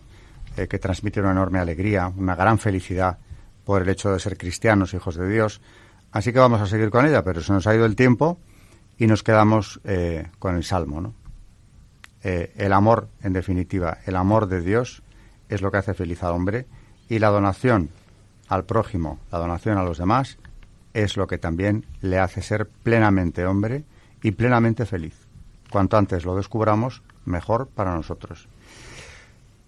eh, 0.59 0.69
que 0.69 0.79
transmite 0.79 1.21
una 1.21 1.31
enorme 1.31 1.59
alegría, 1.59 2.13
una 2.15 2.37
gran 2.37 2.59
felicidad 2.59 3.17
por 3.65 3.81
el 3.81 3.89
hecho 3.89 4.13
de 4.13 4.21
ser 4.21 4.37
cristianos, 4.37 4.93
hijos 4.93 5.15
de 5.17 5.27
Dios. 5.27 5.63
Así 6.13 6.35
que 6.35 6.39
vamos 6.39 6.61
a 6.61 6.67
seguir 6.67 6.91
con 6.91 7.07
ella, 7.07 7.25
pero 7.25 7.41
se 7.41 7.51
nos 7.55 7.67
ha 7.67 7.75
ido 7.75 7.87
el 7.87 7.97
tiempo 7.97 8.39
y 8.99 9.07
nos 9.07 9.23
quedamos 9.23 9.81
eh, 9.85 10.27
con 10.39 10.55
el 10.55 10.65
Salmo, 10.65 11.01
¿no? 11.01 11.15
el 12.23 12.73
amor, 12.73 13.09
en 13.23 13.35
definitiva, 13.35 13.99
el 14.07 14.17
amor 14.17 14.49
de 14.49 14.63
Dios 14.63 15.04
es 15.55 15.63
lo 15.63 15.71
que 15.71 15.79
hace 15.79 15.95
feliz 15.95 16.23
al 16.23 16.33
hombre 16.33 16.67
y 17.09 17.19
la 17.19 17.29
donación 17.29 17.91
al 18.49 18.65
prójimo, 18.65 19.19
la 19.33 19.39
donación 19.39 19.79
a 19.79 19.85
los 19.85 19.99
demás, 19.99 20.39
es 20.93 21.17
lo 21.17 21.27
que 21.27 21.39
también 21.39 21.87
le 22.01 22.19
hace 22.19 22.43
ser 22.43 22.67
plenamente 22.67 23.45
hombre 23.47 23.85
y 24.23 24.33
plenamente 24.33 24.87
feliz. 24.87 25.27
Cuanto 25.71 25.97
antes 25.97 26.25
lo 26.25 26.37
descubramos, 26.37 27.03
mejor 27.25 27.69
para 27.69 27.95
nosotros. 27.95 28.49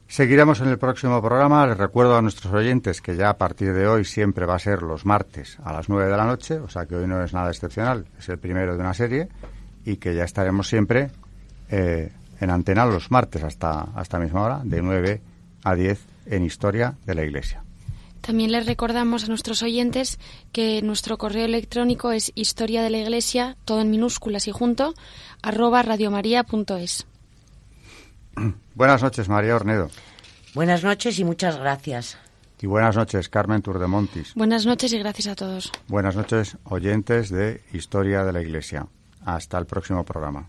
Seguiremos 0.08 0.60
en 0.60 0.68
el 0.68 0.78
próximo 0.78 1.20
programa. 1.20 1.66
Les 1.66 1.76
recuerdo 1.76 2.16
a 2.16 2.22
nuestros 2.22 2.52
oyentes 2.52 3.00
que 3.00 3.16
ya 3.16 3.30
a 3.30 3.38
partir 3.38 3.72
de 3.72 3.88
hoy 3.88 4.04
siempre 4.04 4.46
va 4.46 4.54
a 4.54 4.60
ser 4.60 4.82
los 4.82 5.04
martes 5.04 5.58
a 5.64 5.72
las 5.72 5.88
9 5.88 6.08
de 6.08 6.16
la 6.16 6.24
noche, 6.24 6.58
o 6.58 6.68
sea 6.68 6.86
que 6.86 6.94
hoy 6.94 7.08
no 7.08 7.22
es 7.22 7.32
nada 7.32 7.50
excepcional, 7.50 8.06
es 8.16 8.28
el 8.28 8.38
primero 8.38 8.74
de 8.74 8.80
una 8.80 8.94
serie 8.94 9.28
y 9.84 9.96
que 9.96 10.14
ya 10.14 10.22
estaremos 10.22 10.68
siempre 10.68 11.10
eh, 11.70 12.12
en 12.40 12.50
antena 12.50 12.86
los 12.86 13.10
martes 13.10 13.42
hasta, 13.42 13.88
hasta 13.96 14.20
misma 14.20 14.42
hora, 14.42 14.60
de 14.62 14.80
9 14.80 15.20
a 15.66 15.74
10 15.74 15.98
en 16.26 16.44
Historia 16.44 16.94
de 17.06 17.14
la 17.16 17.24
Iglesia. 17.24 17.64
También 18.20 18.52
les 18.52 18.66
recordamos 18.66 19.24
a 19.24 19.26
nuestros 19.26 19.62
oyentes 19.62 20.18
que 20.52 20.80
nuestro 20.82 21.18
correo 21.18 21.44
electrónico 21.44 22.12
es 22.12 22.30
historia 22.34 22.82
de 22.82 22.90
la 22.90 22.98
iglesia, 22.98 23.56
todo 23.64 23.80
en 23.80 23.90
minúsculas 23.90 24.46
y 24.48 24.52
junto, 24.52 24.94
arroba 25.42 25.82
radiomaria.es. 25.82 27.06
Buenas 28.74 29.02
noches, 29.02 29.28
María 29.28 29.56
Ornedo. 29.56 29.90
Buenas 30.54 30.84
noches 30.84 31.18
y 31.18 31.24
muchas 31.24 31.58
gracias. 31.58 32.16
Y 32.60 32.66
buenas 32.66 32.96
noches, 32.96 33.28
Carmen 33.28 33.62
Turdemontis. 33.62 34.34
Buenas 34.34 34.66
noches 34.66 34.92
y 34.92 34.98
gracias 34.98 35.28
a 35.28 35.34
todos. 35.34 35.72
Buenas 35.88 36.14
noches, 36.16 36.56
oyentes 36.64 37.28
de 37.28 37.62
Historia 37.72 38.24
de 38.24 38.32
la 38.32 38.40
Iglesia. 38.40 38.86
Hasta 39.24 39.58
el 39.58 39.66
próximo 39.66 40.04
programa. 40.04 40.48